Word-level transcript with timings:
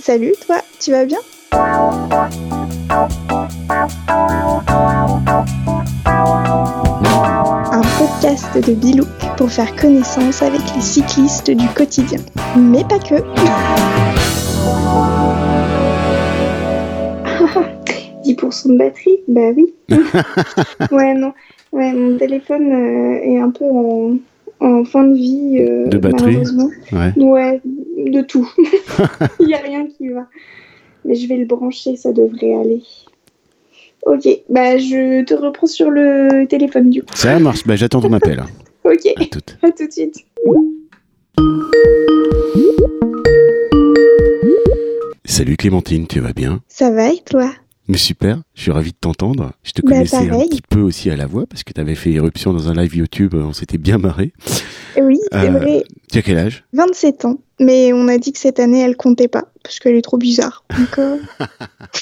Salut, 0.00 0.34
toi, 0.46 0.56
tu 0.80 0.90
vas 0.90 1.04
bien? 1.04 1.18
Un 7.72 7.80
podcast 7.98 8.54
de 8.68 8.74
Bilouk 8.74 9.08
pour 9.36 9.50
faire 9.50 9.74
connaissance 9.76 10.42
avec 10.42 10.60
les 10.74 10.82
cyclistes 10.82 11.50
du 11.50 11.66
quotidien. 11.68 12.18
Mais 12.58 12.84
pas 12.84 12.98
que. 12.98 13.14
10% 18.24 18.72
de 18.72 18.76
batterie 18.78 19.18
Bah 19.28 19.50
oui. 19.56 19.72
ouais, 20.92 21.14
non. 21.14 21.32
Ouais, 21.72 21.92
mon 21.92 22.16
téléphone 22.18 22.70
euh, 22.72 23.20
est 23.22 23.38
un 23.40 23.50
peu 23.50 23.64
en, 23.64 24.16
en 24.60 24.84
fin 24.84 25.04
de 25.04 25.14
vie. 25.14 25.58
euh, 25.60 25.86
De 25.88 25.98
batterie 25.98 26.26
malheureusement. 26.36 26.68
Ouais. 26.92 27.12
Ouais, 27.16 27.60
de 28.10 28.20
tout. 28.22 28.50
Il 29.40 29.46
n'y 29.46 29.54
a 29.54 29.58
rien 29.58 29.86
qui 29.86 30.08
va. 30.08 30.26
Mais 31.04 31.14
je 31.14 31.26
vais 31.28 31.36
le 31.36 31.44
brancher, 31.46 31.96
ça 31.96 32.12
devrait 32.12 32.54
aller. 32.54 32.82
Ok, 34.04 34.26
bah 34.48 34.78
je 34.78 35.22
te 35.24 35.34
reprends 35.34 35.66
sur 35.66 35.90
le 35.90 36.44
téléphone 36.48 36.90
du 36.90 37.02
coup. 37.02 37.14
Ça 37.14 37.38
marche, 37.38 37.64
bah, 37.66 37.76
j'attends 37.76 38.00
ton 38.00 38.12
appel. 38.12 38.40
hein. 38.40 38.46
Ok, 38.84 39.06
À 39.16 39.24
toute. 39.26 39.56
à 39.62 39.70
tout 39.70 39.86
de 39.86 39.92
suite. 39.92 40.16
Salut 45.24 45.56
Clémentine, 45.56 46.06
tu 46.06 46.20
vas 46.20 46.32
bien? 46.32 46.60
Ça 46.68 46.90
va 46.90 47.08
et 47.12 47.20
toi? 47.24 47.50
Mais 47.88 47.96
super, 47.96 48.42
je 48.54 48.62
suis 48.62 48.70
ravi 48.70 48.90
de 48.92 48.96
t'entendre. 49.00 49.52
Je 49.62 49.72
te 49.72 49.82
Bah, 49.82 49.92
connaissais 49.92 50.28
un 50.30 50.38
petit 50.40 50.62
peu 50.68 50.80
aussi 50.80 51.10
à 51.10 51.16
la 51.16 51.26
voix 51.26 51.46
parce 51.46 51.64
que 51.64 51.72
tu 51.72 51.80
avais 51.80 51.94
fait 51.94 52.10
éruption 52.12 52.52
dans 52.52 52.68
un 52.68 52.74
live 52.74 52.94
YouTube, 52.96 53.34
on 53.34 53.52
s'était 53.52 53.78
bien 53.78 53.98
marré. 53.98 54.32
Oui, 55.00 55.18
c'est 55.30 55.38
Euh, 55.48 55.50
vrai, 55.50 55.84
Tu 56.10 56.18
as 56.18 56.22
quel 56.22 56.38
âge? 56.38 56.64
27 56.72 57.24
ans. 57.24 57.38
Mais 57.60 57.92
on 57.92 58.08
a 58.08 58.18
dit 58.18 58.32
que 58.32 58.38
cette 58.40 58.58
année 58.58 58.80
elle 58.80 58.96
comptait 58.96 59.28
pas 59.28 59.44
parce 59.62 59.78
qu'elle 59.78 59.94
est 59.94 60.02
trop 60.02 60.16
bizarre. 60.18 60.64
Donc, 60.76 60.98
euh, 60.98 61.16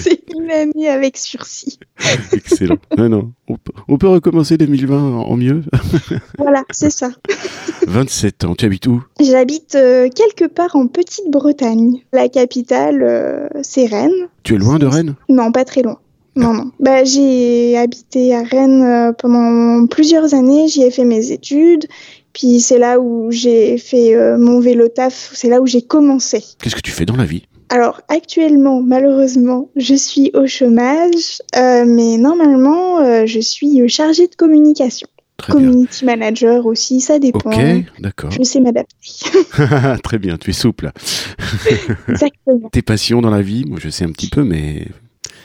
c'est 0.00 0.22
une 0.34 0.50
année 0.50 0.88
avec 0.88 1.16
sursis. 1.16 1.78
Excellent. 2.32 2.78
non, 2.98 3.08
non, 3.08 3.32
on 3.48 3.56
peut, 3.56 3.72
on 3.88 3.98
peut 3.98 4.08
recommencer 4.08 4.56
2020 4.56 4.96
en 5.20 5.36
mieux. 5.36 5.62
Voilà, 6.38 6.64
c'est 6.70 6.90
ça. 6.90 7.10
27 7.86 8.44
ans, 8.44 8.54
tu 8.54 8.64
habites 8.64 8.86
où? 8.86 9.02
J'habite 9.20 9.74
euh, 9.74 10.08
quelque 10.08 10.46
part 10.46 10.74
en 10.74 10.86
Petite-Bretagne. 10.88 11.98
La 12.12 12.28
capitale, 12.28 13.48
c'est 13.62 13.86
Rennes. 13.86 14.28
Tu 14.42 14.54
es 14.54 14.58
loin 14.58 14.78
de 14.78 14.86
Rennes? 14.86 15.14
Non, 15.28 15.52
pas 15.52 15.64
très 15.64 15.82
loin. 15.82 15.98
Non, 16.36 16.52
non. 16.52 16.70
Bah, 16.78 17.04
j'ai 17.04 17.76
habité 17.76 18.34
à 18.34 18.42
Rennes 18.42 18.82
euh, 18.82 19.12
pendant 19.12 19.86
plusieurs 19.86 20.34
années. 20.34 20.68
J'y 20.68 20.82
ai 20.82 20.90
fait 20.90 21.04
mes 21.04 21.32
études. 21.32 21.86
Puis 22.32 22.60
c'est 22.60 22.78
là 22.78 23.00
où 23.00 23.30
j'ai 23.30 23.76
fait 23.78 24.14
euh, 24.14 24.38
mon 24.38 24.60
vélo 24.60 24.88
taf. 24.88 25.32
C'est 25.34 25.48
là 25.48 25.60
où 25.60 25.66
j'ai 25.66 25.82
commencé. 25.82 26.42
Qu'est-ce 26.62 26.76
que 26.76 26.80
tu 26.80 26.92
fais 26.92 27.04
dans 27.04 27.16
la 27.16 27.24
vie? 27.24 27.42
Alors 27.68 28.00
actuellement, 28.08 28.82
malheureusement, 28.82 29.68
je 29.76 29.94
suis 29.94 30.30
au 30.34 30.46
chômage. 30.46 31.40
euh, 31.56 31.84
mais 31.86 32.16
normalement, 32.18 32.98
euh, 32.98 33.26
je 33.26 33.40
suis 33.40 33.88
chargée 33.88 34.26
de 34.26 34.34
communication. 34.34 35.08
Très 35.36 35.54
bien. 35.54 35.62
Community 35.70 36.04
manager 36.04 36.66
aussi, 36.66 37.00
ça 37.00 37.18
dépend. 37.18 37.50
Ok, 37.50 37.58
d'accord. 37.98 38.30
Je 38.30 38.42
sais 38.42 38.60
m'adapter. 38.60 38.96
Très 40.02 40.18
bien, 40.18 40.36
tu 40.36 40.50
es 40.50 40.52
souple. 40.52 40.90
Exactement. 42.08 42.68
Tes 42.70 42.82
passions 42.82 43.22
dans 43.22 43.30
la 43.30 43.40
vie, 43.42 43.64
moi 43.66 43.78
je 43.80 43.88
sais 43.88 44.04
un 44.04 44.10
petit 44.12 44.28
peu, 44.28 44.44
mais 44.44 44.86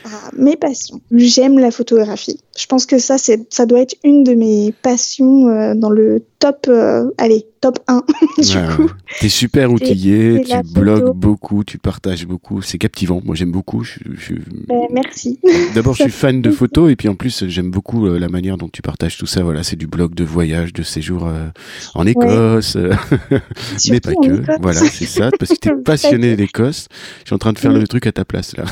Ah, 0.08 0.30
mes 0.32 0.56
passions. 0.56 1.00
J'aime 1.10 1.58
la 1.58 1.70
photographie. 1.70 2.38
Je 2.58 2.66
pense 2.66 2.86
que 2.86 2.98
ça, 2.98 3.18
c'est, 3.18 3.46
ça 3.52 3.66
doit 3.66 3.80
être 3.80 3.94
une 4.04 4.24
de 4.24 4.34
mes 4.34 4.72
passions 4.82 5.48
euh, 5.48 5.74
dans 5.74 5.90
le 5.90 6.22
top, 6.38 6.66
euh, 6.68 7.10
allez, 7.18 7.46
top 7.60 7.78
1, 7.88 8.02
du 8.38 8.56
Ouais, 8.56 8.76
coup. 8.76 8.90
T'es 9.20 9.28
super 9.28 9.70
outillé, 9.72 10.42
tu 10.46 10.54
blogues 10.74 11.00
photo. 11.00 11.14
beaucoup, 11.14 11.64
tu 11.64 11.78
partages 11.78 12.26
beaucoup, 12.26 12.62
c'est 12.62 12.78
captivant. 12.78 13.20
Moi 13.24 13.34
j'aime 13.34 13.50
beaucoup. 13.52 13.82
Je, 13.84 13.98
je- 14.14 14.34
Ben, 14.68 14.80
merci. 14.92 15.38
D'abord 15.74 15.94
je 15.94 16.02
suis 16.04 16.12
fan 16.12 16.42
de 16.42 16.50
photos 16.50 16.90
et 16.92 16.96
puis 16.96 17.08
en 17.08 17.14
plus 17.14 17.44
j'aime 17.48 17.70
beaucoup 17.70 18.06
euh, 18.06 18.18
la 18.18 18.28
manière 18.28 18.56
dont 18.58 18.68
tu 18.68 18.82
partages 18.82 19.16
tout 19.16 19.26
ça. 19.26 19.42
Voilà, 19.42 19.62
c'est 19.62 19.76
du 19.76 19.86
blog 19.86 20.14
de 20.14 20.24
voyage, 20.24 20.72
de 20.72 20.82
séjour 20.82 21.28
en 21.94 22.06
Écosse, 22.06 22.76
mais 23.90 24.00
pas 24.00 24.12
que. 24.14 24.42
Écosse. 24.42 24.56
Voilà, 24.60 24.80
c'est 24.80 25.06
ça, 25.06 25.30
parce 25.38 25.52
que 25.52 25.56
t'es 25.58 25.70
Pas 25.70 25.76
passionné 25.92 26.36
d'Écosse. 26.36 26.88
Je 27.20 27.28
suis 27.28 27.34
en 27.34 27.38
train 27.38 27.52
de 27.52 27.58
faire 27.58 27.72
Oui. 27.72 27.80
le 27.80 27.86
truc 27.88 28.06
à 28.06 28.12
ta 28.12 28.24
place 28.24 28.56
là. 28.56 28.64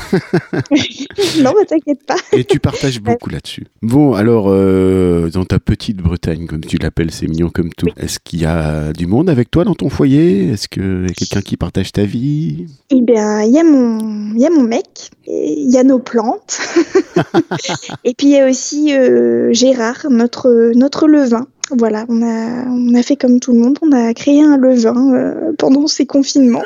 non, 1.41 1.53
mais 1.57 1.65
t'inquiète 1.65 2.05
pas. 2.05 2.15
Et 2.31 2.43
tu 2.43 2.59
partages 2.59 2.99
beaucoup 3.01 3.29
là-dessus. 3.29 3.65
Bon, 3.81 4.13
alors, 4.13 4.45
euh, 4.49 5.29
dans 5.29 5.45
ta 5.45 5.59
petite 5.59 5.97
Bretagne, 5.97 6.47
comme 6.47 6.61
tu 6.61 6.77
l'appelles, 6.77 7.11
c'est 7.11 7.27
mignon 7.27 7.49
comme 7.53 7.69
tout. 7.71 7.89
Est-ce 7.97 8.19
qu'il 8.23 8.41
y 8.41 8.45
a 8.45 8.93
du 8.93 9.05
monde 9.05 9.29
avec 9.29 9.51
toi 9.51 9.63
dans 9.63 9.75
ton 9.75 9.89
foyer? 9.89 10.49
Est-ce 10.49 10.67
qu'il 10.67 11.05
y 11.07 11.11
a 11.11 11.13
quelqu'un 11.13 11.41
qui 11.41 11.55
partage 11.57 11.91
ta 11.91 12.03
vie? 12.03 12.65
Eh 12.89 13.01
bien, 13.01 13.43
il 13.43 13.53
y, 13.53 13.59
a 13.59 13.63
mon- 13.63 14.33
il 14.33 14.39
y 14.41 14.45
a 14.45 14.49
mon 14.49 14.63
mec, 14.63 15.11
il 15.27 15.69
y 15.71 15.77
a 15.77 15.83
nos 15.83 15.99
plantes. 15.99 16.59
et 18.03 18.13
puis, 18.15 18.27
il 18.27 18.31
y 18.31 18.39
a 18.39 18.49
aussi 18.49 18.95
euh, 18.97 19.53
Gérard, 19.53 20.07
notre, 20.09 20.71
notre 20.75 21.07
levain. 21.07 21.45
Voilà, 21.71 22.05
on 22.09 22.21
a, 22.23 22.65
on 22.67 22.93
a 22.95 23.03
fait 23.03 23.15
comme 23.15 23.39
tout 23.39 23.51
le 23.51 23.59
monde, 23.59 23.77
on 23.81 23.91
a 23.91 24.13
créé 24.13 24.41
un 24.41 24.57
levain 24.57 25.13
euh, 25.13 25.51
pendant 25.57 25.85
ces 25.87 26.05
confinements. 26.05 26.63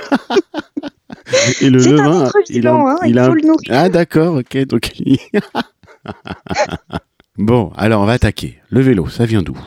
Et 1.62 1.70
le 1.70 1.80
C'est 1.80 1.90
un 1.90 1.94
levain, 1.94 2.32
il 2.50 2.68
a, 2.68 2.76
hein, 2.76 2.98
il 3.06 3.18
a 3.20 3.28
faut 3.28 3.34
le 3.34 3.42
nourrir. 3.42 3.70
Ah, 3.72 3.90
d'accord, 3.90 4.36
ok. 4.36 4.58
Donc... 4.68 4.92
bon, 7.38 7.72
alors 7.76 8.02
on 8.02 8.06
va 8.06 8.14
attaquer. 8.14 8.60
Le 8.70 8.82
vélo, 8.82 9.08
ça 9.10 9.26
vient 9.26 9.42
d'où? 9.42 9.58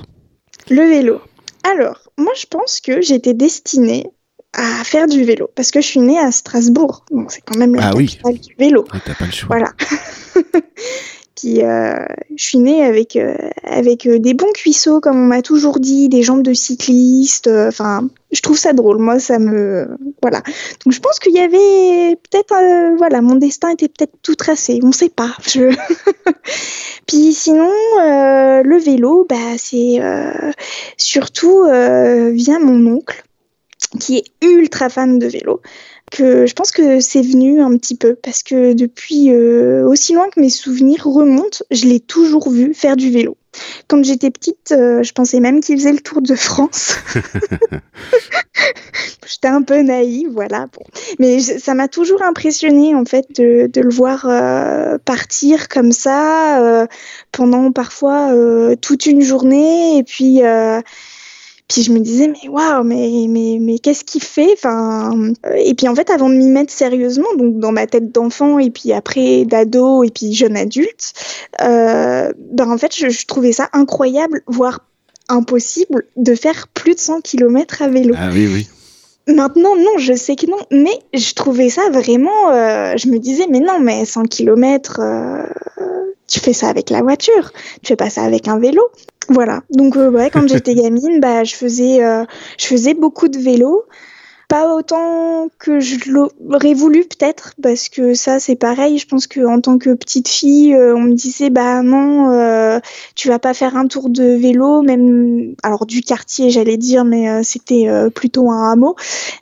Le 0.71 0.83
vélo. 0.83 1.21
Alors, 1.65 2.09
moi, 2.19 2.33
je 2.39 2.47
pense 2.47 2.81
que 2.81 3.01
j'étais 3.01 3.35
destinée 3.35 4.07
à 4.55 4.85
faire 4.85 5.07
du 5.07 5.25
vélo 5.25 5.49
parce 5.55 5.71
que 5.71 5.81
je 5.81 5.87
suis 5.87 6.01
née 6.01 6.19
à 6.19 6.31
Strasbourg, 6.31 7.05
donc 7.11 7.33
c'est 7.33 7.41
quand 7.41 7.57
même 7.57 7.75
la 7.75 7.89
Ah 7.89 7.93
oui. 7.97 8.07
capitale 8.07 8.39
du 8.41 8.55
vélo. 8.59 8.85
Ah, 8.93 8.99
T'as 9.05 9.15
pas 9.15 9.27
le 9.27 9.33
choix. 9.33 9.49
Voilà. 9.57 9.73
Euh, 11.45 12.05
je 12.37 12.43
suis 12.43 12.59
née 12.59 12.85
avec 12.85 13.17
euh, 13.17 13.35
avec 13.65 14.07
euh, 14.07 14.19
des 14.19 14.35
bons 14.35 14.53
cuisseaux, 14.53 15.01
comme 15.01 15.17
on 15.17 15.27
m'a 15.27 15.43
toujours 15.43 15.79
dit, 15.81 16.09
des 16.09 16.23
jambes 16.23 16.43
de 16.43 16.53
cycliste. 16.53 17.49
Enfin, 17.49 18.09
je 18.31 18.41
trouve 18.41 18.59
ça 18.59 18.73
drôle. 18.73 18.99
Moi, 18.99 19.19
ça 19.19 19.39
me 19.39 19.89
voilà. 20.23 20.43
Donc 20.85 20.93
je 20.93 21.01
pense 21.01 21.19
qu'il 21.19 21.35
y 21.35 21.41
avait 21.41 22.17
peut-être 22.17 22.97
voilà, 22.97 23.21
mon 23.21 23.37
destin 23.37 23.71
était 23.71 23.89
peut-être 23.89 24.15
tout 24.23 24.35
tracé. 24.35 24.81
On 24.83 24.93
sait 24.93 25.09
pas. 25.09 25.37
Puis 27.07 27.33
sinon, 27.33 27.71
le 27.99 28.79
vélo, 28.79 29.27
bah 29.29 29.57
c'est 29.57 30.01
surtout 30.97 31.65
via 31.65 32.59
mon 32.59 32.95
oncle 32.95 33.25
qui 34.01 34.19
est 34.19 34.25
ultra 34.41 34.89
fan 34.89 35.19
de 35.19 35.27
vélo 35.27 35.61
que 36.13 36.47
je 36.47 36.53
pense 36.53 36.71
que 36.71 37.01
c'est 37.01 37.23
venu 37.23 37.61
un 37.63 37.77
petit 37.77 37.97
peu 37.97 38.15
parce 38.15 38.43
que 38.43 38.75
depuis 38.75 39.33
euh, 39.33 39.85
aussi 39.89 40.13
loin 40.15 40.29
que 40.31 40.41
mes 40.41 40.51
souvenirs 40.51 41.05
remontent, 41.07 41.65
je 41.71 41.87
l'ai 41.87 42.01
toujours 42.01 42.51
vu 42.51 42.75
faire 42.75 42.97
du 42.97 43.11
vélo. 43.11 43.37
Quand 43.89 44.03
j'étais 44.05 44.31
petite, 44.31 44.73
euh, 44.73 45.03
je 45.03 45.13
pensais 45.13 45.41
même 45.41 45.61
qu'il 45.61 45.77
faisait 45.79 45.93
le 45.93 46.01
tour 46.01 46.23
de 46.23 46.35
France. 46.35 46.95
J'étais 49.27 49.49
un 49.49 49.63
peu 49.63 49.81
naïve, 49.83 50.29
voilà. 50.33 50.67
Bon. 50.73 50.83
Mais 51.19 51.39
je- 51.41 51.59
ça 51.59 51.75
m'a 51.75 51.89
toujours 51.89 52.23
impressionné 52.23 52.95
en 52.95 53.05
fait 53.05 53.27
de, 53.37 53.67
de 53.67 53.81
le 53.81 53.91
voir 53.91 54.27
euh, 54.27 54.99
partir 55.05 55.69
comme 55.69 55.93
ça 55.93 56.87
pendant 57.31 57.73
parfois 57.73 58.31
toute 58.81 59.07
une 59.07 59.23
journée 59.23 59.99
et 59.99 60.03
puis 60.03 60.41
puis 61.73 61.83
je 61.83 61.93
me 61.93 62.01
disais 62.01 62.29
mais 62.29 62.49
waouh 62.49 62.85
mais 62.85 63.27
mais 63.29 63.59
mais 63.61 63.79
qu'est-ce 63.79 64.05
qu'il 64.05 64.23
fait? 64.23 64.51
Enfin 64.53 65.13
euh, 65.47 65.55
et 65.57 65.75
puis 65.75 65.89
en 65.89 65.95
fait 65.95 66.11
avant 66.11 66.29
de 66.29 66.35
m'y 66.35 66.51
mettre 66.51 66.73
sérieusement 66.73 67.35
donc 67.39 67.59
dans 67.59 67.73
ma 67.73 67.87
tête 67.87 68.13
d'enfant 68.13 68.59
et 68.59 68.71
puis 68.71 68.93
après 68.93 69.45
d'ado 69.45 70.05
et 70.05 70.11
puis 70.11 70.35
jeune 70.35 70.57
adulte 70.57 71.13
euh, 71.63 72.31
ben 72.39 72.71
en 72.71 72.77
fait 72.79 72.95
je, 72.95 73.09
je 73.09 73.27
trouvais 73.27 73.53
ça 73.53 73.69
incroyable 73.73 74.43
voire 74.47 74.81
impossible 75.29 76.05
de 76.17 76.35
faire 76.35 76.69
plus 76.69 76.95
de 76.95 77.01
100 77.01 77.21
km 77.23 77.81
à 77.83 77.89
vélo. 77.89 78.15
Ah 78.19 78.29
oui, 78.33 78.49
oui. 78.53 78.69
Maintenant, 79.33 79.77
non, 79.77 79.99
je 79.99 80.15
sais 80.15 80.35
que 80.35 80.47
non, 80.47 80.59
mais 80.73 80.99
je 81.15 81.33
trouvais 81.35 81.71
ça 81.71 81.83
vraiment. 81.91 82.51
euh, 82.51 82.95
je 82.97 83.09
me 83.09 83.19
disais, 83.19 83.47
mais 83.49 83.61
non, 83.61 83.79
mais 83.81 84.05
100 84.05 84.25
km, 84.25 85.01
tu 86.33 86.41
fais 86.41 86.55
ça 86.55 86.69
avec 86.69 86.89
la 86.89 87.03
voiture, 87.03 87.53
tu 87.83 87.89
fais 87.89 87.97
pas 87.97 88.09
ça 88.09 88.23
avec 88.23 88.49
un 88.49 88.59
vélo. 88.59 88.83
Voilà. 89.29 89.61
Donc, 89.71 89.97
euh, 89.97 90.11
ouais, 90.11 90.31
quand 90.31 90.49
j'étais 90.49 90.75
gamine, 90.83 91.21
bah, 91.21 91.45
je 91.45 91.55
faisais, 91.55 92.03
euh, 92.03 92.25
je 92.59 92.67
faisais 92.67 92.95
beaucoup 92.95 93.29
de 93.29 93.39
vélo. 93.39 93.85
Pas 94.53 94.75
autant 94.75 95.49
que 95.59 95.81
je 95.81 96.11
l'aurais 96.11 96.75
voulu 96.75 97.05
peut-être, 97.05 97.55
parce 97.63 97.89
que 97.89 98.13
ça 98.13 98.39
c'est 98.39 98.55
pareil. 98.55 98.99
Je 98.99 99.07
pense 99.07 99.27
que 99.27 99.41
en 99.47 99.63
tant 99.63 99.79
que 99.79 99.95
petite 99.95 100.29
fille, 100.29 100.75
euh, 100.75 100.95
on 100.95 101.01
me 101.01 101.15
disait 101.15 101.49
bah 101.49 101.81
non, 101.83 102.31
euh, 102.33 102.79
tu 103.15 103.29
vas 103.29 103.39
pas 103.39 103.55
faire 103.55 103.79
un 103.79 103.87
tour 103.87 104.11
de 104.11 104.23
vélo, 104.23 104.83
même 104.83 105.55
alors 105.63 105.87
du 105.87 106.03
quartier 106.03 106.51
j'allais 106.51 106.77
dire, 106.77 107.07
mais 107.07 107.31
euh, 107.31 107.41
c'était 107.43 107.89
euh, 107.89 108.11
plutôt 108.11 108.51
un 108.51 108.73
hameau. 108.73 108.95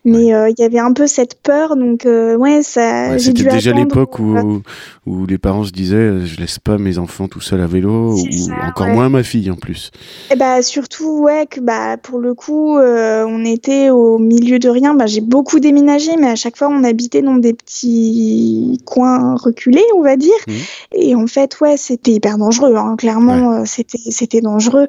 Mais 0.05 0.27
il 0.27 0.55
y 0.57 0.63
avait 0.63 0.79
un 0.79 0.93
peu 0.93 1.09
cette 1.09 1.43
peur, 1.43 1.75
donc 1.75 2.05
ouais 2.05 2.63
ça. 2.63 3.11
Ouais, 3.11 3.19
C'était 3.19 3.43
déjà 3.43 3.73
l'époque 3.73 4.21
où, 4.21 4.63
où 5.07 5.27
les 5.27 5.39
parents 5.39 5.65
se 5.65 5.73
disaient 5.73 6.25
je 6.25 6.39
laisse 6.39 6.61
pas 6.61 6.79
mes 6.79 6.99
enfants 6.99 7.27
tout 7.27 7.41
seuls 7.41 7.63
à 7.63 7.67
vélo, 7.67 8.13
ou 8.13 8.31
ça, 8.31 8.53
encore 8.69 8.87
ouais. 8.87 8.95
moins 8.95 9.09
ma 9.09 9.25
fille 9.25 9.51
en 9.51 9.57
plus. 9.57 9.91
Et 10.31 10.37
bah 10.37 10.63
surtout 10.63 11.19
ouais 11.23 11.47
que 11.51 11.59
bah 11.59 11.97
pour 11.97 12.21
le 12.21 12.35
coup 12.35 12.79
on 12.79 13.45
était 13.45 13.91
au 13.91 14.17
milieu 14.19 14.61
de 14.61 14.69
rien. 14.69 15.00
Bah, 15.01 15.07
j'ai 15.07 15.23
beaucoup 15.23 15.61
déménagé, 15.61 16.15
mais 16.19 16.27
à 16.27 16.37
chaque 16.37 16.59
fois, 16.59 16.69
on 16.69 16.85
habitait 16.85 17.23
dans 17.23 17.37
des 17.37 17.55
petits 17.55 18.79
coins 18.85 19.35
reculés, 19.35 19.87
on 19.97 20.03
va 20.03 20.19
dire. 20.19 20.35
Mhm. 20.47 20.55
Et 20.93 21.15
en 21.15 21.27
fait, 21.27 21.59
ouais, 21.63 21.79
c'était 21.79 22.11
hyper 22.11 22.37
dangereux. 22.37 22.77
Hein. 22.77 22.97
Clairement, 22.99 23.53
euh, 23.53 23.63
c'était 23.65 23.97
c'était 24.11 24.43
dangereux. 24.43 24.89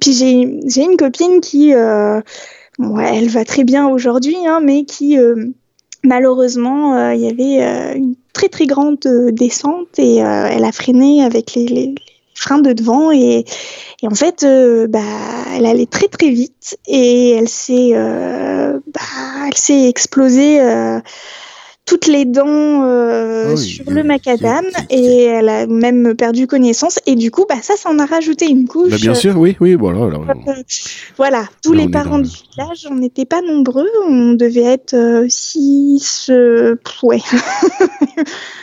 Puis 0.00 0.14
j'ai 0.14 0.58
j'ai 0.66 0.84
une 0.84 0.96
copine 0.96 1.42
qui, 1.42 1.74
euh, 1.74 2.22
bon, 2.78 2.96
ouais, 2.96 3.10
elle 3.14 3.28
va 3.28 3.44
très 3.44 3.64
bien 3.64 3.86
aujourd'hui, 3.88 4.38
hein, 4.46 4.60
mais 4.64 4.84
qui 4.84 5.18
euh, 5.18 5.48
malheureusement, 6.02 7.10
il 7.10 7.20
y 7.20 7.28
avait 7.28 7.98
une 7.98 8.14
très 8.32 8.48
très 8.48 8.64
grande 8.64 9.00
descente 9.32 9.98
et 9.98 10.16
elle 10.16 10.64
a 10.64 10.72
freiné 10.72 11.22
avec 11.22 11.54
les, 11.54 11.66
les, 11.66 11.94
les 12.42 12.48
freins 12.48 12.58
de 12.58 12.72
devant 12.72 13.12
et, 13.12 13.44
et 14.02 14.06
en 14.06 14.14
fait, 14.14 14.42
euh, 14.42 14.86
bah, 14.86 15.00
elle 15.54 15.66
allait 15.66 15.86
très 15.86 16.08
très 16.08 16.30
vite 16.30 16.78
et 16.86 17.30
elle 17.32 17.48
s'est 17.48 17.90
euh, 17.94 18.78
bah, 18.92 19.00
elle 19.46 19.56
s'est 19.56 19.88
explosée 19.88 20.60
euh, 20.60 21.00
toutes 21.84 22.06
les 22.06 22.24
dents 22.24 22.84
euh, 22.84 23.48
Ah 23.48 23.54
oui, 23.54 23.58
sur 23.58 23.90
le 23.90 24.02
macadam 24.02 24.64
et 24.88 25.24
elle 25.24 25.48
a 25.48 25.66
même 25.66 26.14
perdu 26.14 26.46
connaissance 26.46 26.98
et 27.06 27.16
du 27.16 27.30
coup, 27.30 27.44
bah, 27.48 27.56
ça, 27.60 27.74
ça 27.76 27.90
en 27.90 27.98
a 27.98 28.06
rajouté 28.06 28.48
une 28.48 28.68
couche. 28.68 28.90
Bah, 28.90 28.96
bien 29.00 29.14
sûr, 29.14 29.36
oui, 29.36 29.56
oui, 29.60 29.74
voilà. 29.74 30.08
Voilà, 31.16 31.44
tous 31.62 31.72
Là, 31.72 31.82
les 31.82 31.90
parents 31.90 32.18
du 32.18 32.30
village, 32.30 32.86
on 32.90 32.94
n'était 32.94 33.24
pas 33.24 33.42
nombreux, 33.42 33.88
on 34.08 34.32
devait 34.32 34.62
être 34.62 34.94
euh, 34.94 35.26
six, 35.28 36.28
euh, 36.30 36.76
pff, 36.76 37.02
ouais, 37.02 37.20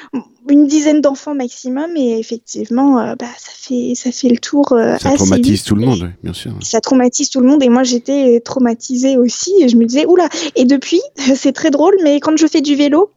une 0.50 0.68
dizaine 0.68 1.02
d'enfants 1.02 1.36
maximum, 1.36 1.96
et 1.96 2.18
effectivement, 2.20 3.00
euh, 3.00 3.16
bah, 3.16 3.28
ça 3.38 3.52
fait 3.54 3.94
ça 3.96 4.12
fait 4.12 4.30
le 4.30 4.38
tour 4.38 4.72
euh, 4.72 4.98
ça 4.98 5.10
assez 5.10 5.18
traumatise 5.18 5.52
vite. 5.52 5.66
tout 5.66 5.76
le 5.76 5.86
monde, 5.86 6.00
oui, 6.02 6.10
bien 6.24 6.34
sûr. 6.34 6.52
Ça 6.62 6.82
traumatise 6.82 7.30
tout 7.30 7.40
le 7.40 7.48
monde, 7.48 7.64
et 7.64 7.70
moi 7.70 7.84
j'étais 7.84 8.40
traumatisée 8.42 9.18
aussi, 9.18 9.54
et 9.62 9.70
je 9.70 9.78
me 9.78 9.86
disais 9.86 10.06
oula. 10.06 10.28
Et 10.56 10.66
depuis, 10.66 11.02
c'est 11.36 11.54
très 11.54 11.72
drôle, 11.72 11.96
mais 12.04 12.20
quand 12.20 12.38
je 12.38 12.48
fais 12.48 12.62
du 12.62 12.76
vélo. 12.76 13.12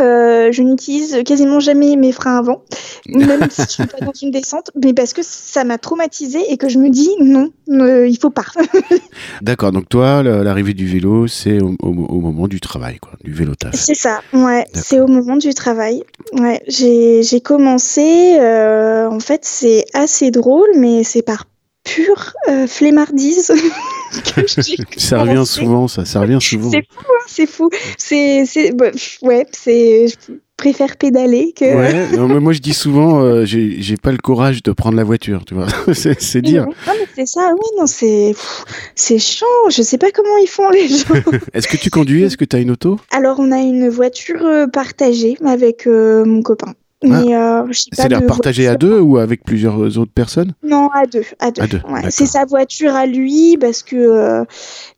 Euh, 0.00 0.52
je 0.52 0.62
n'utilise 0.62 1.22
quasiment 1.24 1.60
jamais 1.60 1.96
mes 1.96 2.12
freins 2.12 2.38
avant, 2.38 2.62
même 3.08 3.46
si 3.50 3.62
je 3.62 3.68
suis 3.68 3.86
pas 3.86 4.04
dans 4.04 4.12
une 4.20 4.30
descente, 4.30 4.70
mais 4.82 4.92
parce 4.92 5.12
que 5.12 5.22
ça 5.22 5.64
m'a 5.64 5.78
traumatisée 5.78 6.42
et 6.52 6.56
que 6.56 6.68
je 6.68 6.78
me 6.78 6.90
dis 6.90 7.10
non, 7.20 7.50
euh, 7.70 8.06
il 8.06 8.18
faut 8.18 8.30
pas. 8.30 8.44
D'accord, 9.42 9.72
donc 9.72 9.88
toi, 9.88 10.22
la- 10.22 10.42
l'arrivée 10.42 10.74
du 10.74 10.86
vélo, 10.86 11.26
c'est 11.26 11.60
au, 11.62 11.74
au- 11.82 11.88
au 11.88 12.20
moment 12.20 12.48
du 12.48 12.60
travail, 12.60 12.98
quoi, 12.98 13.12
du 13.24 13.32
vélo 13.32 13.54
taf. 13.54 13.74
C'est 13.74 13.94
ça, 13.94 14.20
ouais, 14.32 14.66
c'est 14.74 15.00
au 15.00 15.06
moment 15.06 15.36
du 15.36 15.52
travail. 15.54 16.02
Ouais, 16.32 16.60
j'ai 16.66 17.22
j'ai 17.22 17.40
commencé, 17.40 18.36
euh, 18.40 19.08
en 19.08 19.20
fait, 19.20 19.40
c'est 19.44 19.84
assez 19.94 20.30
drôle, 20.30 20.68
mais 20.76 21.04
c'est 21.04 21.22
par 21.22 21.44
pure 21.84 22.32
euh, 22.48 22.66
flemmardise 22.66 23.52
que 24.22 24.46
j'ai 24.46 24.76
Ça 24.96 25.22
revient 25.22 25.44
souvent, 25.46 25.88
ça, 25.88 26.04
ça 26.04 26.20
revient 26.20 26.38
souvent. 26.40 26.70
C'est 26.70 26.86
fou, 26.88 27.00
hein, 27.00 27.24
c'est 27.26 27.46
fou. 27.46 27.70
C'est, 27.98 28.44
c'est, 28.46 28.72
bah, 28.72 28.90
ouais, 29.22 29.46
c'est, 29.52 30.08
je 30.08 30.34
préfère 30.56 30.96
pédaler 30.96 31.52
que. 31.54 31.64
Ouais, 31.64 32.16
non, 32.16 32.28
mais 32.28 32.40
moi 32.40 32.52
je 32.52 32.60
dis 32.60 32.74
souvent, 32.74 33.20
euh, 33.20 33.44
j'ai 33.44 33.82
j'ai 33.82 33.96
pas 33.96 34.10
le 34.10 34.18
courage 34.18 34.62
de 34.62 34.72
prendre 34.72 34.96
la 34.96 35.04
voiture, 35.04 35.44
tu 35.44 35.54
vois. 35.54 35.66
c'est 35.92 36.20
c'est 36.20 36.42
dire. 36.42 36.66
Non, 36.66 36.92
mais 36.98 37.06
c'est 37.14 37.26
ça, 37.26 37.52
oui, 37.52 37.68
non, 37.78 37.86
c'est, 37.86 38.32
pff, 38.32 38.64
c'est 38.94 39.18
chiant. 39.18 39.46
Je 39.70 39.82
sais 39.82 39.98
pas 39.98 40.10
comment 40.10 40.36
ils 40.38 40.48
font 40.48 40.70
les 40.70 40.88
gens. 40.88 41.14
Est-ce 41.52 41.68
que 41.68 41.76
tu 41.76 41.90
conduis? 41.90 42.22
Est-ce 42.22 42.36
que 42.36 42.44
tu 42.44 42.56
as 42.56 42.60
une 42.60 42.70
auto? 42.70 42.98
Alors, 43.10 43.38
on 43.38 43.52
a 43.52 43.58
une 43.58 43.88
voiture 43.88 44.44
euh, 44.44 44.66
partagée 44.66 45.36
avec 45.44 45.86
euh, 45.86 46.24
mon 46.24 46.42
copain. 46.42 46.74
Mais 47.04 47.36
euh, 47.36 47.62
C'est-à-dire 47.72 48.22
de 48.22 48.26
partagé 48.26 48.66
à 48.66 48.74
deux 48.76 48.98
ou 49.00 49.18
avec 49.18 49.44
plusieurs 49.44 49.98
autres 49.98 50.12
personnes? 50.14 50.54
Non, 50.62 50.88
à 50.94 51.04
deux, 51.04 51.24
à 51.40 51.50
deux. 51.50 51.62
Ouais, 51.90 52.00
c'est 52.10 52.24
sa 52.24 52.46
voiture 52.46 52.94
à 52.94 53.04
lui 53.04 53.58
parce 53.58 53.82
que 53.82 53.96
euh, 53.96 54.44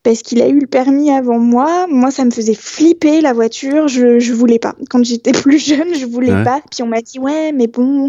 parce 0.05 0.23
qu'il 0.23 0.41
a 0.41 0.47
eu 0.49 0.61
le 0.61 0.67
permis 0.69 1.11
avant 1.11 1.41
moi. 1.41 1.87
Moi, 1.91 2.13
ça 2.13 2.25
me 2.25 2.31
faisait 2.31 2.55
flipper 2.55 3.21
la 3.21 3.33
voiture. 3.33 3.89
Je 3.89 4.21
je 4.21 4.33
voulais 4.33 4.61
pas. 4.61 4.75
Quand 4.91 5.05
j'étais 5.05 5.33
plus 5.43 5.59
jeune, 5.59 5.93
je 5.99 6.07
voulais 6.07 6.33
Ouais. 6.33 6.45
pas. 6.45 6.61
Puis 6.71 6.83
on 6.85 6.87
m'a 6.87 7.01
dit 7.01 7.19
ouais, 7.19 7.51
mais 7.53 7.67
bon, 7.67 8.09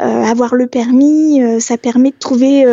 euh, 0.00 0.02
avoir 0.24 0.56
le 0.56 0.66
permis, 0.66 1.40
ça 1.60 1.76
permet 1.76 2.10
de 2.10 2.18
trouver 2.18 2.64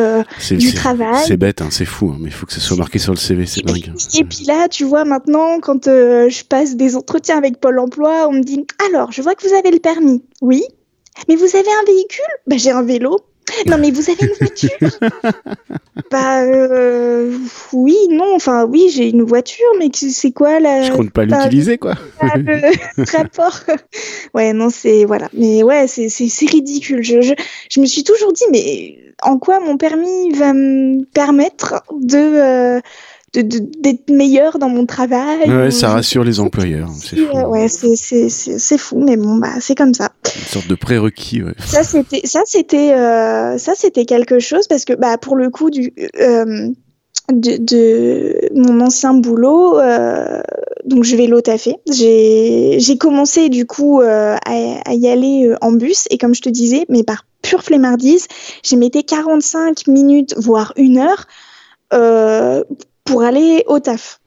du 0.50 0.74
travail. 0.74 1.24
c'est 1.28 1.38
bête, 1.38 1.62
hein, 1.62 1.68
c'est 1.70 1.86
fou, 1.86 2.10
hein, 2.14 2.18
mais 2.20 2.30
il 2.30 2.34
faut 2.34 2.48
que 2.48 2.54
ça 2.54 2.62
soit 2.62 2.78
marqué 2.78 2.98
sur 3.00 3.12
le 3.14 3.18
CV, 3.20 3.46
c'est 3.46 3.62
dingue. 3.64 3.92
Et 4.18 4.24
puis 4.24 4.44
là, 4.46 4.68
tu 4.70 4.86
vois, 4.86 5.06
maintenant, 5.06 5.60
quand 5.62 5.86
je 5.86 6.44
passe 6.46 6.76
des 6.76 6.96
entretiens 6.96 7.38
avec 7.38 7.60
Pôle 7.60 7.78
emploi, 7.80 8.28
on 8.28 8.34
me 8.34 8.42
dit 8.42 8.66
Alors, 8.90 9.12
je 9.12 9.22
vois 9.22 9.36
que 9.36 9.48
vous 9.48 9.54
avez 9.54 9.70
le 9.72 9.80
permis. 9.80 10.24
Oui. 10.42 10.64
Mais 11.28 11.36
vous 11.36 11.56
avez 11.56 11.70
un 11.82 11.86
véhicule? 11.86 12.26
Bah, 12.46 12.58
j'ai 12.58 12.72
un 12.72 12.84
vélo. 12.84 13.20
Non, 13.66 13.78
mais 13.78 13.92
vous 13.92 14.10
avez 14.10 14.26
une 14.26 14.34
voiture? 14.38 15.00
Bah, 16.12 16.44
euh, 16.44 17.38
oui, 17.74 17.98
non, 18.12 18.36
enfin, 18.36 18.66
oui, 18.66 18.90
j'ai 18.94 19.10
une 19.10 19.24
voiture, 19.24 19.66
mais 19.80 19.90
c'est 19.94 20.32
quoi 20.32 20.60
la. 20.60 20.84
Je 20.84 20.92
compte 20.94 21.12
pas 21.12 21.26
bah, 21.26 21.44
l'utiliser, 21.44 21.78
quoi. 21.78 21.96
pas 22.20 22.38
le 22.38 23.12
rapport 23.18 23.60
Ouais, 24.34 24.54
non, 24.54 24.70
c'est. 24.70 25.04
Voilà. 25.06 25.28
Mais 25.34 25.64
ouais, 25.64 25.88
c'est 25.88 26.08
ridicule. 26.46 27.04
Je, 27.04 27.22
je, 27.22 27.34
je 27.70 27.80
me 27.82 27.86
suis 27.86 28.04
toujours 28.04 28.32
dit, 28.32 28.44
mais 28.52 28.98
en 29.24 29.38
quoi 29.38 29.60
mon 29.60 29.76
permis 29.78 30.32
va 30.32 30.54
me 30.54 31.04
permettre 31.06 31.84
de. 31.92 32.18
euh, 32.18 32.80
d'être 33.34 34.10
meilleur 34.10 34.58
dans 34.58 34.70
mon 34.70 34.86
travail 34.86 35.40
Ouais, 35.50 35.68
ou- 35.68 35.72
ça 35.72 35.90
rassure 35.90 36.24
les 36.24 36.40
employeurs, 36.40 36.90
c'est 37.02 37.18
fou. 37.18 37.38
Ouais, 37.50 37.68
c'est 37.68 37.96
c'est 37.96 38.30
c'est 38.30 38.58
c'est 38.58 38.78
fou, 38.78 39.00
mais 39.04 39.18
bon 39.18 39.36
bah 39.38 39.50
c'est 39.60 39.76
comme 39.76 39.94
ça. 39.94 40.12
Une 40.36 40.42
sorte 40.48 40.68
de 40.68 40.76
prérequis, 40.76 41.44
ouais. 41.44 41.54
Ça 41.66 41.84
c'était 41.84 42.22
ça 42.26 42.42
c'était 42.46 42.94
euh, 42.94 43.58
ça 43.58 43.74
c'était 43.76 44.06
quelque 44.06 44.40
chose 44.40 44.68
parce 44.68 44.86
que 44.86 44.94
bah 44.94 45.18
pour 45.18 45.36
le 45.36 45.50
coup 45.50 45.70
du 45.70 45.94
euh, 46.20 46.70
de, 47.34 47.58
de 47.58 48.50
mon 48.56 48.80
ancien 48.80 49.14
boulot, 49.14 49.78
euh, 49.78 50.42
donc 50.86 51.04
je 51.04 51.16
vais 51.18 51.28
taffer. 51.42 51.76
J'ai 51.92 52.78
j'ai 52.80 52.98
commencé 52.98 53.50
du 53.50 53.66
coup 53.66 54.02
euh, 54.02 54.36
à, 54.46 54.90
à 54.90 54.94
y 54.94 55.10
aller 55.10 55.54
en 55.62 55.74
bus 55.74 56.06
et 56.10 56.18
comme 56.18 56.34
je 56.34 56.42
te 56.42 56.50
disais, 56.50 56.86
mais 56.88 57.04
par 57.04 57.26
pure 57.42 57.62
flemmardise, 57.64 58.28
j'ai 58.64 58.78
mettais 58.78 59.04
45 59.04 59.88
minutes 59.88 60.34
voire 60.38 60.72
une 60.78 60.98
heure 60.98 61.26
euh, 61.94 62.64
pour 63.08 63.24
aller 63.24 63.64
au 63.68 63.80
taf. 63.80 64.20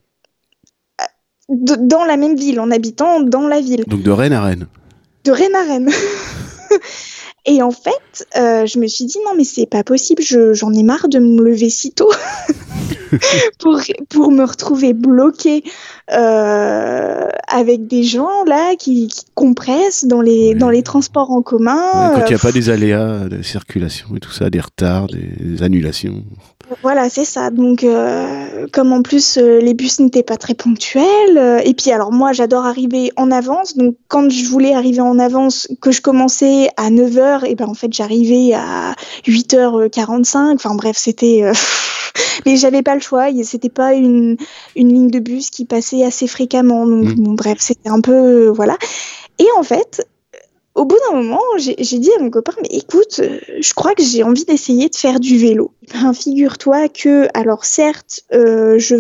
De- 1.49 1.77
dans 1.79 2.05
la 2.05 2.17
même 2.17 2.37
ville, 2.37 2.61
en 2.61 2.71
habitant 2.71 3.21
dans 3.21 3.49
la 3.49 3.61
ville 3.61 3.85
Donc 3.87 4.03
de 4.03 4.11
Rennes 4.11 4.32
à 4.32 4.41
Rennes. 4.43 4.67
de 5.25 5.32
Rennes 5.32 5.55
à 5.55 5.62
Rennes. 5.65 5.91
Et 7.47 7.62
en 7.62 7.71
fait, 7.73 8.29
euh, 8.37 8.67
je 8.67 8.79
me 8.79 8.87
suis 8.87 9.06
dit 9.06 9.17
non 9.25 9.32
mais 9.37 9.44
c'est 9.44 9.67
pas 9.67 9.82
possible, 9.82 10.23
je- 10.23 10.53
j'en 10.53 10.73
ai 10.73 10.82
marre 10.82 11.09
de 11.09 11.19
me 11.19 11.43
lever 11.43 11.71
si 11.71 11.91
tôt 11.93 12.11
pour, 13.59 13.81
pour 14.11 14.31
me 14.31 14.44
retrouver 14.44 14.93
bloquée 14.93 15.65
euh, 16.12 17.29
avec 17.49 17.87
des 17.87 18.03
gens 18.03 18.45
là 18.47 18.75
qui, 18.79 19.09
qui 19.09 19.25
compressent 19.35 20.05
dans 20.05 20.21
les, 20.21 20.52
Oui. 20.52 20.55
dans 20.55 20.71
les 20.71 20.83
transports 20.83 21.31
en 21.31 21.43
commun. 21.43 22.12
Quand 22.14 22.21
il 22.26 22.29
n'y 22.29 22.33
a 22.35 22.37
Euh, 22.37 22.38
pas 22.38 22.52
des 22.52 22.71
aléas 22.71 23.29
de 23.29 23.43
circulation 23.43 24.09
et 24.17 24.21
tout 24.21 24.31
ça, 24.33 24.50
des 24.50 24.61
retards, 24.61 25.07
des 25.09 25.62
annulations. 25.62 26.23
Voilà, 26.83 27.09
c'est 27.11 27.25
ça. 27.25 27.50
Donc, 27.50 27.83
euh, 27.83 28.67
comme 28.73 28.93
en 28.93 29.02
plus 29.02 29.38
euh, 29.38 29.59
les 29.61 29.75
bus 29.75 29.99
n'étaient 29.99 30.23
pas 30.23 30.37
très 30.37 30.55
ponctuels, 30.55 31.02
euh, 31.37 31.59
et 31.64 31.75
puis 31.75 31.90
alors 31.90 32.12
moi 32.12 32.33
j'adore 32.33 32.64
arriver 32.64 33.11
en 33.17 33.33
avance, 33.33 33.76
donc 33.76 33.97
quand 34.07 34.31
je 34.31 34.45
voulais 34.47 34.73
arriver 34.73 35.00
en 35.00 35.19
avance, 35.19 35.67
que 35.81 35.90
je 35.90 36.00
commençais 36.00 36.69
à 36.76 36.90
9h, 36.90 37.45
et 37.47 37.57
ben 37.57 37.69
en 37.69 37.75
fait 37.75 37.93
j'arrivais 37.93 38.52
à 38.55 38.95
8h45, 39.26 40.55
enfin 40.55 40.75
bref, 40.76 40.97
c'était... 40.97 41.43
Mais 42.47 42.57
j'avais 42.57 42.83
pas 42.83 42.95
le 42.95 43.00
choix, 43.00 43.26
c'était 43.43 43.69
pas 43.69 43.93
une, 43.95 44.37
une 44.75 44.88
ligne 44.88 45.11
de 45.11 45.19
bus 45.19 45.50
qui 45.50 45.64
passait 45.64 46.00
assez 46.04 46.26
fréquemment, 46.26 46.87
donc 46.87 47.04
Mm. 47.04 47.14
bon, 47.23 47.33
bref, 47.33 47.59
c'était 47.61 47.88
un 47.90 48.00
peu... 48.00 48.12
euh, 48.49 48.52
voilà. 48.52 48.76
Et 49.38 49.47
en 49.57 49.62
fait, 49.62 50.07
au 50.75 50.85
bout 50.85 50.97
d'un 51.09 51.16
moment, 51.16 51.40
j'ai 51.59 51.75
dit 51.75 52.11
à 52.16 52.23
mon 52.23 52.30
copain, 52.30 52.52
mais 52.62 52.69
écoute, 52.71 53.21
euh, 53.21 53.38
je 53.61 53.75
crois 53.75 53.95
que 53.95 54.02
j'ai 54.02 54.23
envie 54.23 54.45
d'essayer 54.45 54.88
de 54.88 54.95
faire 54.95 55.19
du 55.19 55.37
vélo. 55.37 55.73
Ben, 55.92 56.12
figure-toi 56.14 56.88
que, 56.88 57.26
alors 57.35 57.64
certes, 57.64 58.21
euh, 58.33 58.78
je 58.78 58.95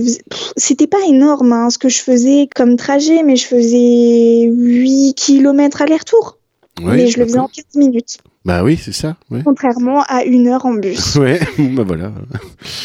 c'était 0.56 0.88
pas 0.88 1.00
énorme 1.06 1.52
hein, 1.52 1.70
ce 1.70 1.78
que 1.78 1.88
je 1.88 2.00
faisais 2.00 2.48
comme 2.54 2.76
trajet, 2.76 3.22
mais 3.22 3.36
je 3.36 3.46
faisais 3.46 4.42
8 4.50 5.14
km 5.14 5.82
aller-retour. 5.82 6.38
Ouais, 6.82 6.96
mais 6.96 7.06
je 7.06 7.18
le 7.18 7.26
faisais 7.26 7.38
en 7.38 7.42
d'accord. 7.42 7.64
15 7.72 7.76
minutes, 7.76 8.18
Bah 8.44 8.64
oui, 8.64 8.78
c'est 8.82 8.92
ça. 8.92 9.16
Ouais. 9.30 9.42
contrairement 9.44 10.02
à 10.08 10.24
une 10.24 10.48
heure 10.48 10.64
en 10.64 10.72
bus. 10.74 11.16
Ouais, 11.20 11.40
bah 11.58 11.82
voilà. 11.86 12.10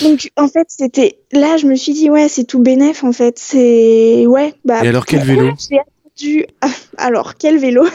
Donc 0.02 0.30
en 0.36 0.48
fait, 0.48 0.68
c'était 0.68 1.20
là, 1.32 1.58
je 1.58 1.66
me 1.66 1.76
suis 1.76 1.94
dit 1.94 2.10
ouais, 2.10 2.28
c'est 2.28 2.44
tout 2.44 2.62
bénef 2.62 3.04
en 3.04 3.14
fait. 3.14 3.40
C'est 3.40 4.26
ouais. 4.28 4.54
Bah, 4.66 4.84
Et 4.84 4.90
alors, 4.90 5.06
quel 5.06 5.24
vélo 5.24 5.52
J'ai 5.58 5.80
attendu. 5.80 6.46
Alors 6.98 7.36
quel 7.36 7.58
vélo? 7.58 7.86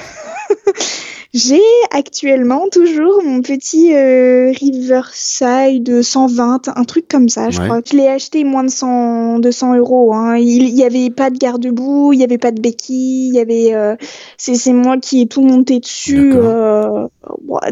J'ai 1.33 1.63
actuellement 1.93 2.65
toujours 2.73 3.23
mon 3.23 3.41
petit 3.41 3.95
euh, 3.95 4.51
Riverside 4.51 6.03
120, 6.03 6.71
un 6.75 6.85
truc 6.85 7.07
comme 7.07 7.29
ça, 7.29 7.51
je 7.51 7.61
crois. 7.61 7.81
Je 7.89 7.97
l'ai 7.97 8.09
acheté 8.09 8.43
moins 8.43 8.65
de 8.65 8.71
100, 8.71 9.39
200 9.39 9.77
euros. 9.77 10.13
Hein. 10.13 10.39
Il 10.39 10.75
n'y 10.75 10.83
avait 10.83 11.09
pas 11.11 11.31
de 11.31 11.39
garde-boue, 11.39 12.13
il 12.13 12.17
n'y 12.17 12.25
avait 12.25 12.39
pas 12.39 12.51
de 12.51 12.61
béquille, 12.61 13.29
il 13.29 13.35
y 13.35 13.39
avait. 13.39 13.75
Euh, 13.75 13.95
c'est 14.39 14.73
moi 14.73 14.99
qui 14.99 15.21
ai 15.21 15.27
tout 15.29 15.43
monté 15.43 15.79
dessus. 15.79 16.33
Euh, 16.35 17.07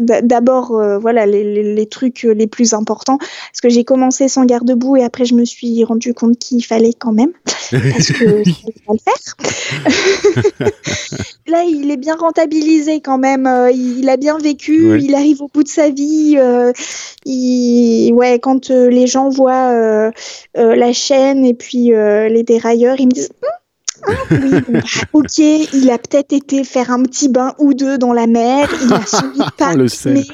d'abord, 0.01 0.81
voilà, 1.01 1.25
les, 1.25 1.73
les, 1.75 1.85
trucs 1.85 2.23
les 2.23 2.47
plus 2.47 2.73
importants. 2.73 3.17
Parce 3.17 3.59
que 3.61 3.67
j'ai 3.67 3.83
commencé 3.83 4.29
sans 4.29 4.45
garde-boue 4.45 4.95
et 4.95 5.03
après, 5.03 5.25
je 5.25 5.35
me 5.35 5.43
suis 5.43 5.83
rendu 5.83 6.13
compte 6.13 6.39
qu'il 6.39 6.63
fallait 6.63 6.93
quand 6.97 7.11
même. 7.11 7.33
Parce 7.71 8.11
que 8.13 8.43
pas 8.87 8.93
le 8.93 8.99
faire. 9.03 10.69
Là, 11.47 11.63
il 11.63 11.91
est 11.91 11.97
bien 11.97 12.15
rentabilisé 12.15 13.01
quand 13.01 13.17
même. 13.17 13.48
Euh, 13.49 13.71
il, 13.71 14.09
a 14.09 14.17
bien 14.17 14.37
vécu. 14.37 14.99
Il 14.99 15.15
arrive 15.15 15.41
au 15.41 15.47
bout 15.47 15.63
de 15.63 15.67
sa 15.67 15.89
vie. 15.89 16.35
Euh, 16.37 16.71
ouais, 17.25 18.39
quand 18.39 18.71
euh, 18.71 18.89
les 18.89 19.07
gens 19.07 19.29
voient 19.29 20.11
la 20.55 20.93
chaîne 20.93 21.45
et 21.45 21.53
puis 21.53 21.91
les 21.91 22.43
dérailleurs, 22.43 22.99
ils 22.99 23.07
me 23.07 23.11
disent. 23.11 23.31
Oui, 24.07 24.61
bah, 24.69 24.79
ok, 25.13 25.37
il 25.37 25.89
a 25.91 25.97
peut-être 25.97 26.33
été 26.33 26.63
faire 26.63 26.91
un 26.91 27.03
petit 27.03 27.29
bain 27.29 27.53
ou 27.57 27.73
deux 27.73 27.97
dans 27.97 28.13
la 28.13 28.27
mer, 28.27 28.69
il 28.83 28.93
a 28.93 29.05
suivi 29.05 29.41
pas. 29.57 29.73
le 29.75 29.87
sait. 29.87 30.25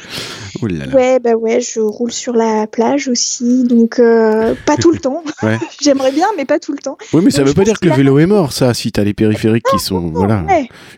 Oh 0.62 0.68
ouais, 0.68 1.20
bah 1.20 1.34
ouais, 1.34 1.60
je 1.60 1.82
roule 1.82 2.12
sur 2.12 2.34
la 2.34 2.66
plage 2.66 3.08
aussi, 3.10 3.66
donc 3.66 4.00
euh, 4.00 4.56
pas 4.66 4.78
tout 4.78 4.92
le 4.92 5.00
temps. 5.00 5.24
J'aimerais 5.82 6.12
bien, 6.12 6.28
mais 6.38 6.46
pas 6.46 6.60
tout 6.60 6.72
le 6.72 6.78
temps. 6.78 6.98
Oui, 7.14 7.22
mais 7.24 7.32
ça 7.32 7.44
veut 7.44 7.54
pas 7.54 7.64
dire 7.64 7.80
que 7.80 7.88
le 7.88 7.96
vélo 7.96 8.20
est 8.20 8.26
mort, 8.26 8.54
ça. 8.54 8.74
Si 8.74 8.92
t'as 8.92 9.04
les 9.04 9.14
périphériques 9.14 9.66
qui 9.66 9.80
sont 9.80 10.12
voilà 10.14 10.46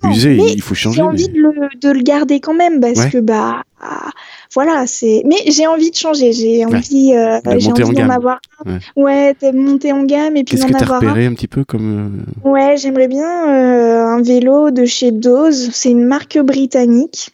usés, 0.03 0.37
il 0.37 0.61
faut 0.61 0.75
changer. 0.75 0.97
J'ai 0.97 1.03
envie 1.03 1.29
de, 1.29 1.39
le, 1.39 1.69
de, 1.81 1.89
le, 1.89 2.01
garder 2.01 2.39
quand 2.39 2.53
même 2.53 2.79
parce 2.79 3.07
que 3.07 3.17
bah 3.17 3.63
voilà, 4.53 4.87
c'est. 4.87 5.23
Mais 5.25 5.37
j'ai 5.47 5.67
envie 5.67 5.91
de 5.91 5.95
changer. 5.95 6.31
J'ai 6.33 6.65
envie, 6.65 7.13
euh, 7.13 7.39
j'ai 7.57 7.71
envie 7.71 7.95
d'en 7.95 8.09
avoir. 8.09 8.39
Un. 8.65 8.79
Ouais, 8.95 9.35
de 9.41 9.51
monter 9.51 9.91
en 9.91 10.03
gamme 10.03 10.35
et 10.35 10.43
puis 10.43 10.57
d'en 10.57 10.63
avoir. 10.63 10.79
Qu'est-ce 10.79 10.89
que 10.89 11.05
repéré 11.05 11.25
un. 11.25 11.33
petit 11.33 11.47
peu 11.47 11.63
comme. 11.63 12.23
Euh, 12.45 12.49
ouais, 12.49 12.77
j'aimerais 12.77 13.07
bien 13.07 13.27
un 13.27 14.21
vélo 14.21 14.71
de 14.71 14.85
chez 14.85 15.11
Dose. 15.11 15.69
C'est 15.71 15.91
une 15.91 16.05
marque 16.05 16.37
britannique. 16.39 17.31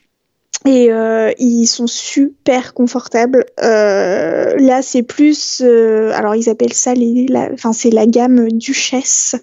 Et 0.65 0.91
euh, 0.91 1.31
ils 1.39 1.67
sont 1.67 1.87
super 1.87 2.73
confortables. 2.73 3.45
Euh, 3.61 4.55
là, 4.57 4.81
c'est 4.81 5.03
plus, 5.03 5.61
euh, 5.61 6.11
alors 6.13 6.35
ils 6.35 6.49
appellent 6.49 6.73
ça 6.73 6.93
les, 6.93 7.27
enfin 7.53 7.73
c'est 7.73 7.89
la 7.89 8.05
gamme 8.05 8.49
Duchesse. 8.49 9.35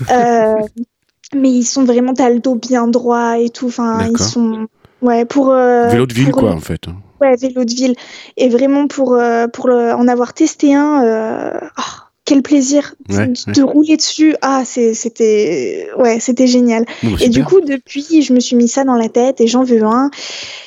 mais 0.10 1.50
ils 1.50 1.64
sont 1.64 1.84
vraiment, 1.84 2.14
t'as 2.14 2.30
le 2.30 2.40
dos 2.40 2.56
bien 2.56 2.88
droit 2.88 3.38
et 3.38 3.50
tout. 3.50 3.66
Enfin, 3.66 4.08
ils 4.10 4.18
sont, 4.18 4.66
ouais, 5.02 5.24
pour. 5.24 5.52
vélo 5.52 6.06
de 6.06 6.14
ville 6.14 6.32
quoi, 6.32 6.52
en 6.52 6.60
fait. 6.60 6.88
Hein. 6.88 6.96
Ouais, 7.20 7.36
vélo 7.36 7.64
de 7.64 7.72
ville. 7.72 7.94
Et 8.36 8.48
vraiment 8.48 8.86
pour 8.86 9.18
pour 9.52 9.66
en 9.66 10.08
avoir 10.08 10.34
testé 10.34 10.74
un. 10.74 11.60
Oh, 11.78 11.82
quel 12.30 12.42
plaisir 12.42 12.94
de, 13.08 13.62
rouler 13.62 13.96
dessus. 13.96 14.36
Ah, 14.40 14.62
c'était 14.64 15.88
ouais, 15.98 16.20
c'était 16.20 16.46
génial. 16.46 16.84
et 17.20 17.28
du 17.28 17.42
coup, 17.42 17.60
depuis, 17.60 18.22
je 18.22 18.32
me 18.32 18.38
suis 18.38 18.54
mis 18.54 18.68
ça 18.68 18.84
dans 18.84 18.94
la 18.94 19.08
tête 19.08 19.40
et 19.40 19.48
j'en 19.48 19.64
veux 19.64 19.82
un. 19.82 20.10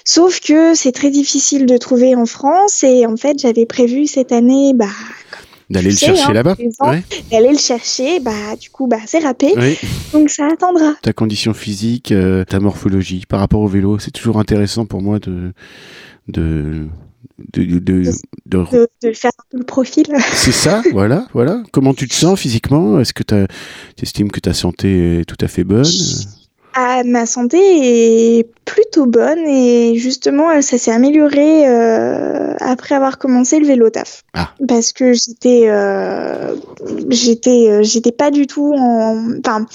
Sauf 0.03 0.41
que 0.41 0.73
c'est 0.73 0.91
très 0.91 1.09
difficile 1.09 1.65
de 1.65 1.77
trouver 1.77 2.15
en 2.15 2.25
France 2.25 2.83
et 2.83 3.05
en 3.05 3.15
fait, 3.15 3.39
j'avais 3.39 3.65
prévu 3.65 4.07
cette 4.07 4.33
année, 4.33 4.73
bah, 4.75 4.87
D'aller 5.69 5.91
le 5.91 5.95
chercher 5.95 6.23
hein, 6.23 6.33
là-bas 6.33 6.55
D'aller 7.31 7.51
le 7.51 7.57
chercher, 7.57 8.19
bah 8.19 8.55
du 8.59 8.69
coup, 8.69 8.87
bah 8.87 8.97
c'est 9.05 9.19
râpé. 9.19 9.53
Donc 10.11 10.29
ça 10.29 10.47
attendra. 10.51 10.93
Ta 11.01 11.13
condition 11.13 11.53
physique, 11.53 12.11
euh, 12.11 12.43
ta 12.43 12.59
morphologie 12.59 13.23
par 13.27 13.39
rapport 13.39 13.61
au 13.61 13.67
vélo, 13.67 13.99
c'est 13.99 14.11
toujours 14.11 14.39
intéressant 14.39 14.85
pour 14.85 15.01
moi 15.01 15.19
de, 15.19 15.53
de 16.27 16.87
de, 17.53 17.79
de, 17.79 18.03
de, 18.45 19.13
faire 19.13 19.31
le 19.53 19.63
profil. 19.63 20.05
C'est 20.33 20.51
ça, 20.51 20.83
voilà, 20.91 21.27
voilà. 21.33 21.63
Comment 21.71 21.93
tu 21.93 22.07
te 22.07 22.13
sens 22.13 22.39
physiquement? 22.39 22.99
Est-ce 22.99 23.13
que 23.13 23.23
tu 23.23 23.35
estimes 24.01 24.31
que 24.31 24.39
ta 24.39 24.53
santé 24.53 25.19
est 25.19 25.25
tout 25.25 25.37
à 25.39 25.47
fait 25.47 25.63
bonne? 25.63 25.85
Ah, 26.75 27.03
ma 27.05 27.25
santé 27.25 28.39
est 28.39 28.47
plutôt 28.65 29.05
bonne 29.05 29.45
et 29.47 29.95
justement 29.97 30.61
ça 30.61 30.77
s'est 30.77 30.91
amélioré 30.91 31.67
euh, 31.67 32.55
après 32.59 32.95
avoir 32.95 33.17
commencé 33.17 33.59
le 33.59 33.67
vélo 33.67 33.89
taf. 33.89 34.23
Ah. 34.33 34.53
Parce 34.67 34.91
que 34.91 35.13
j'étais 35.13 35.63
euh, 35.67 36.55
j'étais 37.09 37.69
euh, 37.69 37.83
j'étais 37.83 38.11
pas 38.11 38.31
du 38.31 38.47
tout 38.47 38.73
en 38.73 39.37
enfin 39.39 39.65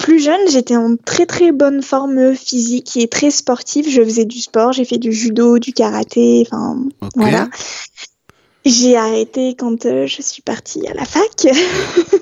plus 0.00 0.18
jeune, 0.18 0.40
j'étais 0.48 0.76
en 0.76 0.96
très 0.96 1.26
très 1.26 1.52
bonne 1.52 1.82
forme 1.82 2.34
physique 2.34 2.96
et 2.96 3.06
très 3.06 3.30
sportive. 3.30 3.88
Je 3.88 4.02
faisais 4.02 4.24
du 4.24 4.40
sport, 4.40 4.72
j'ai 4.72 4.84
fait 4.84 4.98
du 4.98 5.12
judo, 5.12 5.58
du 5.58 5.72
karaté, 5.72 6.46
enfin 6.50 6.76
voilà. 7.14 7.48
J'ai 8.66 8.96
arrêté 8.96 9.54
quand 9.56 9.86
euh, 9.86 10.06
je 10.06 10.20
suis 10.20 10.42
partie 10.42 10.86
à 10.86 10.92
la 10.92 11.04
fac. 11.04 11.46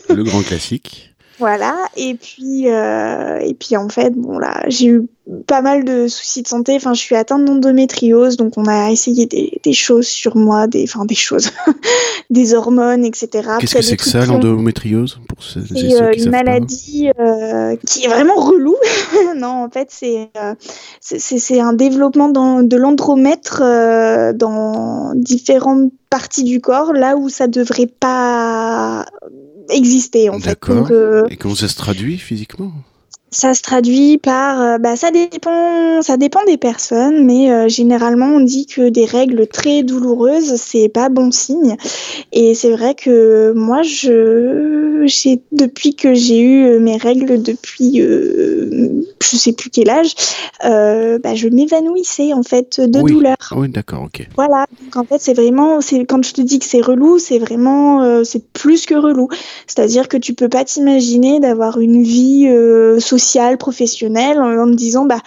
Le 0.09 0.23
grand 0.23 0.43
classique. 0.43 1.15
Voilà, 1.39 1.77
et 1.97 2.15
puis, 2.15 2.69
euh, 2.69 3.39
et 3.39 3.55
puis 3.55 3.77
en 3.77 3.89
fait, 3.89 4.11
bon 4.11 4.39
là, 4.39 4.65
j'ai 4.69 4.87
eu 4.87 5.07
pas 5.47 5.61
mal 5.61 5.85
de 5.85 6.09
soucis 6.09 6.43
de 6.43 6.49
santé. 6.49 6.75
Enfin, 6.77 6.95
je 6.95 7.01
suis 7.01 7.15
atteinte 7.15 7.45
d'endométriose, 7.45 8.37
donc 8.37 8.55
on 8.57 8.67
a 8.67 8.91
essayé 8.91 9.27
des, 9.27 9.61
des, 9.63 9.73
choses 9.73 10.07
sur 10.07 10.37
moi, 10.37 10.67
des, 10.67 10.85
enfin 10.85 11.05
des 11.05 11.15
choses, 11.15 11.51
des 12.31 12.55
hormones, 12.55 13.05
etc. 13.05 13.49
Qu'est-ce 13.61 13.75
que 13.75 13.83
c'est 13.83 13.97
que 13.97 14.09
ça, 14.09 14.25
l'endométriose 14.25 15.21
pour 15.29 15.39
euh, 15.57 16.13
une 16.17 16.31
maladie 16.31 17.11
euh, 17.19 17.77
qui 17.87 18.05
est 18.05 18.09
vraiment 18.09 18.37
relou. 18.37 18.77
non, 19.37 19.65
en 19.65 19.71
fait, 19.71 19.89
c'est 19.91 20.31
euh, 20.37 20.55
c'est 21.01 21.61
un 21.61 21.73
développement 21.73 22.29
dans, 22.29 22.63
de 22.63 22.77
l'andromètre 22.77 23.63
euh, 23.63 24.33
dans 24.33 25.13
différentes 25.15 25.93
parties 26.11 26.45
du 26.45 26.61
corps, 26.61 26.93
là 26.93 27.17
où 27.17 27.29
ça 27.29 27.47
devrait 27.47 27.87
pas 27.87 29.05
exister 29.71 30.31
en 30.31 30.39
fait. 30.39 30.47
D'accord. 30.51 30.89
Euh, 30.91 31.27
Et 31.31 31.37
comment 31.37 31.55
ça 31.55 31.69
se 31.69 31.77
traduit 31.77 32.19
physiquement? 32.19 32.73
Ça 33.31 33.55
se 33.55 33.63
traduit 33.63 34.19
par, 34.19 34.61
euh, 34.61 34.79
bah, 34.79 34.97
ça 34.97 35.11
dépend, 35.11 36.01
ça 36.03 36.17
dépend 36.17 36.45
des 36.47 36.57
personnes, 36.57 37.25
mais 37.25 37.51
euh, 37.51 37.69
généralement 37.69 38.27
on 38.27 38.41
dit 38.41 38.67
que 38.67 38.89
des 38.89 39.05
règles 39.05 39.47
très 39.47 39.83
douloureuses 39.83 40.55
c'est 40.57 40.89
pas 40.89 41.09
bon 41.09 41.31
signe. 41.31 41.77
Et 42.33 42.55
c'est 42.55 42.71
vrai 42.71 42.95
que 42.95 43.53
moi 43.55 43.83
je, 43.83 45.03
j'ai 45.05 45.41
depuis 45.53 45.95
que 45.95 46.15
j'ai 46.15 46.41
eu 46.41 46.79
mes 46.79 46.97
règles 46.97 47.43
depuis, 47.43 48.01
euh, 48.01 49.05
je 49.23 49.37
sais 49.37 49.53
plus 49.53 49.71
quel 49.71 49.91
âge, 49.91 50.15
bah, 50.63 51.35
je 51.35 51.49
m'évanouissais 51.49 52.33
en 52.33 52.43
fait 52.43 52.81
de 52.81 53.03
douleur. 53.03 53.37
Oui, 53.55 53.69
d'accord, 53.69 54.05
ok. 54.05 54.27
Voilà, 54.37 54.67
donc 54.83 54.97
en 54.97 55.05
fait 55.05 55.21
c'est 55.21 55.35
vraiment, 55.35 55.81
c'est 55.81 56.05
quand 56.07 56.25
je 56.25 56.33
te 56.33 56.41
dis 56.41 56.59
que 56.59 56.65
c'est 56.65 56.81
relou, 56.81 57.19
c'est 57.19 57.39
vraiment, 57.39 58.25
c'est 58.25 58.47
plus 58.53 58.87
que 58.87 58.95
relou. 58.95 59.29
C'est-à-dire 59.67 60.09
que 60.09 60.17
tu 60.17 60.33
peux 60.35 60.49
pas 60.49 60.65
t'imaginer 60.65 61.41
d'avoir 61.41 61.79
une 61.79 62.03
vie 62.03 62.49
sociale 62.99 63.18
social, 63.19 63.59
professionnel, 63.59 64.41
en, 64.41 64.67
me 64.67 64.75
disant 64.75 65.05
bah 65.05 65.21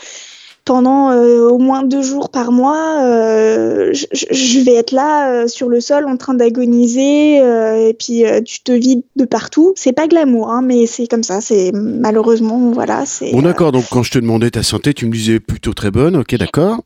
pendant 0.63 1.11
euh, 1.11 1.49
au 1.49 1.57
moins 1.57 1.83
deux 1.83 2.03
jours 2.03 2.29
par 2.29 2.51
mois, 2.51 3.01
euh, 3.03 3.91
je, 3.93 4.59
vais 4.63 4.75
être 4.75 4.91
là 4.91 5.31
euh, 5.31 5.47
sur 5.47 5.69
le 5.69 5.81
sol 5.81 6.05
en 6.05 6.17
train 6.17 6.35
d'agoniser 6.35 7.37
et 7.37 7.95
puis 7.97 8.23
tu 8.45 8.61
te 8.61 8.71
vides 8.71 9.01
de 9.15 9.25
partout. 9.25 9.73
C'est 9.75 9.91
pas 9.91 10.07
glamour, 10.07 10.51
hein, 10.51 10.61
mais 10.61 10.85
c'est 10.85 11.07
comme 11.07 11.23
ça. 11.23 11.41
C'est 11.41 11.71
malheureusement 11.73 12.71
voilà. 12.71 13.05
C'est 13.05 13.31
bon 13.31 13.41
d'accord. 13.41 13.71
Donc 13.71 13.85
quand 13.89 14.03
je 14.03 14.11
te 14.11 14.19
demandais 14.19 14.51
ta 14.51 14.63
santé, 14.63 14.93
tu 14.93 15.07
me 15.07 15.11
disais 15.11 15.39
plutôt 15.39 15.73
très 15.73 15.91
bonne. 15.91 16.15
Ok, 16.15 16.35
d'accord. 16.35 16.81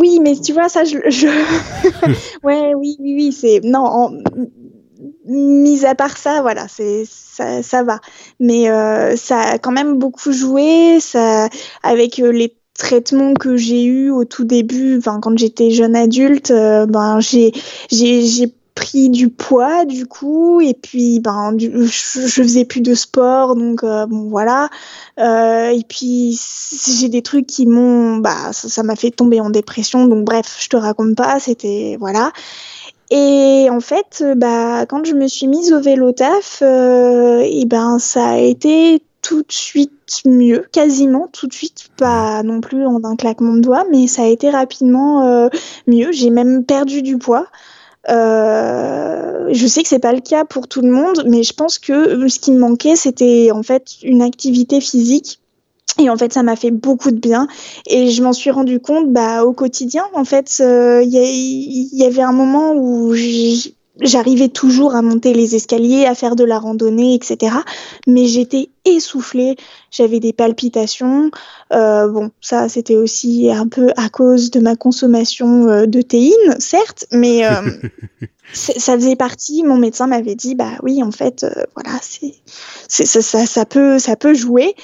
oui, 0.00 0.20
mais 0.22 0.36
tu 0.36 0.52
vois 0.52 0.68
ça, 0.68 0.84
je, 0.84 0.96
ouais, 2.44 2.72
oui, 2.74 2.96
oui, 3.00 3.14
oui, 3.16 3.32
c'est 3.32 3.60
non. 3.64 3.84
En 3.84 4.10
mis 5.26 5.84
à 5.84 5.94
part 5.94 6.16
ça, 6.16 6.40
voilà, 6.42 6.66
c'est 6.68 7.04
ça, 7.08 7.62
ça 7.62 7.82
va. 7.82 8.00
Mais 8.40 8.70
euh, 8.70 9.16
ça 9.16 9.40
a 9.40 9.58
quand 9.58 9.72
même 9.72 9.98
beaucoup 9.98 10.32
joué. 10.32 10.98
Ça, 11.00 11.48
avec 11.82 12.18
euh, 12.18 12.32
les 12.32 12.54
traitements 12.74 13.34
que 13.34 13.56
j'ai 13.56 13.84
eu 13.84 14.10
au 14.10 14.24
tout 14.24 14.44
début, 14.44 15.00
quand 15.02 15.38
j'étais 15.38 15.70
jeune 15.70 15.96
adulte, 15.96 16.50
euh, 16.50 16.86
ben 16.86 17.20
j'ai 17.20 17.52
j'ai 17.90 18.52
pris 18.74 19.08
du 19.08 19.30
poids 19.30 19.86
du 19.86 20.04
coup 20.04 20.60
et 20.60 20.74
puis 20.74 21.18
ben 21.20 21.56
je, 21.58 21.86
je, 21.86 22.42
faisais 22.42 22.66
plus 22.66 22.82
de 22.82 22.94
sport 22.94 23.56
donc 23.56 23.80
bon 23.82 24.28
voilà 24.28 24.68
et 25.16 25.80
puis 25.88 26.38
j'ai 26.86 27.08
des 27.08 27.22
trucs 27.22 27.46
qui 27.46 27.64
m'ont 27.64 28.18
bah 28.18 28.52
ça 28.52 28.82
m'a 28.82 28.94
fait 28.94 29.10
tomber 29.10 29.40
en 29.40 29.48
dépression 29.48 30.06
donc 30.06 30.26
bref 30.26 30.58
je 30.60 30.68
te 30.68 30.76
raconte 30.76 31.16
pas 31.16 31.40
c'était 31.40 31.96
voilà 31.98 32.32
et 33.10 33.68
en 33.70 33.80
fait, 33.80 34.22
euh, 34.22 34.34
bah, 34.34 34.84
quand 34.86 35.04
je 35.04 35.14
me 35.14 35.28
suis 35.28 35.46
mise 35.46 35.72
au 35.72 35.80
vélo 35.80 36.12
taf, 36.12 36.60
euh, 36.62 37.40
et 37.44 37.64
ben, 37.64 37.98
ça 37.98 38.30
a 38.30 38.38
été 38.38 39.02
tout 39.22 39.42
de 39.42 39.52
suite 39.52 40.22
mieux, 40.24 40.66
quasiment 40.72 41.28
tout 41.32 41.46
de 41.46 41.52
suite, 41.52 41.88
pas 41.96 42.42
non 42.42 42.60
plus 42.60 42.86
en 42.86 43.02
un 43.04 43.16
claquement 43.16 43.54
de 43.54 43.60
doigts, 43.60 43.84
mais 43.90 44.06
ça 44.06 44.22
a 44.22 44.26
été 44.26 44.50
rapidement 44.50 45.22
euh, 45.24 45.48
mieux. 45.86 46.12
J'ai 46.12 46.30
même 46.30 46.64
perdu 46.64 47.02
du 47.02 47.18
poids. 47.18 47.46
je 48.08 49.66
sais 49.68 49.82
que 49.82 49.88
c'est 49.88 49.98
pas 49.98 50.12
le 50.12 50.20
cas 50.20 50.44
pour 50.44 50.68
tout 50.68 50.82
le 50.82 50.90
monde, 50.90 51.24
mais 51.26 51.42
je 51.42 51.52
pense 51.52 51.78
que 51.78 52.28
ce 52.28 52.38
qui 52.40 52.52
me 52.52 52.58
manquait, 52.58 52.96
c'était 52.96 53.50
en 53.52 53.62
fait 53.62 54.02
une 54.02 54.22
activité 54.22 54.80
physique 54.80 55.40
Et 55.98 56.10
en 56.10 56.16
fait, 56.16 56.32
ça 56.32 56.42
m'a 56.42 56.56
fait 56.56 56.70
beaucoup 56.70 57.10
de 57.10 57.18
bien. 57.18 57.48
Et 57.86 58.10
je 58.10 58.22
m'en 58.22 58.32
suis 58.32 58.50
rendu 58.50 58.80
compte 58.80 59.12
bah, 59.12 59.44
au 59.44 59.52
quotidien. 59.52 60.04
En 60.14 60.24
fait, 60.24 60.58
il 60.60 61.08
y, 61.08 61.96
y, 61.96 62.04
avait 62.04 62.22
un 62.22 62.32
moment 62.32 62.74
où 62.74 63.14
j'arrivais 64.00 64.48
toujours 64.48 64.94
à 64.94 65.02
monter 65.02 65.32
les 65.32 65.54
escaliers, 65.54 66.06
à 66.06 66.14
faire 66.14 66.36
de 66.36 66.44
la 66.44 66.58
randonnée, 66.58 67.14
etc. 67.14 67.56
Mais 68.06 68.26
j'étais 68.26 68.68
essoufflée, 68.84 69.56
j'avais 69.90 70.20
des 70.20 70.32
palpitations. 70.32 71.30
Euh, 71.72 72.08
bon, 72.08 72.30
ça, 72.40 72.68
c'était 72.68 72.96
aussi 72.96 73.50
un 73.50 73.68
peu 73.68 73.90
à 73.96 74.08
cause 74.08 74.50
de 74.50 74.60
ma 74.60 74.76
consommation 74.76 75.68
euh, 75.68 75.86
de 75.86 76.02
théine, 76.02 76.56
certes, 76.58 77.06
mais 77.12 77.46
euh, 77.46 77.62
ça 78.52 78.94
faisait 78.94 79.16
partie. 79.16 79.62
Mon 79.62 79.78
médecin 79.78 80.06
m'avait 80.06 80.34
dit, 80.34 80.54
bah 80.54 80.72
oui, 80.82 81.02
en 81.02 81.12
fait, 81.12 81.44
euh, 81.44 81.64
voilà, 81.74 81.98
c'est, 82.02 82.34
ça, 82.88 83.22
ça, 83.22 83.46
ça 83.46 83.64
peut, 83.64 83.98
ça 83.98 84.16
peut 84.16 84.34
jouer. 84.34 84.74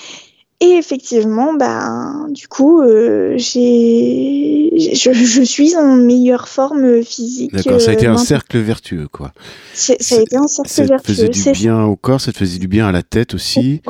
Et 0.62 0.76
effectivement, 0.76 1.54
ben, 1.54 2.28
du 2.30 2.46
coup, 2.46 2.82
euh, 2.82 3.34
j'ai, 3.36 4.70
je, 4.94 5.12
je, 5.12 5.42
suis 5.42 5.76
en 5.76 5.96
meilleure 5.96 6.46
forme 6.46 7.02
physique. 7.02 7.52
D'accord, 7.52 7.80
ça 7.80 7.90
a 7.90 7.94
été 7.94 8.06
un 8.06 8.16
cercle 8.16 8.58
vertueux, 8.58 9.08
quoi. 9.10 9.32
ça 9.74 9.94
a 9.94 10.20
été 10.20 10.36
un 10.36 10.46
cercle 10.46 10.70
ça 10.70 10.84
vertueux. 10.84 11.14
Ça 11.14 11.26
te 11.26 11.32
faisait 11.32 11.52
du 11.52 11.58
bien 11.58 11.84
au 11.84 11.96
corps, 11.96 12.20
ça 12.20 12.30
te 12.30 12.38
faisait 12.38 12.60
du 12.60 12.68
bien 12.68 12.86
à 12.86 12.92
la 12.92 13.02
tête 13.02 13.34
aussi? 13.34 13.82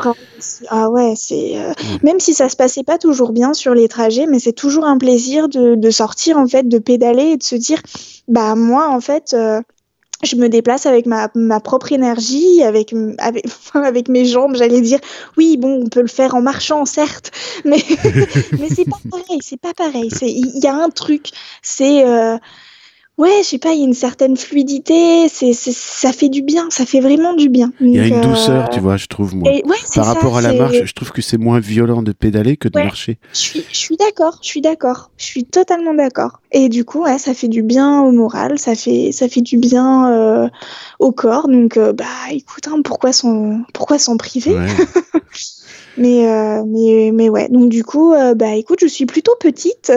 Ah 0.71 0.88
ouais, 0.88 1.12
c'est 1.14 1.59
euh, 1.59 1.75
même 2.02 2.21
si 2.21 2.33
ça 2.33 2.49
se 2.49 2.57
passait 2.57 2.85
pas 2.85 2.97
toujours 2.97 3.33
bien 3.33 3.52
sur 3.52 3.75
les 3.75 3.88
trajets, 3.88 4.26
mais 4.26 4.38
c'est 4.38 4.55
toujours 4.55 4.87
un 4.87 4.97
plaisir 4.97 5.50
de, 5.50 5.75
de, 5.75 5.91
sortir 5.91 6.38
en 6.38 6.47
fait, 6.47 6.67
de 6.67 6.79
pédaler 6.79 7.33
et 7.33 7.37
de 7.37 7.43
se 7.43 7.55
dire, 7.55 7.83
bah 8.29 8.55
moi 8.55 8.88
en 8.88 9.00
fait. 9.02 9.37
Je 10.23 10.37
me 10.37 10.49
déplace 10.49 10.87
avec 10.87 11.07
ma, 11.07 11.31
ma 11.35 11.61
propre 11.61 11.93
énergie, 11.93 12.62
avec, 12.62 12.95
avec, 13.19 13.47
avec 13.75 14.09
mes 14.09 14.25
jambes, 14.25 14.55
j'allais 14.57 14.81
dire. 14.81 15.00
Oui, 15.37 15.57
bon, 15.57 15.83
on 15.85 15.88
peut 15.88 16.02
le 16.02 16.09
faire 16.09 16.35
en 16.35 16.43
marchant, 16.43 16.85
certes, 16.85 17.33
mais, 17.64 17.83
mais 18.59 18.69
c'est 18.69 18.88
pas 18.88 19.00
pareil, 19.11 19.41
c'est 19.43 19.61
pas 19.61 19.75
pareil. 19.75 20.11
Il 20.23 20.62
y 20.62 20.67
a 20.67 20.75
un 20.75 20.91
truc, 20.91 21.31
c'est. 21.62 22.07
Euh, 22.07 22.38
ouais, 23.19 23.42
je 23.42 23.49
sais 23.49 23.59
pas, 23.59 23.73
il 23.73 23.81
y 23.81 23.83
a 23.83 23.87
une 23.87 23.95
certaine 23.95 24.37
fluidité, 24.37 25.28
c'est, 25.28 25.52
ça 25.52 26.12
fait 26.12 26.28
du 26.28 26.42
bien, 26.42 26.66
ça 26.71 26.87
fait 26.87 27.00
vraiment 27.00 27.35
du 27.35 27.49
bien. 27.49 27.73
Il 27.81 27.95
y 27.95 28.00
a 28.00 28.07
une 28.07 28.21
douceur, 28.21 28.69
tu 28.71 28.81
vois, 28.81 28.97
je 28.97 29.07
trouve, 29.07 29.35
moi. 29.35 29.50
Par 29.95 30.07
rapport 30.07 30.37
à 30.37 30.40
la 30.40 30.52
marche, 30.52 30.85
je 30.85 30.92
trouve 30.92 31.12
que 31.12 31.23
c'est 31.23 31.38
moins 31.38 31.61
violent 31.61 32.02
de 32.02 32.12
pédaler 32.12 32.57
que 32.57 32.69
de 32.69 32.78
marcher. 32.78 33.19
Je 33.33 33.38
suis, 33.38 33.64
je 33.71 33.76
suis 33.76 33.97
d'accord, 33.97 34.38
je 34.42 34.49
suis 34.49 34.61
d'accord, 34.61 35.11
je 35.16 35.25
suis 35.25 35.45
totalement 35.45 35.95
d'accord. 35.95 36.40
Et 36.52 36.69
du 36.69 36.85
coup, 36.85 37.04
ouais, 37.04 37.19
ça 37.19 37.35
fait 37.35 37.49
du 37.49 37.62
bien 37.62 38.02
au 38.02 38.12
moral, 38.12 38.59
ça 38.59 38.75
fait, 38.75 39.11
ça 39.12 39.28
fait 39.28 39.40
du 39.40 39.57
bien 39.57 40.11
euh, 40.11 40.49
au 40.99 41.12
corps. 41.12 41.49
Donc, 41.49 41.76
euh, 41.76 41.92
bah, 41.92 42.04
écoute, 42.31 42.69
hein, 42.69 42.81
pourquoi 42.85 43.12
s'en, 43.12 43.62
pourquoi 43.73 43.99
s'en 43.99 44.16
priver? 44.16 44.54
Mais, 45.96 46.26
euh, 46.26 46.64
mais, 46.66 47.11
mais 47.12 47.28
ouais, 47.28 47.49
donc 47.49 47.68
du 47.68 47.84
coup, 47.84 48.14
euh, 48.14 48.34
bah 48.34 48.54
écoute, 48.54 48.78
je 48.80 48.87
suis 48.87 49.06
plutôt 49.06 49.34
petite. 49.38 49.92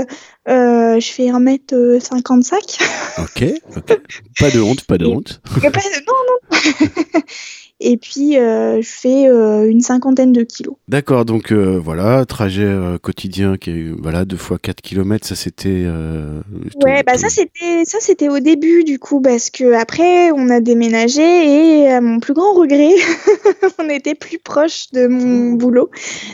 Euh, 0.47 0.99
je 0.99 1.11
fais 1.11 1.27
1m55. 1.27 2.79
Ok, 3.19 3.43
ok. 3.77 4.01
Pas 4.39 4.51
de 4.51 4.59
honte, 4.61 4.85
pas 4.85 4.97
de 4.97 5.05
honte. 5.05 5.41
Pas 5.61 5.69
de... 5.69 6.05
Non, 6.05 6.13
non. 6.29 7.21
et 7.81 7.97
puis 7.97 8.37
euh, 8.37 8.81
je 8.81 8.89
fais 8.89 9.27
euh, 9.27 9.69
une 9.69 9.81
cinquantaine 9.81 10.31
de 10.31 10.43
kilos. 10.43 10.75
D'accord, 10.87 11.25
donc 11.25 11.51
euh, 11.51 11.77
voilà, 11.77 12.25
trajet 12.25 12.65
quotidien 13.01 13.57
qui 13.57 13.69
est 13.71 13.91
voilà 14.01 14.23
deux 14.23 14.37
fois 14.37 14.57
4 14.57 14.81
km, 14.81 15.27
ça 15.27 15.35
c'était. 15.35 15.85
Ouais, 16.83 17.03
bah 17.03 17.17
ça 17.17 17.27
c'était 17.29 17.83
ça 17.83 17.97
c'était 17.99 18.29
au 18.29 18.39
début 18.39 18.83
du 18.83 18.97
coup 18.97 19.21
parce 19.21 19.49
que 19.49 19.73
après 19.73 20.31
on 20.31 20.49
a 20.49 20.61
déménagé 20.61 21.81
et 21.81 21.91
à 21.91 21.99
mon 21.99 22.19
plus 22.19 22.33
grand 22.33 22.53
regret, 22.53 22.93
on 23.79 23.89
était 23.89 24.15
plus 24.15 24.39
proche 24.39 24.91
de 24.93 25.07
mon 25.07 25.53
boulot, 25.53 25.89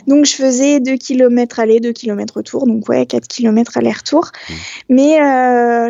donc 0.07 0.25
je 0.25 0.35
faisais 0.35 0.79
2 0.79 0.95
km 0.97 1.59
aller, 1.59 1.79
2 1.79 1.91
km 1.91 2.35
retour, 2.35 2.67
donc 2.67 2.87
ouais 2.87 3.07
4 3.07 3.27
km 3.27 3.77
aller-retour, 3.77 4.31
mmh. 4.49 4.53
mais 4.89 5.17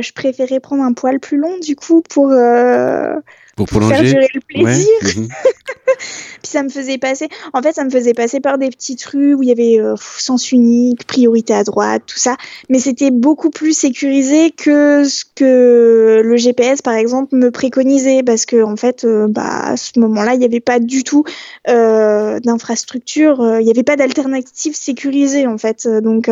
je 0.02 0.14
préférais 0.14 0.62
prendre 0.62 0.84
un 0.84 0.94
poil 0.94 1.20
plus 1.20 1.38
long 1.38 1.58
du 1.60 1.76
coup 1.76 2.02
pour 2.02 2.32
pour, 3.56 3.68
pour 3.68 3.84
faire 3.84 4.02
durer 4.02 4.28
le 4.34 4.42
plaisir. 4.42 4.88
Ouais. 5.04 5.12
Mmh. 5.14 5.28
Puis 6.42 6.52
ça 6.52 6.64
me 6.64 6.70
faisait 6.70 6.98
passer, 6.98 7.28
en 7.54 7.62
fait, 7.62 7.74
ça 7.74 7.84
me 7.84 7.90
faisait 7.90 8.14
passer 8.14 8.40
par 8.40 8.58
des 8.58 8.70
petites 8.70 9.04
rues 9.06 9.34
où 9.34 9.44
il 9.44 9.50
y 9.50 9.52
avait 9.52 9.80
euh, 9.80 9.96
sens 10.18 10.52
unique, 10.52 11.06
priorité 11.06 11.54
à 11.54 11.64
droite, 11.64 12.04
tout 12.08 12.18
ça. 12.18 12.38
Mais 12.70 12.80
c'était 12.80 13.12
beaucoup 13.12 13.50
plus 13.50 13.78
sécurisé 13.78 14.52
que 14.52 15.04
ce 15.04 15.24
que 15.36 16.22
le 16.24 16.38
GPS, 16.38 16.82
par 16.82 16.96
exemple, 16.96 17.36
me 17.36 17.52
préconisait 17.52 18.24
parce 18.24 18.46
que 18.46 18.64
en 18.64 18.76
fait, 18.76 19.04
euh, 19.04 19.28
bah, 19.28 19.64
à 19.64 19.78
ce 19.78 20.00
moment-là, 20.00 20.34
il 20.34 20.40
n'y 20.40 20.46
avait 20.46 20.60
pas 20.60 20.80
du 20.80 21.04
tout 21.04 21.24
euh, 21.68 22.40
d'infrastructure, 22.40 23.58
il 23.60 23.66
n'y 23.66 23.72
avait 23.72 23.84
pas 23.84 23.96
d'alternative 23.96 24.76
sécurisée 24.76 25.46
en 25.46 25.58
fait. 25.58 25.88
Donc 25.88 26.30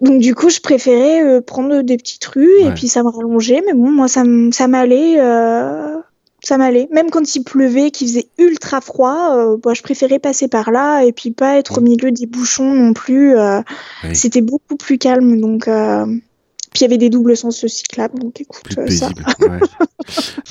donc 0.00 0.20
du 0.20 0.34
coup, 0.34 0.48
je 0.48 0.60
préférais 0.60 1.24
euh, 1.24 1.40
prendre 1.40 1.82
des 1.82 1.96
petites 1.96 2.24
rues 2.26 2.46
ouais. 2.62 2.68
et 2.68 2.72
puis 2.72 2.88
ça 2.88 3.02
me 3.02 3.08
rallongeait. 3.08 3.62
Mais 3.66 3.72
bon, 3.72 3.90
moi, 3.90 4.06
ça, 4.06 4.22
ça 4.52 4.68
m'allait. 4.68 5.18
Euh, 5.18 5.96
ça 6.44 6.56
m'allait. 6.56 6.88
Même 6.92 7.10
quand 7.10 7.34
il 7.34 7.42
pleuvait, 7.42 7.90
qu'il 7.90 8.06
faisait 8.06 8.28
ultra 8.38 8.80
froid, 8.80 9.34
euh, 9.36 9.56
bah, 9.56 9.74
je 9.74 9.82
préférais 9.82 10.20
passer 10.20 10.46
par 10.46 10.70
là 10.70 11.02
et 11.02 11.12
puis 11.12 11.32
pas 11.32 11.58
être 11.58 11.78
au 11.78 11.80
milieu 11.80 12.12
des 12.12 12.26
bouchons 12.26 12.74
non 12.74 12.92
plus. 12.92 13.36
Euh, 13.36 13.60
oui. 14.04 14.14
C'était 14.14 14.40
beaucoup 14.40 14.76
plus 14.76 14.98
calme. 14.98 15.40
Donc, 15.40 15.64
puis 15.64 16.80
il 16.80 16.82
y 16.82 16.84
avait 16.84 16.98
des 16.98 17.10
doubles 17.10 17.36
sens 17.36 17.66
cyclables. 17.66 18.20
Donc 18.20 18.40
écoute, 18.40 18.62
plus. 18.62 18.98
Ça. 18.98 19.10
Ouais. 19.40 19.58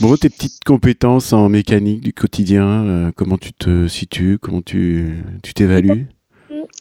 bon, 0.01 0.15
tes 0.17 0.29
petites 0.29 0.63
compétences 0.65 1.31
en 1.31 1.47
mécanique 1.47 2.01
du 2.01 2.12
quotidien, 2.12 3.12
comment 3.15 3.38
tu 3.38 3.53
te 3.53 3.88
situes 3.88 4.39
Comment 4.41 4.62
tu 4.62 5.23
t'évalues? 5.55 6.07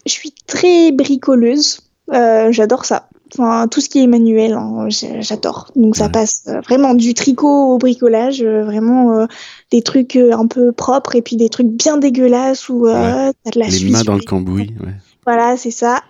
Je 0.05 0.11
suis 0.11 0.33
très 0.47 0.91
bricoleuse. 0.91 1.86
Euh, 2.13 2.53
j'adore 2.53 2.85
ça. 2.85 3.09
Enfin, 3.35 3.67
tout 3.69 3.81
ce 3.81 3.89
qui 3.89 4.03
est 4.03 4.07
manuel, 4.07 4.53
hein, 4.53 4.87
j'adore. 4.89 5.73
Donc 5.75 5.97
ça 5.97 6.09
passe 6.09 6.45
euh, 6.47 6.61
vraiment 6.61 6.95
du 6.95 7.13
tricot 7.13 7.75
au 7.75 7.79
bricolage, 7.79 8.41
euh, 8.41 8.65
vraiment 8.65 9.27
des 9.73 9.83
trucs 9.83 10.17
un 10.17 10.47
peu 10.47 10.71
propres 10.71 11.17
et 11.17 11.23
puis 11.23 11.37
des 11.37 11.49
trucs 11.49 11.67
bien 11.67 11.97
dégueulasses 11.97 12.69
où 12.69 12.87
ouais. 12.87 13.33
t'as 13.45 13.51
de 13.51 13.59
la 13.59 13.67
Les 13.67 13.91
mains 13.91 14.03
dans 14.03 14.15
le 14.15 14.23
cambouis. 14.23 14.75
Ouais. 14.81 14.95
Voilà, 15.25 15.57
c'est 15.57 15.73
ça. 15.73 16.03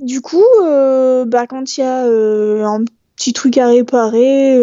du 0.00 0.20
coup, 0.20 0.44
bah, 0.60 1.46
quand 1.46 1.76
il 1.78 1.80
y 1.80 1.84
a 1.84 2.04
un 2.04 2.84
petit 3.14 3.32
truc 3.32 3.58
à 3.58 3.68
réparer, 3.68 4.58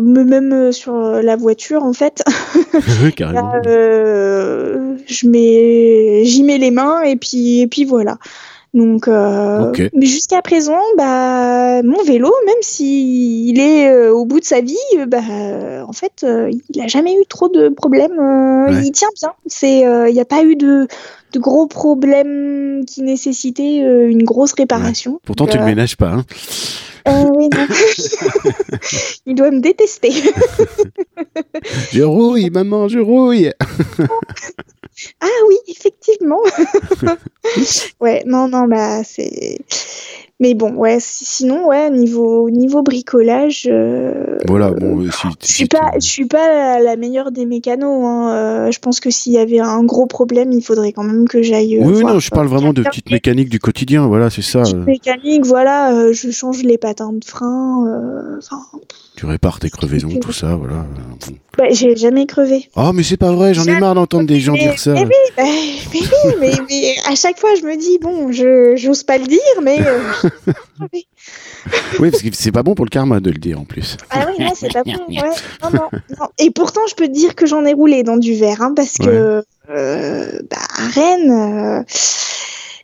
même 0.00 0.72
sur 0.72 0.94
la 0.94 1.36
voiture 1.36 1.82
en 1.84 1.92
fait. 1.92 2.24
Carrément. 3.16 3.52
je 3.62 5.28
mets, 5.28 6.24
j'y 6.24 6.44
mets 6.44 6.58
les 6.58 6.70
mains 6.70 7.02
et 7.02 7.16
puis 7.16 7.60
et 7.60 7.66
puis 7.66 7.84
voilà. 7.84 8.16
Donc, 8.74 9.06
euh, 9.06 9.68
okay. 9.68 9.88
mais 9.94 10.06
jusqu'à 10.06 10.42
présent, 10.42 10.80
bah, 10.98 11.80
mon 11.84 12.02
vélo, 12.02 12.32
même 12.44 12.54
s'il 12.60 13.48
il 13.48 13.60
est 13.60 13.88
euh, 13.88 14.12
au 14.12 14.24
bout 14.24 14.40
de 14.40 14.44
sa 14.44 14.60
vie, 14.60 14.76
bah, 15.06 15.20
en 15.86 15.92
fait, 15.92 16.24
euh, 16.24 16.50
il 16.50 16.80
n'a 16.80 16.88
jamais 16.88 17.14
eu 17.14 17.24
trop 17.28 17.48
de 17.48 17.68
problèmes. 17.68 18.18
Ouais. 18.18 18.84
Il 18.84 18.90
tient 18.90 19.08
bien. 19.20 19.32
C'est, 19.46 19.80
il 19.80 20.12
n'y 20.12 20.20
a 20.20 20.24
pas 20.24 20.42
eu 20.42 20.56
de, 20.56 20.88
de, 21.32 21.38
gros 21.38 21.68
problèmes 21.68 22.84
qui 22.84 23.02
nécessitaient 23.02 23.78
une 23.78 24.24
grosse 24.24 24.54
réparation. 24.54 25.12
Ouais. 25.12 25.20
Pourtant, 25.24 25.46
tu 25.46 25.56
ne 25.56 25.62
le 25.62 25.68
ménages 25.68 25.96
pas. 25.96 26.10
Hein 26.10 26.24
euh, 27.06 27.30
oui, 27.34 27.48
non. 27.52 27.66
il 29.26 29.34
doit 29.34 29.50
me 29.50 29.60
détester. 29.60 30.10
je 31.92 32.02
rouille, 32.02 32.48
maman, 32.48 32.88
je 32.88 32.98
rouille. 32.98 33.52
ah 35.20 35.26
oui, 35.48 35.56
effectivement. 35.68 36.40
ouais, 38.00 38.22
non, 38.26 38.48
non, 38.48 38.66
bah 38.66 39.04
c'est. 39.04 39.58
Mais 40.40 40.54
bon, 40.54 40.74
ouais, 40.74 40.98
sinon, 41.00 41.68
ouais, 41.68 41.90
niveau, 41.90 42.50
niveau 42.50 42.82
bricolage. 42.82 43.68
Euh, 43.70 44.36
voilà, 44.48 44.72
bon, 44.72 45.08
si, 45.10 45.28
je 45.40 45.46
suis 45.46 45.66
pas, 45.66 45.92
je 45.94 46.06
suis 46.06 46.26
pas 46.26 46.80
la 46.80 46.96
meilleure 46.96 47.30
des 47.30 47.46
mécanos. 47.46 48.04
Hein. 48.04 48.34
Euh, 48.34 48.70
je 48.72 48.80
pense 48.80 48.98
que 48.98 49.10
s'il 49.10 49.32
y 49.32 49.38
avait 49.38 49.60
un 49.60 49.84
gros 49.84 50.06
problème, 50.06 50.50
il 50.50 50.60
faudrait 50.60 50.92
quand 50.92 51.04
même 51.04 51.28
que 51.28 51.40
j'aille. 51.40 51.78
Oui, 51.80 52.00
voir, 52.00 52.14
non, 52.14 52.18
je 52.18 52.30
parle 52.30 52.48
vraiment 52.48 52.72
de 52.72 52.82
petites 52.82 53.10
mécaniques 53.10 53.48
du 53.48 53.60
quotidien. 53.60 54.08
Voilà, 54.08 54.28
c'est 54.28 54.42
ça. 54.42 54.62
Petites 54.62 54.86
mécaniques, 54.86 55.46
voilà, 55.46 55.94
euh, 55.94 56.12
je 56.12 56.30
change 56.32 56.64
les 56.64 56.78
patins 56.78 57.12
de 57.12 57.24
frein. 57.24 58.36
Enfin. 58.38 58.60
Répares 59.24 59.60
tes 59.60 59.70
crevaisons, 59.70 60.18
tout 60.20 60.32
ça, 60.32 60.56
voilà. 60.56 60.86
Bah, 61.56 61.64
j'ai 61.70 61.96
jamais 61.96 62.26
crevé. 62.26 62.68
Oh, 62.76 62.92
mais 62.92 63.02
c'est 63.02 63.16
pas 63.16 63.32
vrai, 63.32 63.54
j'en 63.54 63.64
ai 63.64 63.78
marre 63.78 63.94
d'entendre 63.94 64.26
des 64.26 64.40
gens 64.40 64.54
mais, 64.54 64.60
dire 64.60 64.78
ça. 64.78 64.92
Mais 64.92 65.04
oui, 65.04 65.32
bah, 65.36 65.42
mais, 65.44 66.00
oui 66.00 66.34
mais, 66.40 66.52
mais, 66.68 66.94
à 67.06 67.14
chaque 67.14 67.38
fois, 67.38 67.50
je 67.54 67.62
me 67.62 67.76
dis, 67.76 67.98
bon, 67.98 68.32
je 68.32 68.74
j'ose 68.76 69.02
pas 69.02 69.18
le 69.18 69.26
dire, 69.26 69.40
mais. 69.62 69.78
oui, 72.00 72.10
parce 72.10 72.22
que 72.22 72.28
c'est 72.32 72.52
pas 72.52 72.62
bon 72.62 72.74
pour 72.74 72.84
le 72.84 72.90
karma 72.90 73.20
de 73.20 73.30
le 73.30 73.38
dire 73.38 73.60
en 73.60 73.64
plus. 73.64 73.96
Ah 74.10 74.26
oui, 74.26 74.44
c'est 74.54 74.72
pas 74.72 74.82
bon. 74.82 74.92
Ouais. 75.08 75.22
Non, 75.62 75.70
non, 75.70 75.88
non. 76.20 76.28
Et 76.38 76.50
pourtant, 76.50 76.82
je 76.88 76.94
peux 76.94 77.06
te 77.06 77.12
dire 77.12 77.34
que 77.34 77.46
j'en 77.46 77.64
ai 77.64 77.72
roulé 77.72 78.02
dans 78.02 78.16
du 78.16 78.34
verre, 78.34 78.60
hein, 78.62 78.72
parce 78.74 78.96
ouais. 78.98 79.06
que 79.06 79.44
euh, 79.70 80.38
bah, 80.50 80.56
à 80.76 80.88
Rennes, 80.88 81.30
euh, 81.30 81.82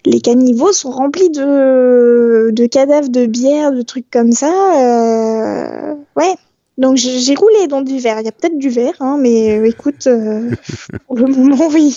les 0.04 0.20
caniveaux 0.20 0.72
sont 0.72 0.90
remplis 0.90 1.30
de, 1.30 2.50
de 2.50 2.66
cadavres 2.66 3.08
de 3.08 3.26
bière, 3.26 3.72
de 3.72 3.82
trucs 3.82 4.10
comme 4.10 4.32
ça. 4.32 4.52
Euh, 4.52 5.94
ouais. 6.16 6.34
Donc 6.78 6.96
j'ai 6.96 7.34
roulé 7.34 7.66
dans 7.68 7.82
du 7.82 7.98
verre. 7.98 8.20
Il 8.20 8.24
y 8.24 8.28
a 8.28 8.32
peut-être 8.32 8.56
du 8.56 8.70
verre, 8.70 8.94
hein, 9.00 9.18
mais 9.20 9.58
euh, 9.58 9.66
écoute, 9.66 10.06
euh, 10.06 10.50
pour 11.06 11.16
le 11.16 11.26
moment, 11.26 11.68
oui. 11.70 11.90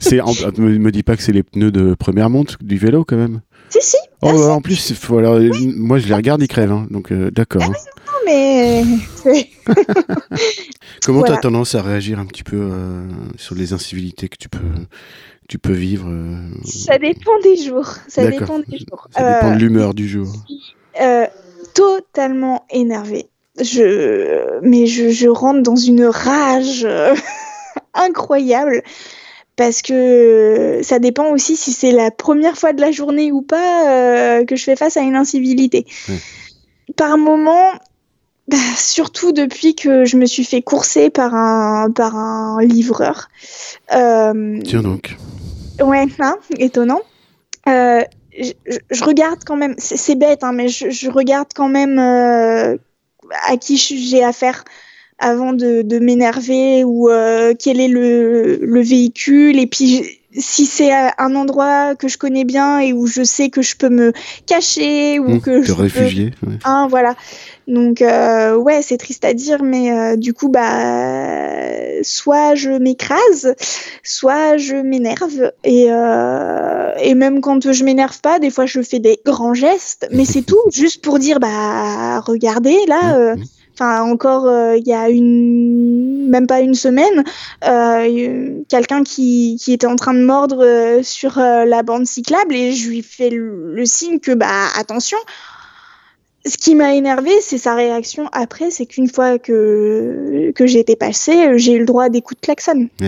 c'est, 0.00 0.18
me, 0.58 0.78
me 0.78 0.90
dis 0.92 1.02
pas 1.02 1.16
que 1.16 1.22
c'est 1.22 1.32
les 1.32 1.42
pneus 1.42 1.70
de 1.70 1.94
première 1.94 2.28
monte 2.28 2.62
du 2.62 2.76
vélo 2.76 3.06
quand 3.06 3.16
même. 3.16 3.40
Si, 3.70 3.78
si. 3.80 3.96
Oh, 4.20 4.28
en 4.28 4.60
plus, 4.60 4.92
moi 5.76 5.98
je 5.98 6.08
les 6.08 6.14
regarde, 6.14 6.42
ils 6.42 6.48
crèvent. 6.48 6.72
Hein, 6.72 6.86
donc 6.90 7.12
d'accord. 7.12 7.62
Ah, 7.64 7.70
hein. 7.70 8.02
non, 8.06 8.18
mais. 8.26 8.84
Comment 11.06 11.22
tu 11.22 11.32
as 11.32 11.38
tendance 11.38 11.74
à 11.74 11.80
réagir 11.80 12.18
un 12.18 12.26
petit 12.26 12.42
peu 12.42 12.70
sur 13.36 13.54
les 13.54 13.72
incivilités 13.72 14.28
que 14.28 14.36
tu 14.36 14.50
peux, 14.50 14.58
tu 15.48 15.58
peux 15.58 15.72
vivre 15.72 16.08
Ça 16.64 16.98
dépend 16.98 17.38
des 17.42 17.56
jours. 17.56 17.94
Ça 18.06 18.26
dépend 18.26 18.58
des 18.58 18.78
jours. 18.78 19.08
Ça 19.10 19.34
dépend 19.34 19.54
de 19.54 19.58
l'humeur 19.58 19.94
du 19.94 20.08
jour. 20.08 20.28
totalement 21.74 22.64
énervée 22.70 23.28
je, 23.60 24.60
mais 24.62 24.86
je, 24.86 25.28
rentre 25.28 25.62
dans 25.62 25.76
une 25.76 26.04
rage 26.04 26.84
euh, 26.84 27.14
incroyable 27.94 28.82
parce 29.56 29.82
que 29.82 30.80
ça 30.82 30.98
dépend 30.98 31.32
aussi 31.32 31.56
si 31.56 31.72
c'est 31.72 31.90
la 31.90 32.10
première 32.10 32.56
fois 32.56 32.72
de 32.72 32.80
la 32.80 32.92
journée 32.92 33.32
ou 33.32 33.42
pas 33.42 33.88
euh, 33.88 34.44
que 34.44 34.54
je 34.54 34.62
fais 34.62 34.76
face 34.76 34.96
à 34.96 35.00
une 35.00 35.16
incivilité. 35.16 35.84
Par 36.96 37.18
moment, 37.18 37.72
bah, 38.46 38.56
surtout 38.76 39.32
depuis 39.32 39.74
que 39.74 40.04
je 40.04 40.16
me 40.16 40.26
suis 40.26 40.44
fait 40.44 40.62
courser 40.62 41.10
par 41.10 41.34
un, 41.34 41.90
par 41.90 42.14
un 42.14 42.62
livreur. 42.62 43.28
Euh, 43.92 44.60
Tiens 44.64 44.82
donc. 44.82 45.16
Ouais, 45.80 46.06
hein, 46.18 46.38
étonnant. 46.58 47.00
je, 47.66 49.04
regarde 49.04 49.44
quand 49.44 49.56
même, 49.56 49.74
c'est 49.78 50.16
bête, 50.16 50.44
hein, 50.44 50.52
mais 50.52 50.68
je, 50.68 50.90
je, 50.90 51.10
regarde 51.10 51.48
quand 51.54 51.68
même 51.68 51.98
à 51.98 53.56
qui 53.56 53.76
j'ai 53.76 54.24
affaire 54.24 54.64
avant 55.18 55.52
de, 55.52 55.98
m'énerver 55.98 56.84
ou 56.84 57.10
euh, 57.10 57.54
quel 57.58 57.80
est 57.80 57.88
le, 57.88 58.58
le, 58.62 58.80
véhicule 58.80 59.58
et 59.58 59.66
puis 59.66 60.17
si 60.36 60.66
c'est 60.66 60.92
un 60.92 61.34
endroit 61.34 61.94
que 61.94 62.08
je 62.08 62.18
connais 62.18 62.44
bien 62.44 62.80
et 62.80 62.92
où 62.92 63.06
je 63.06 63.22
sais 63.24 63.48
que 63.48 63.62
je 63.62 63.76
peux 63.76 63.88
me 63.88 64.12
cacher 64.46 65.18
ou 65.18 65.36
mmh, 65.36 65.40
que 65.40 65.62
je 65.62 65.72
réfugier 65.72 66.34
peux... 66.40 66.52
Hein, 66.64 66.86
voilà. 66.88 67.14
Donc 67.66 68.02
euh, 68.02 68.54
ouais 68.56 68.82
c'est 68.82 68.98
triste 68.98 69.24
à 69.24 69.34
dire 69.34 69.62
mais 69.62 69.90
euh, 69.90 70.16
du 70.16 70.32
coup 70.32 70.48
bah 70.48 72.02
soit 72.02 72.54
je 72.54 72.70
m'écrase 72.70 73.54
soit 74.02 74.56
je 74.56 74.76
m'énerve. 74.76 75.52
Et 75.64 75.86
et 75.86 77.14
même 77.14 77.40
quand 77.40 77.72
je 77.72 77.84
m'énerve 77.84 78.20
pas 78.20 78.38
des 78.38 78.50
fois 78.50 78.66
je 78.66 78.82
fais 78.82 78.98
des 78.98 79.20
grands 79.24 79.54
gestes. 79.54 80.08
Mais 80.12 80.24
c'est 80.24 80.42
tout 80.46 80.60
juste 80.70 81.02
pour 81.02 81.18
dire 81.18 81.40
bah 81.40 82.20
regardez 82.20 82.78
là 82.86 83.34
mmh, 83.34 83.40
mmh 83.40 83.44
enfin 83.78 84.02
encore 84.02 84.46
euh, 84.46 84.76
il 84.76 84.86
y 84.86 84.92
a 84.92 85.08
une 85.08 86.28
même 86.28 86.46
pas 86.46 86.60
une 86.60 86.74
semaine 86.74 87.24
euh, 87.64 88.62
quelqu'un 88.68 89.02
qui, 89.02 89.56
qui, 89.60 89.72
était 89.72 89.86
en 89.86 89.96
train 89.96 90.14
de 90.14 90.24
mordre 90.24 90.64
euh, 90.64 91.02
sur 91.02 91.38
la 91.38 91.82
bande 91.82 92.06
cyclable 92.06 92.54
et 92.54 92.72
je 92.72 92.88
lui 92.88 93.02
fais 93.02 93.30
le, 93.30 93.84
signe 93.84 94.18
que 94.18 94.32
bah 94.32 94.66
attention 94.76 95.18
ce 96.46 96.56
qui 96.56 96.74
m'a 96.74 96.94
énervé, 96.94 97.30
c'est 97.42 97.58
sa 97.58 97.74
réaction 97.74 98.28
après, 98.32 98.70
c'est 98.70 98.86
qu'une 98.86 99.08
fois 99.08 99.38
que, 99.38 100.50
que 100.54 100.66
j'ai 100.66 100.78
été 100.78 100.96
passée, 100.96 101.58
j'ai 101.58 101.74
eu 101.74 101.80
le 101.80 101.84
droit 101.84 102.08
des 102.08 102.22
coups 102.22 102.40
de 102.40 102.46
klaxon. 102.46 102.88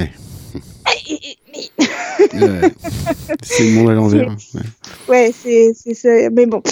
c'est 3.42 3.64
le 3.64 3.70
monde 3.70 3.90
à 3.90 3.94
l'envers. 3.94 4.37
Ouais, 5.09 5.33
c'est 5.33 5.72
mais 6.30 6.44
bon. 6.44 6.62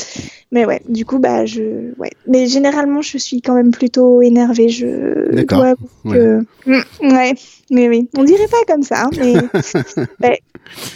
Mais 0.50 0.64
ouais, 0.64 0.80
du 0.88 1.04
coup, 1.04 1.18
bah, 1.18 1.44
je. 1.44 1.92
Ouais. 1.98 2.10
Mais 2.26 2.46
généralement, 2.46 3.02
je 3.02 3.18
suis 3.18 3.42
quand 3.42 3.54
même 3.54 3.70
plutôt 3.70 4.22
énervée. 4.22 4.70
Je 4.70 5.30
D'accord. 5.32 5.74
Ouais. 6.04 6.38
Mm, 6.64 6.80
ouais. 7.02 7.34
Mais 7.70 7.88
oui. 7.88 8.08
On 8.16 8.24
dirait 8.24 8.48
pas 8.48 8.72
comme 8.72 8.82
ça, 8.82 9.04
hein, 9.04 9.10
mais. 9.18 9.34
ouais. 10.26 10.40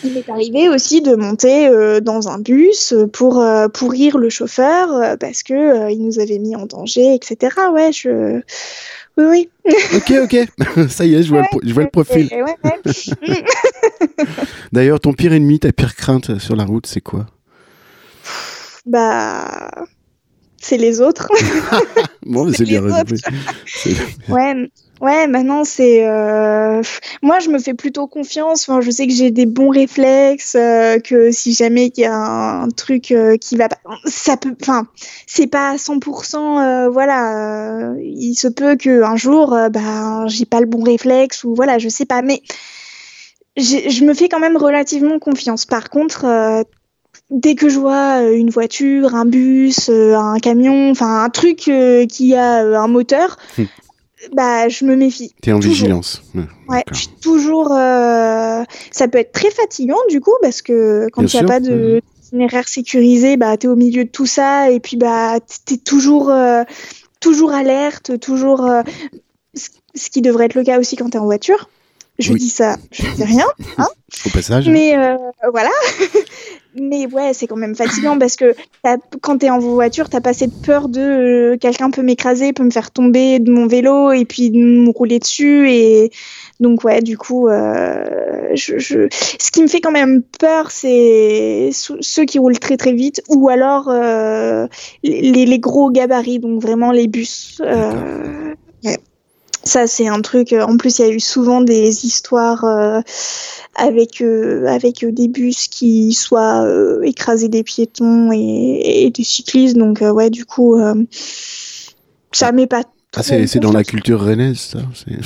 Il 0.04 0.12
m'est 0.12 0.28
arrivé 0.28 0.68
aussi 0.68 1.00
de 1.02 1.14
monter 1.14 1.68
euh, 1.68 2.00
dans 2.00 2.28
un 2.28 2.38
bus 2.38 2.94
pour 3.12 3.40
euh, 3.40 3.68
pourrir 3.68 4.18
le 4.18 4.28
chauffeur 4.28 4.92
euh, 4.92 5.16
parce 5.16 5.42
que 5.42 5.90
il 5.90 6.02
nous 6.02 6.18
avait 6.18 6.38
mis 6.38 6.56
en 6.56 6.66
danger, 6.66 7.14
etc. 7.14 7.56
Ouais, 7.72 7.92
je. 7.92 8.40
Oui, 9.18 9.24
oui. 9.64 9.72
ok, 9.96 10.12
ok. 10.24 10.88
Ça 10.88 11.04
y 11.04 11.14
est, 11.14 11.22
je 11.22 11.28
vois, 11.28 11.42
le, 11.42 11.68
je 11.68 11.74
vois 11.74 11.82
le 11.82 11.90
profil. 11.90 12.30
D'ailleurs, 14.72 15.00
ton 15.00 15.12
pire 15.12 15.34
ennemi, 15.34 15.58
ta 15.58 15.72
pire 15.72 15.94
crainte 15.94 16.38
sur 16.38 16.56
la 16.56 16.64
route, 16.64 16.86
c'est 16.86 17.02
quoi? 17.02 17.26
Bah. 18.86 19.70
C'est 20.60 20.76
les 20.76 21.00
autres. 21.00 21.28
bon, 22.26 22.52
c'est 22.52 22.64
bien 22.64 22.80
résumé. 22.80 23.18
Ouais, 24.28 24.70
Ouais, 25.02 25.26
maintenant 25.26 25.64
c'est. 25.64 26.06
Euh... 26.06 26.80
Moi, 27.22 27.40
je 27.40 27.48
me 27.48 27.58
fais 27.58 27.74
plutôt 27.74 28.06
confiance. 28.06 28.68
Enfin, 28.68 28.80
je 28.80 28.88
sais 28.92 29.08
que 29.08 29.12
j'ai 29.12 29.32
des 29.32 29.46
bons 29.46 29.68
réflexes, 29.68 30.54
euh, 30.54 31.00
que 31.00 31.32
si 31.32 31.54
jamais 31.54 31.88
il 31.96 32.02
y 32.02 32.04
a 32.04 32.14
un, 32.14 32.68
truc 32.68 33.10
euh, 33.10 33.36
qui 33.36 33.56
va 33.56 33.68
pas, 33.68 33.78
ça 34.04 34.36
peut. 34.36 34.54
Enfin, 34.62 34.86
c'est 35.26 35.48
pas 35.48 35.70
à 35.70 35.76
100%. 35.76 36.36
Euh, 36.36 36.88
voilà, 36.88 37.94
il 37.98 38.36
se 38.36 38.46
peut 38.46 38.76
que 38.76 39.02
un 39.02 39.16
jour, 39.16 39.58
ben, 39.72 40.26
j'ai 40.28 40.44
pas 40.44 40.60
le 40.60 40.66
bon 40.66 40.84
réflexe 40.84 41.42
ou 41.42 41.56
voilà, 41.56 41.78
je 41.78 41.88
sais 41.88 42.06
pas. 42.06 42.22
Mais 42.22 42.40
je 43.56 44.04
me 44.04 44.14
fais 44.14 44.28
quand 44.28 44.38
même 44.38 44.56
relativement 44.56 45.18
confiance. 45.18 45.66
Par 45.66 45.90
contre. 45.90 46.64
Dès 47.30 47.54
que 47.54 47.68
je 47.68 47.78
vois 47.78 48.22
une 48.30 48.50
voiture, 48.50 49.14
un 49.14 49.24
bus, 49.24 49.88
un 49.88 50.38
camion, 50.38 50.90
enfin 50.90 51.24
un 51.24 51.30
truc 51.30 51.56
qui 51.56 52.34
a 52.34 52.82
un 52.82 52.88
moteur, 52.88 53.38
hum 53.58 53.66
bah, 54.32 54.68
je 54.68 54.84
me 54.84 54.96
méfie. 54.96 55.34
T'es 55.42 55.52
en 55.52 55.58
vigilance. 55.58 56.22
Ouais, 56.68 56.84
je 56.92 56.98
suis 56.98 57.08
toujours. 57.20 57.72
Euh... 57.72 58.62
Ça 58.90 59.08
peut 59.08 59.18
être 59.18 59.32
très 59.32 59.50
fatigant 59.50 59.98
du 60.08 60.20
coup 60.20 60.34
parce 60.40 60.62
que 60.62 61.08
quand 61.12 61.22
il 61.22 61.36
n'y 61.36 61.42
a 61.42 61.46
pas 61.46 61.60
de 61.60 62.00
itinéraire 62.22 62.68
sécurisé, 62.68 63.36
bah 63.36 63.56
t'es 63.56 63.68
au 63.68 63.76
milieu 63.76 64.04
de 64.04 64.10
tout 64.10 64.26
ça 64.26 64.70
et 64.70 64.80
puis 64.80 64.96
bah 64.96 65.38
t'es 65.64 65.76
toujours 65.76 66.30
euh, 66.30 66.62
toujours 67.20 67.52
alerte, 67.52 68.18
toujours. 68.20 68.64
Euh, 68.64 68.82
ce 69.94 70.08
qui 70.08 70.22
devrait 70.22 70.46
être 70.46 70.54
le 70.54 70.64
cas 70.64 70.78
aussi 70.78 70.96
quand 70.96 71.10
t'es 71.10 71.18
en 71.18 71.24
voiture. 71.24 71.68
Je 72.18 72.32
dis 72.34 72.48
ça, 72.48 72.76
je 72.90 73.02
dis 73.14 73.24
rien. 73.24 73.46
Hein 73.78 73.88
Au 74.26 74.30
passage. 74.30 74.68
Mais 74.68 74.96
euh, 74.96 75.16
voilà. 75.50 75.70
Mais 76.74 77.06
ouais, 77.06 77.34
c'est 77.34 77.46
quand 77.46 77.56
même 77.56 77.74
fatigant 77.74 78.18
parce 78.18 78.36
que 78.36 78.54
quand 79.20 79.38
t'es 79.38 79.50
en 79.50 79.58
voiture, 79.58 80.08
t'as 80.08 80.20
pas 80.20 80.32
de 80.32 80.64
peur 80.64 80.88
de 80.88 81.00
euh, 81.00 81.56
quelqu'un 81.58 81.90
peut 81.90 82.02
m'écraser, 82.02 82.52
peut 82.52 82.62
me 82.62 82.70
faire 82.70 82.90
tomber 82.90 83.38
de 83.38 83.50
mon 83.50 83.66
vélo 83.66 84.12
et 84.12 84.24
puis 84.24 84.50
me 84.50 84.90
rouler 84.90 85.18
dessus. 85.18 85.70
Et 85.70 86.10
donc 86.60 86.82
ouais, 86.84 87.02
du 87.02 87.18
coup, 87.18 87.48
euh, 87.48 88.50
je, 88.54 88.78
je... 88.78 89.08
ce 89.10 89.50
qui 89.50 89.62
me 89.62 89.66
fait 89.66 89.80
quand 89.80 89.90
même 89.90 90.22
peur, 90.38 90.70
c'est 90.70 91.70
ceux 91.72 92.24
qui 92.24 92.38
roulent 92.38 92.58
très 92.58 92.78
très 92.78 92.94
vite 92.94 93.22
ou 93.28 93.50
alors 93.50 93.88
euh, 93.88 94.66
les, 95.02 95.44
les, 95.44 95.58
gros 95.58 95.90
gabarits, 95.90 96.38
donc 96.38 96.62
vraiment 96.62 96.90
les 96.90 97.06
bus. 97.06 97.60
Euh. 99.62 99.68
Ça, 99.68 99.86
c'est 99.86 100.08
un 100.08 100.20
truc. 100.20 100.52
En 100.52 100.76
plus, 100.76 100.98
il 100.98 101.02
y 101.02 101.08
a 101.08 101.12
eu 101.12 101.20
souvent 101.20 101.60
des 101.60 102.04
histoires 102.04 102.64
euh, 102.64 103.00
avec 103.76 104.20
euh, 104.20 104.66
avec 104.66 105.04
des 105.04 105.28
bus 105.28 105.68
qui 105.68 106.12
soient 106.12 106.64
euh, 106.64 107.02
écrasés 107.02 107.48
des 107.48 107.62
piétons 107.62 108.30
et, 108.32 109.10
des 109.14 109.24
cyclistes. 109.24 109.76
Donc, 109.76 110.00
ouais, 110.00 110.30
du 110.30 110.44
coup, 110.44 110.80
ça 112.32 112.52
m'est 112.52 112.66
pas. 112.66 112.82
Ah, 113.14 113.22
c'est 113.22 113.58
dans 113.58 113.72
la 113.72 113.84
culture 113.84 114.22
rennaise, 114.22 114.58
ça 114.58 114.78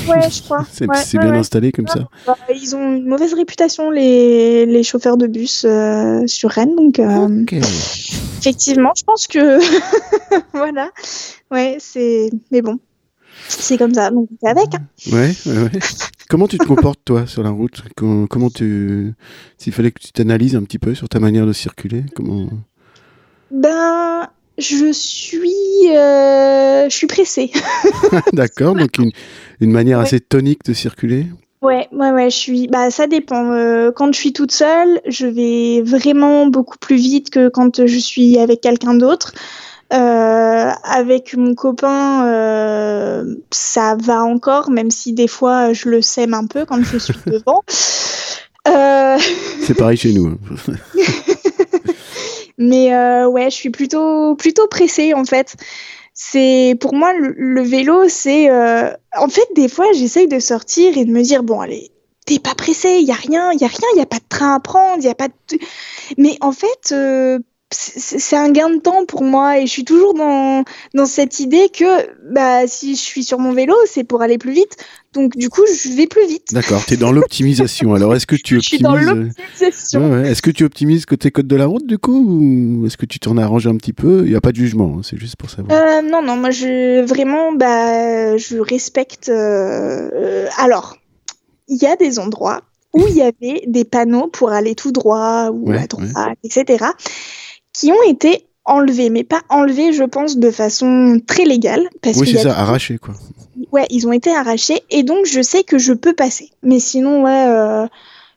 Ouais, 0.09 0.29
je 0.29 0.43
crois. 0.43 0.67
c'est 0.73 1.19
bien 1.19 1.35
installé 1.35 1.71
comme 1.71 1.87
ça. 1.87 2.09
Bah, 2.27 2.37
ils 2.53 2.75
ont 2.75 2.95
une 2.95 3.07
mauvaise 3.07 3.33
réputation, 3.33 3.91
les, 3.91 4.67
les 4.67 4.83
chauffeurs 4.83 5.17
de 5.17 5.29
bus 5.29 5.65
sur 6.27 6.51
Rennes. 6.51 6.75
Donc, 6.75 7.01
effectivement, 8.39 8.93
je 8.97 9.05
pense 9.05 9.29
que. 9.29 9.61
voilà. 10.53 10.91
Ouais, 11.53 11.77
c'est. 11.79 12.31
Mais 12.51 12.61
bon, 12.61 12.81
c'est 13.49 13.79
comme 13.79 13.95
ça, 13.95 14.11
donc 14.11 14.29
avec. 14.45 14.75
Hein. 14.75 14.87
Ouais, 15.13 15.33
ouais, 15.47 15.71
comment 16.29 16.49
tu 16.49 16.59
te 16.59 16.65
comportes, 16.65 17.01
toi, 17.05 17.27
sur 17.27 17.43
la 17.43 17.51
route? 17.51 17.83
Comment 17.97 18.51
tu. 18.51 19.15
S'il 19.59 19.73
fallait 19.73 19.91
que 19.91 20.01
tu 20.01 20.13
t'analyses 20.13 20.57
un 20.57 20.63
petit 20.63 20.79
peu 20.79 20.95
sur 20.95 21.09
ta 21.09 21.21
manière 21.21 21.47
de 21.47 21.53
circuler, 21.53 22.05
comment? 22.15 22.49
Ben. 23.51 24.29
Je 24.59 24.91
suis, 24.91 25.53
euh, 25.91 26.89
je 26.89 26.97
suis 26.97 27.07
pressée. 27.07 27.51
D'accord, 28.33 28.75
donc 28.75 28.97
une, 28.97 29.11
une 29.61 29.71
manière 29.71 29.99
assez 30.01 30.19
tonique 30.19 30.65
de 30.65 30.73
circuler? 30.73 31.27
Ouais, 31.63 31.89
ouais, 31.93 32.11
ouais, 32.11 32.31
je 32.31 32.37
suis. 32.37 32.69
Bah, 32.69 32.91
ça 32.91 33.07
dépend. 33.07 33.51
Euh, 33.53 33.91
quand 33.91 34.13
je 34.15 34.19
suis 34.19 34.33
toute 34.33 34.53
seule, 34.53 35.01
je 35.07 35.27
vais 35.27 35.83
vraiment 35.83 36.47
beaucoup 36.47 36.79
plus 36.79 36.97
vite 36.97 37.31
que 37.31 37.49
quand 37.49 37.87
je 37.87 37.99
suis 37.99 38.39
avec 38.39 38.61
quelqu'un 38.61 38.95
d'autre. 38.95 39.33
Euh, 39.93 40.71
avec 40.83 41.37
mon 41.37 41.55
copain, 41.55 42.27
euh, 42.27 43.37
ça 43.53 43.97
va 44.01 44.25
encore, 44.25 44.71
même 44.71 44.91
si 44.91 45.13
des 45.13 45.29
fois 45.29 45.73
je 45.73 45.89
le 45.89 46.03
sème 46.03 46.35
un 46.35 46.47
peu 46.47 46.65
quand 46.65 46.83
je 46.83 46.99
suis 46.99 47.15
devant. 47.27 47.63
Euh... 48.67 49.17
C'est 49.63 49.75
pareil 49.75 49.97
chez 49.97 50.13
nous. 50.13 50.27
Hein. 50.27 50.73
Mais 52.59 52.89
ouais, 53.27 53.51
je 53.51 53.55
suis 53.55 53.71
plutôt 53.71 54.35
plutôt 54.35 54.67
pressée 54.67 55.15
en 55.15 55.25
fait. 55.25 55.55
c'est 56.15 56.77
pour 56.81 56.95
moi 56.95 57.13
le, 57.13 57.63
vélo, 57.63 58.09
c'est 58.09 58.51
en 58.51 59.29
fait 59.29 59.47
des 59.55 59.69
fois 59.69 59.87
j'essaye 59.93 60.27
de 60.27 60.41
sortir 60.41 60.97
et 60.99 61.05
de 61.05 61.13
me 61.13 61.23
dire 61.23 61.43
bon 61.43 61.61
allez 61.61 61.93
t'es 62.25 62.41
pas 62.41 62.57
pressé, 62.57 62.99
il 63.01 63.07
y 63.07 63.13
a 63.13 63.15
rien, 63.15 63.53
il 63.53 63.61
y 63.61 63.65
a 63.65 63.69
rien, 63.69 63.89
il 63.95 63.99
y 63.99 64.03
a 64.03 64.07
pas 64.07 64.19
de 64.19 64.25
train 64.29 64.57
à 64.57 64.59
prendre, 64.59 64.97
il 64.99 65.05
y 65.05 65.09
a 65.09 65.15
pas 65.15 65.29
de... 65.29 65.59
Mais 66.19 66.37
en 66.41 66.51
fait, 66.51 66.93
c'est 67.73 68.37
un 68.37 68.51
gain 68.51 68.71
de 68.71 68.79
temps 68.79 69.05
pour 69.07 69.23
moi 69.23 69.59
et 69.59 69.67
je 69.67 69.73
suis 69.73 69.85
toujours 69.85 70.15
dans, 70.15 70.63
dans 70.95 71.07
cette 71.07 71.41
idée 71.41 71.69
que 71.69 71.85
bah, 72.33 72.69
si 72.69 72.95
je 72.95 73.01
suis 73.01 73.25
sur 73.25 73.41
mon 73.41 73.53
vélo, 73.53 73.75
c'est 73.87 74.05
pour 74.05 74.23
aller 74.23 74.39
plus 74.39 74.53
vite. 74.53 74.77
Donc 75.13 75.37
du 75.37 75.49
coup, 75.49 75.63
je 75.67 75.97
vais 75.97 76.07
plus 76.07 76.29
vite. 76.29 76.55
D'accord, 76.55 76.85
tu 76.87 76.95
es 76.95 76.97
dans 76.97 77.11
l'optimisation. 77.11 77.95
Alors 77.97 78.15
est-ce 78.15 78.27
que 78.27 78.37
tu 78.37 78.59
optimises 78.59 78.63
Je 78.63 78.69
suis 78.69 78.79
dans 78.79 78.95
l'optimisation. 78.95 80.23
Est-ce 80.23 80.43
que 80.43 80.53
tu 80.53 80.63
optimises 80.63 81.07
côté 81.07 81.33
code 81.33 81.49
de 81.49 81.57
la 81.57 81.67
route 81.67 81.87
du 81.87 81.99
coup 81.99 82.17
ou 82.17 82.87
est-ce 82.87 82.97
que 82.97 83.07
tu 83.07 83.19
t'en 83.19 83.37
arranges 83.37 83.67
un 83.67 83.77
petit 83.77 83.93
peu? 83.93 84.23
Il 84.25 84.31
n'y 84.31 84.37
a 84.37 84.41
pas 84.41 84.53
de 84.53 84.57
jugement, 84.57 84.95
hein, 84.99 85.01
c'est 85.03 85.19
juste 85.19 85.35
pour 85.35 85.51
savoir. 85.51 85.77
Euh, 85.77 86.03
non, 86.03 86.23
non, 86.23 86.37
moi 86.37 86.51
je 86.51 87.05
vraiment 87.05 87.53
bah, 87.53 88.37
je 88.37 88.59
respecte. 88.59 89.29
Euh, 89.29 90.47
alors, 90.57 90.99
il 91.67 91.79
y 91.83 91.87
a 91.87 91.97
des 91.97 92.21
endroits 92.21 92.61
où 92.93 93.05
il 93.09 93.17
y 93.17 93.23
avait 93.23 93.63
des 93.67 93.85
panneaux 93.85 94.29
pour 94.29 94.53
aller 94.53 94.77
tout 94.77 94.93
droit 94.93 95.51
ou 95.51 95.73
à 95.73 95.87
droite, 95.89 96.39
etc 96.45 96.87
qui 97.77 97.93
ont 97.93 98.03
été 98.09 98.47
enlevés, 98.65 99.11
mais 99.11 99.23
pas 99.23 99.43
enlevés, 99.51 99.93
je 99.93 100.05
pense, 100.05 100.39
de 100.39 100.51
façon 100.51 101.21
très 101.27 101.45
légale. 101.45 101.89
Parce 102.01 102.17
oui, 102.17 102.31
c'est 102.33 102.43
ça, 102.43 102.59
arrachés, 102.59 102.99
quoi. 102.99 103.15
Ouais, 103.71 103.87
ils 103.91 104.07
ont 104.09 104.13
été 104.13 104.35
arrachés, 104.35 104.81
et 104.91 105.03
donc 105.03 105.27
je 105.27 105.43
sais 105.43 105.63
que 105.63 105.79
je 105.79 105.93
peux 105.93 106.15
passer. 106.15 106.51
Mais 106.63 106.81
sinon, 106.81 107.25
ouais, 107.25 107.47
euh, 107.47 107.87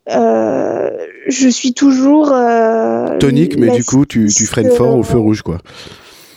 euh, 0.09 0.89
je 1.27 1.47
suis 1.47 1.73
toujours... 1.73 2.31
Euh, 2.33 3.17
Tonique, 3.17 3.57
mais 3.57 3.71
du 3.71 3.83
coup, 3.83 4.05
tu, 4.05 4.27
tu 4.27 4.45
freines 4.45 4.71
fort 4.71 4.97
au 4.97 5.03
feu 5.03 5.17
rouge, 5.17 5.41
quoi. 5.41 5.59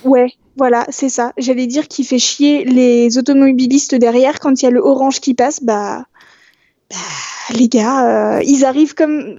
Ouais, 0.05 0.33
voilà, 0.57 0.87
c'est 0.89 1.09
ça. 1.09 1.33
J'allais 1.37 1.67
dire 1.67 1.89
qu'il 1.89 2.07
fait 2.07 2.19
chier 2.19 2.65
les 2.65 3.19
automobilistes 3.19 3.97
derrière 3.97 4.39
quand 4.39 4.63
il 4.63 4.65
y 4.65 4.69
a 4.69 4.71
le 4.71 4.81
orange 4.81 5.21
qui 5.21 5.35
passe, 5.35 5.63
bah... 5.63 6.05
bah 6.91 6.97
les 7.55 7.69
gars, 7.69 8.41
ils 8.43 8.65
arrivent 8.65 8.95
comme 8.95 9.37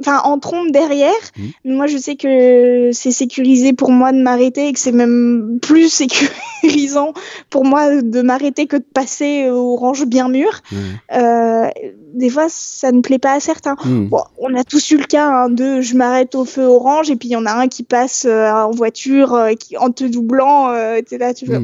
enfin 0.00 0.20
en 0.24 0.38
trompe 0.38 0.70
derrière. 0.70 1.10
Mmh. 1.36 1.74
Moi, 1.74 1.86
je 1.86 1.96
sais 1.96 2.16
que 2.16 2.90
c'est 2.92 3.10
sécurisé 3.10 3.72
pour 3.72 3.90
moi 3.90 4.12
de 4.12 4.18
m'arrêter 4.18 4.68
et 4.68 4.72
que 4.72 4.78
c'est 4.78 4.92
même 4.92 5.58
plus 5.60 5.88
sécurisant 6.62 7.12
pour 7.50 7.64
moi 7.64 8.02
de 8.02 8.22
m'arrêter 8.22 8.66
que 8.66 8.76
de 8.76 8.84
passer 8.94 9.48
au 9.50 9.76
range 9.76 10.04
bien 10.06 10.28
mûr. 10.28 10.60
Mmh. 10.70 10.76
Euh, 11.12 11.68
des 12.14 12.30
fois, 12.30 12.46
ça 12.48 12.92
ne 12.92 13.00
plaît 13.00 13.18
pas 13.18 13.32
à 13.32 13.40
certains. 13.40 13.76
Mmh. 13.84 14.06
Bon, 14.08 14.22
on 14.38 14.54
a 14.54 14.64
tous 14.64 14.90
eu 14.90 14.96
le 14.96 15.04
cas 15.04 15.28
hein, 15.28 15.48
de 15.48 15.80
je 15.80 15.94
m'arrête 15.96 16.34
au 16.34 16.44
feu 16.44 16.64
orange 16.64 17.10
et 17.10 17.16
puis 17.16 17.28
il 17.28 17.32
y 17.32 17.36
en 17.36 17.46
a 17.46 17.52
un 17.52 17.68
qui 17.68 17.82
passe 17.82 18.26
euh, 18.28 18.50
en 18.50 18.70
voiture 18.70 19.34
euh, 19.34 19.54
qui, 19.54 19.76
en 19.76 19.90
te 19.90 20.04
doublant, 20.04 20.74
etc. 20.94 21.32
Tu 21.36 21.46
veux... 21.46 21.60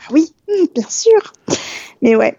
Ah 0.00 0.12
oui, 0.12 0.32
bien 0.74 0.88
sûr. 0.88 1.32
Mais 2.02 2.16
ouais. 2.16 2.36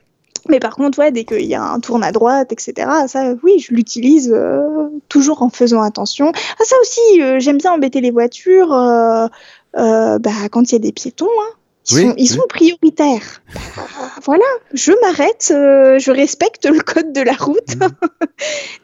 Mais 0.49 0.60
par 0.60 0.75
contre, 0.75 0.99
ouais, 0.99 1.12
dès 1.12 1.23
qu'il 1.23 1.45
y 1.45 1.56
a 1.56 1.63
un 1.63 1.80
tourne 1.80 2.04
à 2.04 2.12
droite, 2.12 2.51
etc., 2.51 2.88
ça, 3.08 3.34
oui, 3.43 3.60
je 3.60 3.73
l'utilise 3.73 4.32
euh, 4.34 4.89
toujours 5.10 5.41
en 5.43 5.49
faisant 5.49 5.82
attention. 5.82 6.32
Ah, 6.34 6.63
ça 6.63 6.75
aussi, 6.82 7.21
euh, 7.21 7.39
j'aime 7.39 7.58
bien 7.58 7.73
embêter 7.73 8.01
les 8.01 8.12
voitures 8.12 8.73
euh, 8.73 9.27
bah, 9.73 10.32
quand 10.51 10.71
il 10.71 10.73
y 10.73 10.75
a 10.75 10.80
des 10.80 10.91
piétons. 10.91 11.27
Hein. 11.27 11.56
Ils, 11.89 12.30
sont, 12.30 12.44
prioritaires. 12.48 13.41
Bah, 13.76 13.84
voilà, 14.24 14.46
je 14.74 14.91
m'arrête, 15.02 15.48
je 15.50 16.12
respecte 16.12 16.65
le 16.65 16.80
code 16.80 17.12
de 17.12 17.22
la 17.22 17.34
route. 17.34 17.76
Mmh. 17.76 17.88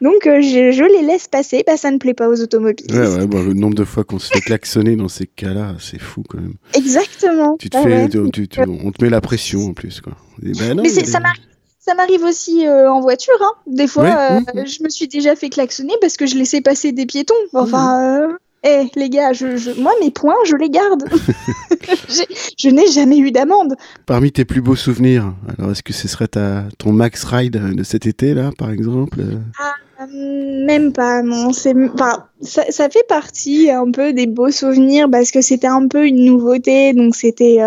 Donc, 0.02 0.22
je, 0.24 0.98
les 0.98 1.06
laisse 1.06 1.28
passer. 1.28 1.62
Bah, 1.66 1.76
ça 1.76 1.90
ne 1.90 1.98
plaît 1.98 2.14
pas 2.14 2.28
aux 2.28 2.40
automobiles. 2.40 2.92
Ouais, 2.92 3.06
ouais, 3.06 3.26
bah, 3.26 3.40
le 3.40 3.54
nombre 3.54 3.76
de 3.76 3.84
fois 3.84 4.04
qu'on 4.04 4.18
se 4.18 4.32
fait 4.32 4.40
klaxonner 4.40 4.96
dans 4.96 5.08
ces 5.08 5.26
cas-là, 5.26 5.76
c'est 5.78 6.00
fou 6.00 6.22
quand 6.28 6.40
même. 6.40 6.54
Exactement. 6.74 7.56
Tu 7.58 7.70
te 7.70 7.76
ah 7.76 7.82
fais, 7.82 8.18
on 8.66 8.90
te 8.90 9.04
met 9.04 9.10
la 9.10 9.20
pression 9.20 9.66
en 9.66 9.74
plus. 9.74 10.00
Quoi. 10.00 10.14
Ben 10.42 10.80
mais 10.80 10.88
ça 10.88 11.20
m'arrive 11.20 11.42
ça 11.88 11.94
m'arrive 11.94 12.22
aussi 12.22 12.66
euh, 12.66 12.90
en 12.92 13.00
voiture. 13.00 13.38
Hein. 13.40 13.52
Des 13.66 13.86
fois, 13.86 14.04
euh, 14.04 14.40
je 14.54 14.82
me 14.84 14.90
suis 14.90 15.08
déjà 15.08 15.34
fait 15.34 15.48
klaxonner 15.48 15.94
parce 16.02 16.18
que 16.18 16.26
je 16.26 16.36
laissais 16.36 16.60
passer 16.60 16.92
des 16.92 17.06
piétons. 17.06 17.34
Enfin, 17.54 18.02
euh, 18.02 18.36
eh, 18.64 18.86
les 18.96 19.08
gars, 19.08 19.32
je, 19.32 19.80
moi, 19.80 19.92
mes 20.00 20.10
points, 20.10 20.34
je 20.44 20.56
les 20.56 20.70
garde. 20.70 21.04
je 22.58 22.68
n'ai 22.68 22.86
jamais 22.88 23.18
eu 23.18 23.30
d'amende. 23.30 23.76
Parmi 24.06 24.32
tes 24.32 24.44
plus 24.44 24.60
beaux 24.60 24.76
souvenirs, 24.76 25.32
alors 25.56 25.70
est-ce 25.70 25.82
que 25.82 25.92
ce 25.92 26.08
serait 26.08 26.28
ta, 26.28 26.64
ton 26.78 26.92
max 26.92 27.24
ride 27.24 27.74
de 27.74 27.82
cet 27.84 28.06
été, 28.06 28.34
là, 28.34 28.50
par 28.58 28.70
exemple? 28.70 29.20
Ah, 29.58 30.06
Même 30.12 30.92
pas, 30.92 31.22
non. 31.22 31.50
Enfin, 31.50 32.24
ça, 32.40 32.64
ça, 32.70 32.88
fait 32.88 33.06
partie 33.08 33.70
un 33.70 33.90
peu 33.90 34.12
des 34.12 34.26
beaux 34.26 34.50
souvenirs 34.50 35.08
parce 35.10 35.30
que 35.30 35.40
c'était 35.40 35.68
un 35.68 35.86
peu 35.86 36.06
une 36.06 36.24
nouveauté. 36.24 36.92
Donc, 36.94 37.14
c'était. 37.14 37.58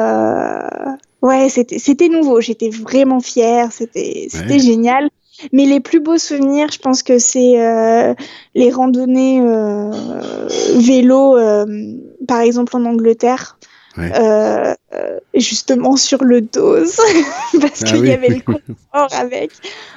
Ouais, 1.22 1.50
c'était 1.50 1.78
c'était 1.78 2.10
nouveau. 2.10 2.42
J'étais 2.42 2.70
vraiment 2.70 3.20
fière. 3.20 3.72
C'était 3.72 4.28
c'était 4.30 4.60
génial. 4.60 5.10
Mais 5.52 5.66
les 5.66 5.80
plus 5.80 6.00
beaux 6.00 6.18
souvenirs, 6.18 6.68
je 6.72 6.80
pense 6.80 7.04
que 7.04 7.20
c'est 7.20 7.60
euh, 7.60 8.14
les 8.56 8.72
randonnées 8.72 9.42
euh, 9.42 9.92
vélo, 10.76 11.38
euh, 11.38 11.66
par 12.28 12.40
exemple 12.40 12.76
en 12.76 12.86
Angleterre, 12.86 13.58
euh, 13.98 14.74
justement 15.34 15.98
sur 15.98 16.24
le 16.24 16.42
dos, 16.42 16.76
parce 17.62 17.84
ah 17.84 17.86
qu'il 17.86 18.06
y 18.06 18.12
avait 18.12 18.30
le 18.30 18.42
confort 18.42 19.10
avec. 19.12 19.52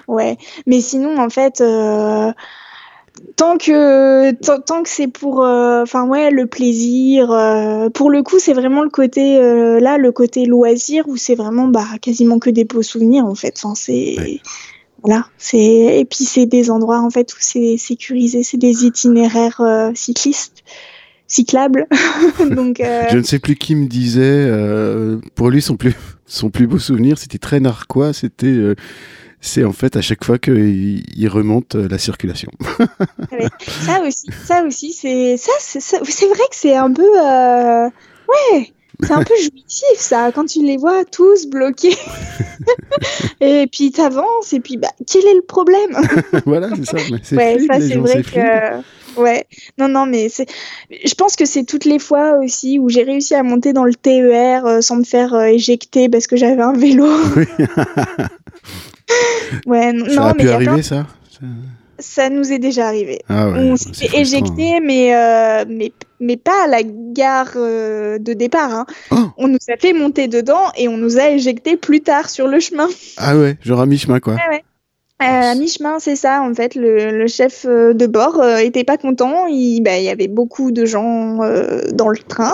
Ouais. 0.08 0.36
Mais 0.66 0.80
sinon, 0.80 1.18
en 1.18 1.30
fait, 1.30 1.62
tant 3.36 3.58
que 3.58 4.32
tant, 4.32 4.82
que 4.82 4.88
c'est 4.88 5.06
pour 5.06 5.44
euh, 5.44 5.82
enfin 5.82 6.04
ouais 6.06 6.30
le 6.32 6.46
plaisir 6.46 7.28
pour 7.94 8.10
le 8.10 8.24
coup 8.24 8.40
c'est 8.40 8.52
vraiment 8.52 8.82
le 8.82 8.90
côté 8.90 9.38
là 9.80 9.98
le 9.98 10.10
côté 10.10 10.46
loisir 10.46 11.06
où 11.06 11.16
c'est 11.16 11.36
vraiment 11.36 11.68
bah 11.68 11.86
quasiment 12.02 12.40
que 12.40 12.50
des 12.50 12.64
beaux 12.64 12.82
souvenirs 12.82 13.24
en 13.24 13.36
fait. 13.36 13.54
Enfin 13.62 13.74
c'est 13.76 14.40
voilà 15.04 15.26
c'est 15.38 15.58
et 16.00 16.04
puis 16.04 16.24
c'est 16.24 16.46
des 16.46 16.70
endroits 16.70 17.00
en 17.00 17.10
fait 17.10 17.32
où 17.32 17.36
c'est 17.38 17.76
sécurisé 17.76 18.42
c'est 18.42 18.56
des 18.56 18.84
itinéraires 18.84 19.60
cyclistes 19.94 20.64
cyclables 21.28 21.86
donc 22.50 22.80
je 22.80 23.16
ne 23.16 23.22
sais 23.22 23.38
plus 23.38 23.54
qui 23.54 23.76
me 23.76 23.86
disait 23.86 24.50
pour 25.34 25.50
lui 25.50 25.62
son 25.62 25.76
plus 25.76 25.94
son 26.26 26.50
plus 26.50 26.66
beau 26.66 26.78
souvenir 26.78 27.18
c'était 27.18 27.38
très 27.38 27.60
narquois 27.60 28.12
c'était 28.12 28.74
c'est 29.44 29.64
en 29.64 29.72
fait 29.72 29.96
à 29.96 30.00
chaque 30.00 30.24
fois 30.24 30.38
qu'il 30.38 31.28
remonte 31.28 31.74
euh, 31.74 31.86
la 31.88 31.98
circulation. 31.98 32.50
ça 33.60 34.00
aussi, 34.00 34.26
ça 34.44 34.64
aussi, 34.64 34.92
c'est 34.92 35.36
ça, 35.36 35.52
c'est 35.60 36.26
vrai 36.28 36.44
que 36.50 36.56
c'est 36.56 36.74
un 36.74 36.90
peu, 36.90 37.02
euh, 37.02 37.84
ouais, 38.28 38.72
c'est 39.02 39.12
un 39.12 39.22
peu 39.22 39.34
jouissif 39.36 39.98
ça, 39.98 40.30
quand 40.32 40.46
tu 40.46 40.62
les 40.64 40.76
vois 40.76 41.04
tous 41.04 41.46
bloqués. 41.46 41.96
et 43.40 43.66
puis 43.70 43.90
t'avances 43.90 44.52
et 44.52 44.60
puis 44.60 44.76
bah 44.76 44.90
quel 45.06 45.26
est 45.26 45.34
le 45.34 45.42
problème? 45.42 45.96
Voilà, 46.46 46.68
c'est 46.76 46.84
ça. 46.84 46.96
ouais, 47.36 47.58
ça 47.66 47.80
c'est 47.80 47.96
vrai 47.96 48.22
que, 48.22 49.20
ouais, 49.20 49.46
non 49.78 49.88
non 49.88 50.06
mais 50.06 50.28
c'est, 50.28 50.46
je 50.90 51.14
pense 51.14 51.36
que 51.36 51.44
c'est 51.44 51.64
toutes 51.64 51.84
les 51.84 51.98
fois 51.98 52.38
aussi 52.38 52.78
où 52.78 52.88
j'ai 52.88 53.02
réussi 53.02 53.34
à 53.34 53.42
monter 53.42 53.72
dans 53.72 53.84
le 53.84 53.94
TER 53.94 54.64
euh, 54.66 54.80
sans 54.80 54.96
me 54.96 55.04
faire 55.04 55.34
éjecter 55.42 56.08
parce 56.08 56.26
que 56.26 56.36
j'avais 56.36 56.62
un 56.62 56.74
vélo. 56.74 57.06
ouais, 59.66 59.92
ça 60.08 60.14
non, 60.14 60.22
a 60.22 60.34
pu 60.34 60.48
arriver, 60.48 60.82
ça 60.82 61.06
Ça 61.98 62.28
nous 62.28 62.52
est 62.52 62.58
déjà 62.58 62.86
arrivé. 62.86 63.20
Ah 63.28 63.48
on 63.48 63.76
s'est 63.76 64.10
éjecté, 64.14 64.80
mais, 64.80 65.14
euh, 65.14 65.64
mais, 65.68 65.92
mais 66.20 66.36
pas 66.36 66.64
à 66.64 66.66
la 66.66 66.82
gare 66.82 67.52
euh, 67.56 68.18
de 68.18 68.32
départ. 68.32 68.72
Hein. 68.72 68.86
Oh 69.10 69.16
on 69.36 69.48
nous 69.48 69.58
a 69.68 69.76
fait 69.76 69.92
monter 69.92 70.28
dedans 70.28 70.72
et 70.76 70.88
on 70.88 70.96
nous 70.96 71.18
a 71.18 71.30
éjecté 71.30 71.76
plus 71.76 72.00
tard 72.00 72.28
sur 72.28 72.48
le 72.48 72.60
chemin. 72.60 72.88
Ah 73.16 73.36
ouais, 73.36 73.56
genre 73.62 73.80
à 73.80 73.86
mi-chemin, 73.86 74.20
quoi. 74.20 74.34
Ouais. 74.34 74.64
Euh, 75.22 75.52
à 75.52 75.54
mi-chemin, 75.54 75.98
c'est 75.98 76.16
ça. 76.16 76.42
En 76.42 76.52
fait, 76.52 76.74
le, 76.74 77.26
chef 77.28 77.64
de 77.64 78.06
bord 78.06 78.44
était 78.58 78.84
pas 78.84 78.96
content. 78.96 79.46
Il, 79.46 79.80
bah, 79.80 79.98
il, 79.98 80.04
y 80.04 80.10
avait 80.10 80.28
beaucoup 80.28 80.72
de 80.72 80.84
gens 80.84 81.38
dans 81.92 82.08
le 82.08 82.18
train. 82.18 82.52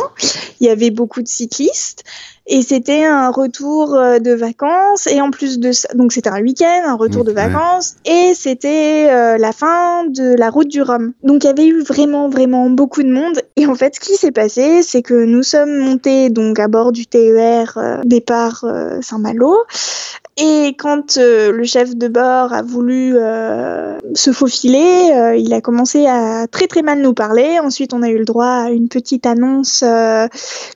Il 0.61 0.67
y 0.67 0.71
avait 0.71 0.91
beaucoup 0.91 1.23
de 1.23 1.29
cyclistes. 1.29 2.05
Et 2.53 2.63
c'était 2.63 3.05
un 3.05 3.31
retour 3.31 3.95
euh, 3.95 4.19
de 4.19 4.33
vacances. 4.33 5.07
Et 5.07 5.21
en 5.21 5.31
plus 5.31 5.61
de 5.61 5.71
ça, 5.71 5.89
donc 5.95 6.13
c'était 6.13 6.31
un 6.31 6.43
week-end, 6.43 6.83
un 6.85 6.97
retour 6.97 7.23
de 7.23 7.31
vacances. 7.31 7.95
Et 8.05 8.33
c'était 8.35 9.09
euh, 9.09 9.39
la 9.39 9.53
fin 9.53 10.05
de 10.05 10.35
la 10.37 10.51
route 10.51 10.67
du 10.67 10.83
Rhum. 10.83 11.13
Donc 11.23 11.45
il 11.45 11.47
y 11.47 11.51
avait 11.51 11.69
eu 11.69 11.81
vraiment 11.81 12.29
vraiment 12.29 12.69
beaucoup 12.69 13.05
de 13.05 13.09
monde. 13.09 13.41
Et 13.55 13.67
en 13.67 13.77
fait 13.77 13.95
ce 13.95 14.01
qui 14.01 14.17
s'est 14.17 14.33
passé 14.33 14.83
c'est 14.83 15.03
que 15.03 15.15
nous 15.15 15.45
sommes 15.45 15.79
montés 15.79 16.29
donc 16.29 16.59
à 16.59 16.67
bord 16.67 16.91
du 16.91 17.07
TER 17.07 17.77
euh, 17.77 17.99
départ 18.05 18.65
Saint-Malo 19.01 19.57
et 20.37 20.75
quand 20.79 21.19
euh, 21.19 21.53
le 21.53 21.65
chef 21.65 21.97
de 21.97 22.09
bord 22.09 22.53
a 22.53 22.63
voulu 22.63 23.17
euh, 23.17 23.99
se 24.15 24.33
faufiler, 24.33 25.11
euh, 25.13 25.37
il 25.37 25.53
a 25.53 25.61
commencé 25.61 26.07
à 26.07 26.47
très 26.47 26.67
très 26.67 26.83
mal 26.83 27.03
nous 27.03 27.15
parler. 27.15 27.59
Ensuite, 27.59 27.93
on 27.93 28.03
a 28.03 28.09
eu 28.09 28.19
le 28.19 28.25
droit 28.25 28.47
à 28.47 28.71
une 28.71 28.89
petite 28.89 29.27
annonce 29.27 29.85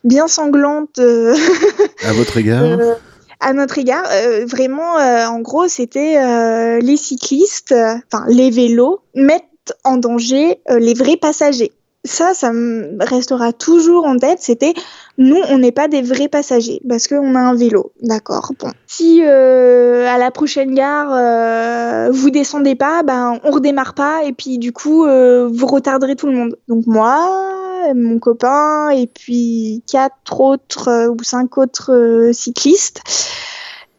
bien 0.03 0.27
sanglante. 0.27 0.99
à 0.99 2.13
votre 2.13 2.37
égard 2.37 2.63
à 3.41 3.53
notre 3.53 3.77
égard, 3.77 4.05
vraiment, 4.47 4.95
en 4.95 5.39
gros, 5.39 5.67
c'était 5.67 6.79
les 6.79 6.97
cyclistes, 6.97 7.75
enfin 8.07 8.25
les 8.27 8.49
vélos, 8.49 9.01
mettent 9.13 9.75
en 9.83 9.97
danger 9.97 10.61
les 10.69 10.93
vrais 10.93 11.17
passagers. 11.17 11.71
Ça, 12.05 12.33
ça 12.33 12.53
me 12.53 12.97
restera 13.03 13.51
toujours 13.51 14.05
en 14.05 14.17
tête. 14.17 14.39
C'était 14.39 14.73
nous, 15.17 15.39
on 15.49 15.57
n'est 15.57 15.71
pas 15.71 15.87
des 15.87 16.01
vrais 16.01 16.27
passagers 16.27 16.81
parce 16.87 17.07
qu'on 17.07 17.35
a 17.35 17.39
un 17.39 17.55
vélo, 17.55 17.91
d'accord. 18.01 18.51
Bon, 18.59 18.71
si 18.87 19.21
euh, 19.23 20.07
à 20.07 20.17
la 20.17 20.31
prochaine 20.31 20.73
gare 20.73 21.11
euh, 21.13 22.09
vous 22.11 22.29
descendez 22.29 22.75
pas, 22.75 23.03
ben 23.03 23.39
on 23.43 23.51
redémarre 23.51 23.93
pas 23.93 24.23
et 24.23 24.33
puis 24.33 24.57
du 24.57 24.71
coup 24.71 25.05
euh, 25.05 25.49
vous 25.51 25.67
retarderez 25.67 26.15
tout 26.15 26.27
le 26.27 26.33
monde. 26.33 26.57
Donc 26.67 26.85
moi, 26.85 27.53
mon 27.93 28.19
copain 28.19 28.89
et 28.89 29.07
puis 29.07 29.83
quatre 29.89 30.39
autres 30.39 30.87
euh, 30.87 31.09
ou 31.09 31.23
cinq 31.23 31.57
autres 31.57 31.93
euh, 31.93 32.33
cyclistes, 32.33 33.01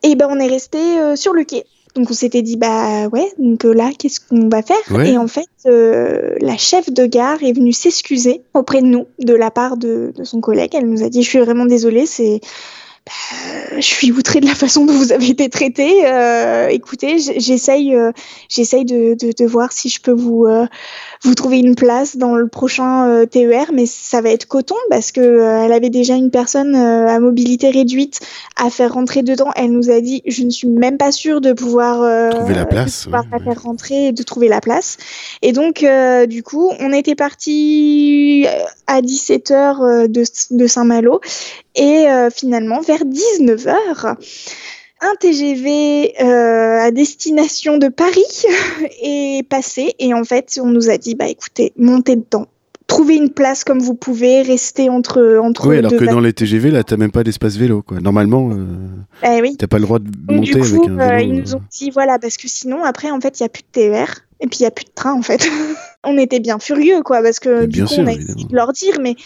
et 0.03 0.15
ben 0.17 0.29
on 0.31 0.39
est 0.39 0.49
resté 0.49 0.79
euh, 0.99 1.17
sur 1.17 1.33
le 1.33 1.45
quai. 1.45 1.65
Donc 1.97 2.11
on 2.11 2.15
s'était 2.15 2.43
dit 2.43 2.57
bah 2.57 3.09
ouais 3.09 3.33
donc 3.39 3.65
euh, 3.65 3.73
là 3.73 3.91
qu'est-ce 3.99 4.21
qu'on 4.21 4.49
va 4.49 4.63
faire? 4.63 4.77
Ouais. 4.91 5.13
et 5.13 5.19
en 5.19 5.27
fait 5.27 5.49
euh, 5.65 6.35
la 6.41 6.57
chef 6.59 6.93
de 6.93 7.07
gare 7.07 7.43
est 7.43 7.53
venue 7.53 7.73
s'excuser 7.73 8.43
auprès 8.55 8.83
de 8.83 8.87
nous 8.87 9.07
de 9.19 9.35
la 9.35 9.51
part 9.51 9.79
de, 9.79 10.13
de 10.15 10.25
son 10.25 10.41
collègue 10.41 10.75
elle 10.75 10.89
nous 10.89 11.03
a 11.03 11.09
dit 11.09 11.23
je 11.23 11.29
suis 11.29 11.39
vraiment 11.39 11.65
désolée 11.65 12.05
c'est 12.05 12.41
je 13.77 13.81
suis 13.81 14.11
outrée 14.13 14.41
de 14.41 14.47
la 14.47 14.55
façon 14.55 14.85
dont 14.85 14.93
vous 14.93 15.13
avez 15.13 15.29
été 15.29 15.49
traité 15.49 16.07
euh, 16.07 16.69
écoutez 16.69 17.19
j'essaye 17.19 17.95
euh, 17.95 18.11
j'essaye 18.49 18.85
de, 18.85 19.15
de, 19.15 19.33
de 19.33 19.47
voir 19.47 19.73
si 19.73 19.89
je 19.89 20.01
peux 20.01 20.13
vous 20.13 20.45
euh, 20.47 20.67
vous 21.23 21.35
trouver 21.35 21.59
une 21.59 21.75
place 21.75 22.17
dans 22.17 22.35
le 22.35 22.49
prochain 22.49 23.09
euh, 23.09 23.27
TER 23.27 23.67
mais 23.73 23.87
ça 23.87 24.21
va 24.21 24.31
être 24.31 24.47
coton 24.47 24.77
parce 24.91 25.13
que 25.13 25.21
euh, 25.21 25.65
elle 25.65 25.73
avait 25.73 25.91
déjà 25.91 26.15
une 26.15 26.31
personne 26.31 26.75
euh, 26.75 27.09
à 27.09 27.21
mobilité 27.21 27.71
réduite 27.71 28.21
à 28.57 28.71
faire 28.71 28.95
rentrer 28.95 29.23
dedans. 29.23 29.51
Elle 29.57 29.73
nous 29.73 29.91
a 29.91 30.01
dit 30.01 30.23
je 30.27 30.43
ne 30.43 30.51
suis 30.51 30.69
même 30.69 30.99
pas 30.99 31.13
sûre 31.13 31.41
de 31.41 31.53
pouvoir 31.53 32.03
euh, 32.03 32.31
Trouver 32.31 32.55
la 32.55 32.67
place, 32.67 33.01
de 33.01 33.05
pouvoir 33.05 33.23
ouais, 33.25 33.29
la 33.33 33.39
ouais. 33.39 33.45
faire 33.45 33.63
rentrer 33.63 34.07
et 34.09 34.13
de 34.13 34.23
trouver 34.23 34.49
la 34.49 34.61
place. 34.61 34.97
Et 35.43 35.53
donc 35.53 35.83
euh, 35.83 36.27
du 36.27 36.43
coup 36.43 36.73
on 36.81 36.93
était 36.93 37.15
parti 37.15 38.47
à 38.87 39.01
17h 39.01 40.09
de, 40.09 40.25
de 40.51 40.67
Saint-Malo 40.67 41.21
et 41.77 42.09
euh, 42.09 42.31
finalement 42.31 42.81
vers 42.81 43.05
19h 43.05 44.17
un 45.03 45.15
TGV 45.21 46.15
euh, 46.21 46.81
à 46.81 46.91
destination 46.91 47.79
de 47.79 47.89
Paris 47.89 48.45
est 49.03 49.47
passé 49.49 49.95
et 49.99 50.15
en 50.15 50.25
fait 50.25 50.59
on 50.63 50.67
nous 50.67 50.91
a 50.91 50.99
dit 50.99 51.15
bah 51.15 51.29
écoutez 51.29 51.73
montez 51.77 52.17
dedans 52.17 52.49
trouvez 52.87 53.17
une 53.17 53.31
place 53.31 53.65
comme 53.65 53.81
vous 53.81 53.95
pouvez 53.95 54.43
restez 54.43 54.89
entre 54.89 55.39
entre 55.43 55.67
Oui, 55.69 55.79
alors 55.79 55.91
deux 55.91 55.99
que 55.99 56.05
dans 56.05 56.21
les 56.21 56.33
TGV, 56.33 56.71
là, 56.71 56.85
t'as 56.85 56.97
même 56.97 57.11
pas 57.11 57.25
d'espace 57.25 57.57
vélo, 57.57 57.83
quoi. 57.83 58.01
Normalement, 58.01 58.51
euh, 58.53 58.67
Eh 59.25 59.43
oui 59.43 59.57
t'as 59.59 59.67
pas 59.67 59.79
le 59.79 59.85
droit 59.85 59.99
de 59.99 60.05
donc, 60.05 60.37
monter 60.37 60.53
du 60.53 60.61
coup, 60.61 60.65
avec 60.65 60.89
un 60.89 60.99
euh, 60.99 61.17
vélo. 61.17 61.33
ils 61.33 61.41
nous 61.41 61.55
euh. 61.55 61.57
ont 61.57 61.63
dit 61.71 61.91
voilà 61.91 62.19
parce 62.19 62.37
que 62.37 62.49
sinon 62.49 62.85
après 62.85 63.11
en 63.11 63.21
fait 63.21 63.41
il 63.41 63.43
y 63.43 63.47
a 63.47 63.49
plus 63.49 63.63
de 63.63 63.69
TER 63.73 64.21
et 64.41 64.47
puis 64.47 64.61
il 64.61 64.63
y 64.63 64.67
a 64.67 64.71
plus 64.71 64.85
de 64.85 64.91
train 64.95 65.13
en 65.13 65.23
fait. 65.23 65.49
on 66.05 66.19
était 66.19 66.41
bien 66.41 66.59
furieux 66.59 67.03
quoi 67.03 67.23
parce 67.23 67.41
que 67.41 67.61
Mais 67.61 67.67
du 67.67 67.79
bien 67.79 67.87
coup 67.87 67.95
sûr, 67.95 68.05
on 68.05 68.07
a 68.07 68.13
essayé 68.13 68.45
de 68.45 68.55
leur 68.55 68.73
dire 68.73 68.99
mais 69.01 69.17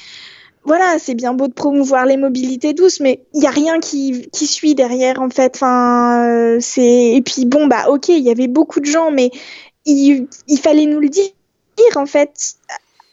voilà 0.65 0.99
c'est 0.99 1.15
bien 1.15 1.33
beau 1.33 1.49
de 1.49 1.53
promouvoir 1.53 2.07
les 2.07 2.17
mobilités 2.17 2.75
douces 2.75 3.01
mais 3.01 3.21
il 3.35 3.43
y 3.43 3.47
a 3.47 3.51
rien 3.51 3.81
qui 3.81 4.29
qui 4.31 4.47
suit 4.47 4.75
derrière 4.75 5.21
en 5.21 5.31
fait. 5.31 5.53
Enfin 5.57 6.29
euh, 6.29 6.59
c'est 6.61 7.15
et 7.15 7.23
puis 7.23 7.47
bon 7.47 7.67
bah 7.67 7.89
ok 7.89 8.09
il 8.09 8.23
y 8.23 8.31
avait 8.31 8.49
beaucoup 8.49 8.81
de 8.81 8.87
gens 8.87 9.11
mais 9.11 9.31
il, 9.87 10.29
il 10.49 10.59
fallait 10.59 10.87
nous 10.87 11.01
le 11.01 11.09
dire 11.09 11.31
en 11.97 12.07
fait 12.07 12.57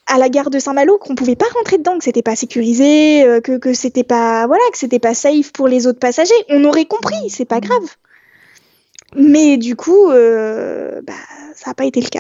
à 0.08 0.18
la 0.18 0.30
gare 0.30 0.50
de 0.50 0.60
Saint-Malo 0.60 0.98
qu'on 0.98 1.16
pouvait 1.16 1.36
pas 1.36 1.48
rentrer 1.54 1.78
dedans, 1.78 1.98
que 1.98 2.04
c'était 2.04 2.22
pas 2.22 2.36
sécurisé, 2.36 3.26
euh, 3.26 3.42
que, 3.42 3.58
que 3.58 3.74
c'était 3.74 4.04
pas 4.04 4.48
voilà, 4.48 4.64
que 4.72 4.78
c'était 4.78 5.00
pas 5.00 5.14
safe 5.14 5.52
pour 5.52 5.68
les 5.68 5.86
autres 5.86 6.00
passagers. 6.00 6.34
On 6.50 6.64
aurait 6.64 6.86
compris, 6.86 7.30
c'est 7.30 7.46
pas 7.46 7.60
grave. 7.60 7.84
Mais 9.16 9.58
du 9.58 9.76
coup, 9.76 10.10
euh, 10.10 11.02
bah, 11.04 11.14
ça 11.58 11.72
n'a 11.72 11.74
pas 11.74 11.86
été 11.86 12.00
le 12.02 12.08
cas. 12.08 12.20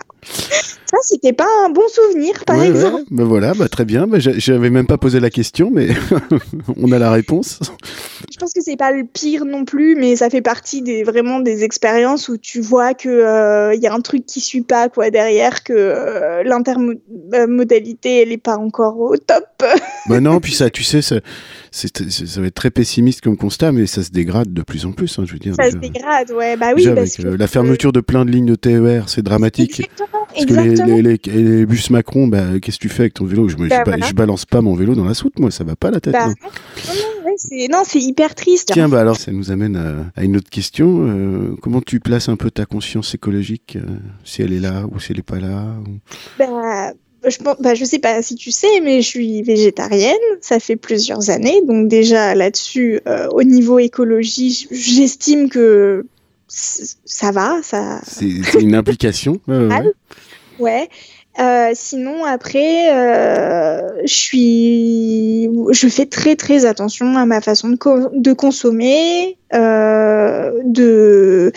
Ça, 0.90 0.98
c'était 1.02 1.34
pas 1.34 1.48
un 1.66 1.70
bon 1.70 1.82
souvenir, 1.90 2.44
par 2.46 2.58
Ouais, 2.58 2.68
exemple. 2.68 2.96
ouais, 2.96 3.04
bah 3.12 3.24
voilà, 3.26 3.54
bah 3.54 3.68
très 3.68 3.84
bien. 3.86 4.08
Bah, 4.08 4.20
j'a- 4.20 4.38
J'avais 4.38 4.70
même 4.70 4.88
pas 4.88 4.98
posé 4.98 5.20
la 5.20 5.30
question, 5.30 5.70
mais 5.72 5.90
on 6.78 6.92
a 6.94 6.98
la 7.00 7.12
réponse. 7.12 7.60
Je 8.32 8.38
pense 8.38 8.54
que 8.54 8.62
c'est 8.62 8.78
pas 8.78 8.92
le 8.94 9.04
pire 9.04 9.44
non 9.46 9.66
plus, 9.66 9.96
mais 9.96 10.16
ça 10.16 10.30
fait 10.30 10.42
partie 10.42 10.82
des 10.82 11.04
vraiment 11.04 11.40
des 11.42 11.64
expériences 11.64 12.30
où 12.30 12.38
tu 12.38 12.62
vois 12.62 12.94
que 12.94 13.10
euh, 13.10 13.74
il 13.76 13.82
y 13.82 13.88
a 13.88 13.94
un 13.94 14.00
truc 14.02 14.26
qui 14.26 14.40
suit 14.40 14.62
pas 14.62 14.88
quoi 14.90 15.10
derrière, 15.12 15.64
que 15.64 15.74
euh, 15.76 16.44
l'intermodalité 16.44 18.22
elle 18.22 18.32
est 18.32 18.38
pas 18.38 18.58
encore 18.58 18.98
au 19.00 19.18
top. 19.18 19.46
bah 20.08 20.20
non, 20.20 20.40
puis 20.40 20.54
ça, 20.54 20.70
tu 20.70 20.84
sais, 20.84 21.02
ça, 21.02 21.16
va 21.16 22.48
être 22.48 22.54
très 22.56 22.72
pessimiste 22.72 23.22
comme 23.22 23.38
constat, 23.38 23.72
mais 23.72 23.86
ça 23.88 24.04
se 24.04 24.12
dégrade 24.12 24.54
de 24.54 24.62
plus 24.62 24.86
en 24.86 24.92
plus. 24.94 25.20
hein, 25.20 25.24
je 25.26 25.34
veux 25.34 25.40
dire, 25.40 25.56
Ça 25.56 25.70
se 25.70 25.76
dégrade, 25.78 26.32
ouais. 26.32 26.56
Bah 26.58 26.68
oui, 26.76 26.84
déjà 26.84 26.92
avec 26.92 27.20
euh, 27.20 27.36
la 27.38 27.48
fermeture 27.48 27.92
de 27.92 28.00
plein 28.00 28.26
de 28.26 28.32
lignes 28.32 28.46
de 28.46 28.56
TER, 28.56 29.10
c'est 29.10 29.22
dramatique. 29.28 29.80
Exactement, 29.80 30.08
Parce 30.34 30.46
que 30.46 30.54
les, 30.54 30.70
exactement. 30.72 30.98
les, 30.98 31.20
les- 31.26 31.44
les 31.60 31.66
bus 31.66 31.90
Macron, 31.90 32.28
bah, 32.28 32.60
qu'est-ce 32.62 32.78
que 32.78 32.82
tu 32.84 32.90
fais 32.90 33.04
avec 33.04 33.14
ton 33.16 33.26
vélo? 33.26 33.48
Je, 33.50 33.58
me, 33.58 33.68
Bah 33.68 33.78
je, 33.80 33.84
ba- 33.84 33.92
voilà. 33.92 34.06
je 34.08 34.14
balance 34.14 34.46
pas 34.46 34.62
mon 34.62 34.76
vélo 34.76 34.96
dans 34.96 35.06
la 35.06 35.14
soute, 35.14 35.40
moi, 35.40 35.52
ça 35.52 35.64
va 35.64 35.76
pas 35.76 35.92
la 35.92 36.00
tête. 36.00 36.14
Bah, 36.14 36.28
non. 36.28 36.34
non, 36.34 37.26
ouais, 37.26 37.34
c'est 37.38 37.68
non, 37.72 37.80
c'est 37.86 38.00
hyper 38.00 38.36
triste. 38.36 38.70
Tiens, 38.74 38.90
bah 38.90 39.00
alors 39.02 39.18
ça 39.18 39.32
nous 39.32 39.52
amène 39.52 39.76
à, 39.76 40.20
à 40.20 40.24
une 40.24 40.38
autre 40.38 40.50
question. 40.50 41.06
Euh, 41.08 41.56
comment 41.62 41.82
tu 41.82 42.00
places 42.00 42.30
un 42.30 42.36
peu 42.36 42.52
ta 42.52 42.66
conscience 42.66 43.14
écologique, 43.16 43.78
euh, 43.78 43.82
si 44.24 44.42
elle 44.42 44.54
est 44.54 44.60
là 44.60 44.86
ou 44.94 45.00
si 45.00 45.12
elle 45.12 45.20
est 45.20 45.24
pas 45.24 45.40
là 45.40 45.66
ou- 45.88 45.98
Bah, 46.40 46.94
je, 47.28 47.38
bah, 47.62 47.74
je 47.74 47.84
sais 47.84 48.00
pas 48.00 48.22
si 48.22 48.36
tu 48.36 48.52
sais, 48.52 48.80
mais 48.84 49.02
je 49.02 49.08
suis 49.08 49.42
végétarienne. 49.42 50.14
Ça 50.40 50.60
fait 50.60 50.76
plusieurs 50.78 51.30
années. 51.30 51.62
Donc, 51.68 51.88
déjà 51.88 52.36
là-dessus, 52.36 53.00
euh, 53.08 53.28
au 53.30 53.44
niveau 53.44 53.80
écologie, 53.80 54.68
j'estime 54.72 55.50
que 55.50 56.06
ça 56.48 57.32
va. 57.32 57.60
Ça... 57.64 58.00
C'est 58.04 58.62
une 58.62 58.76
implication. 58.76 59.40
ouais, 59.48 59.58
ouais, 59.58 59.68
ouais. 59.68 59.94
Ouais. 60.60 60.90
Euh, 61.40 61.70
sinon, 61.76 62.26
après, 62.26 62.92
euh, 62.96 63.80
je 64.06 64.14
suis, 64.14 65.50
je 65.72 65.88
fais 65.88 66.08
très 66.08 66.36
très 66.36 66.66
attention 66.66 67.16
à 67.16 67.28
ma 67.28 67.42
façon 67.42 67.70
de, 67.70 67.76
co- 67.76 68.10
de 68.12 68.34
consommer, 68.34 69.38
euh, 69.54 70.52
de, 70.66 71.52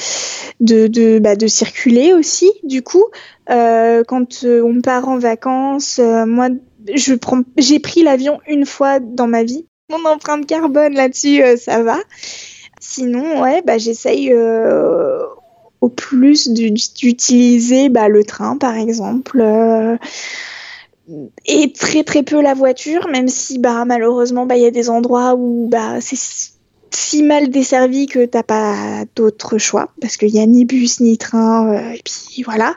de, 0.61 0.87
de, 0.87 1.19
bah, 1.19 1.35
de 1.35 1.47
circuler 1.47 2.13
aussi. 2.13 2.51
Du 2.63 2.83
coup, 2.83 3.05
euh, 3.49 4.05
quand 4.07 4.45
on 4.45 4.83
part 4.83 5.09
en 5.09 5.19
vacances, 5.19 5.99
euh, 5.99 6.27
moi, 6.27 6.49
je 6.95 7.15
prends, 7.15 7.41
j'ai 7.57 7.79
pris 7.81 8.03
l'avion 8.03 8.39
une 8.47 8.67
fois 8.67 9.01
dans 9.01 9.27
ma 9.29 9.45
vie. 9.45 9.65
Mon 9.91 10.05
empreinte 10.11 10.47
carbone 10.47 10.93
là-dessus, 10.93 11.43
euh, 11.43 11.57
ça 11.57 11.83
va. 11.83 11.97
Sinon, 12.81 13.43
ouais, 13.43 13.63
bah, 13.63 13.79
j'essaye 13.79 14.33
euh, 14.33 15.21
au 15.81 15.89
plus 15.89 16.49
du- 16.49 16.71
d'utiliser 16.71 17.89
bah, 17.89 18.09
le 18.09 18.25
train, 18.25 18.57
par 18.57 18.75
exemple. 18.77 19.41
euh, 19.41 19.97
et 21.47 21.73
très 21.73 22.05
très 22.05 22.23
peu 22.23 22.41
la 22.41 22.55
voiture, 22.55 23.09
même 23.09 23.29
si 23.29 23.59
bah, 23.59 23.85
malheureusement 23.85 24.47
bah, 24.47 24.57
il 24.57 24.63
y 24.63 24.67
a 24.67 24.71
des 24.71 24.91
endroits 24.91 25.35
où 25.35 25.69
bah, 25.69 26.01
c'est 26.01 26.17
si- 26.91 27.23
mal 27.23 27.51
desservi 27.51 28.07
que 28.07 28.25
t'as 28.25 28.43
pas 28.43 29.05
d'autre 29.17 29.59
choix, 29.59 29.91
parce 30.01 30.17
qu'il 30.17 30.31
y 30.31 30.41
a 30.41 30.47
ni 30.47 30.65
bus 30.65 31.01
ni 31.01 31.19
train, 31.19 31.73
euh, 31.73 31.91
et 31.93 32.03
puis 32.05 32.43
voilà. 32.45 32.75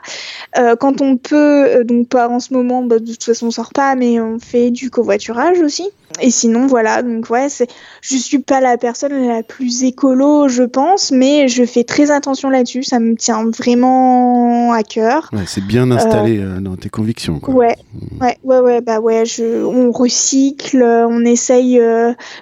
Euh, 0.58 0.76
quand 0.76 1.00
on 1.00 1.16
peut, 1.16 1.64
euh, 1.64 1.84
donc 1.84 2.08
pas 2.08 2.28
en 2.28 2.40
ce 2.40 2.52
moment, 2.52 2.82
bah, 2.82 2.98
de 2.98 3.06
toute 3.12 3.24
façon 3.24 3.46
on 3.46 3.50
sort 3.50 3.72
pas, 3.72 3.94
mais 3.94 4.20
on 4.20 4.38
fait 4.38 4.70
du 4.70 4.90
covoiturage 4.90 5.60
aussi. 5.60 5.88
Et 6.20 6.30
sinon 6.30 6.68
voilà, 6.68 7.02
donc 7.02 7.28
ouais, 7.30 7.48
c'est, 7.48 7.66
je 8.00 8.16
suis 8.16 8.38
pas 8.38 8.60
la 8.60 8.76
personne 8.76 9.26
la 9.26 9.42
plus 9.42 9.82
écolo, 9.82 10.46
je 10.48 10.62
pense, 10.62 11.10
mais 11.10 11.48
je 11.48 11.64
fais 11.64 11.82
très 11.82 12.12
attention 12.12 12.50
là-dessus, 12.50 12.84
ça 12.84 13.00
me 13.00 13.16
tient 13.16 13.44
vraiment 13.50 14.72
à 14.72 14.84
cœur. 14.84 15.28
Ouais, 15.32 15.42
c'est 15.46 15.64
bien 15.66 15.90
installé 15.90 16.40
dans 16.60 16.76
tes 16.76 16.88
convictions. 16.88 17.40
Quoi. 17.40 17.52
Ouais, 17.54 17.76
ouais, 18.20 18.38
ouais, 18.44 18.60
ouais, 18.60 18.80
bah 18.80 19.00
ouais, 19.00 19.26
je, 19.26 19.64
on 19.64 19.90
recycle, 19.90 20.84
on 20.84 21.24
essaye, 21.24 21.80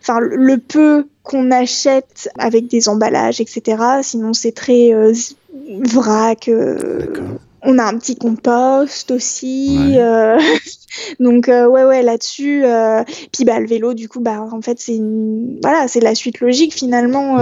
enfin, 0.03 0.19
le 0.21 0.59
peu 0.59 1.07
qu'on 1.23 1.51
achète 1.51 2.31
avec 2.39 2.67
des 2.69 2.89
emballages, 2.89 3.41
etc. 3.41 3.77
Sinon, 4.03 4.33
c'est 4.33 4.53
très 4.53 4.93
euh, 4.93 5.13
vrac. 5.85 6.49
euh, 6.49 7.07
on 7.65 7.79
a 7.79 7.85
un 7.85 7.97
petit 7.97 8.17
compost 8.17 9.13
aussi. 9.13 9.79
Ouais. 9.79 10.01
euh, 10.01 10.37
donc, 11.21 11.47
ouais, 11.47 11.85
ouais, 11.85 12.03
là-dessus. 12.03 12.65
puis, 13.33 13.45
bah, 13.45 13.61
le 13.61 13.69
vélo, 13.69 13.95
du 13.95 14.09
coup, 14.09 14.19
bah, 14.19 14.43
en 14.53 14.61
fait, 14.61 14.81
c'est 14.81 14.97
une... 14.97 15.61
voilà, 15.63 15.87
c'est 15.87 16.01
la 16.01 16.17
suite 16.17 16.41
logique 16.41 16.75
finalement. 16.75 17.39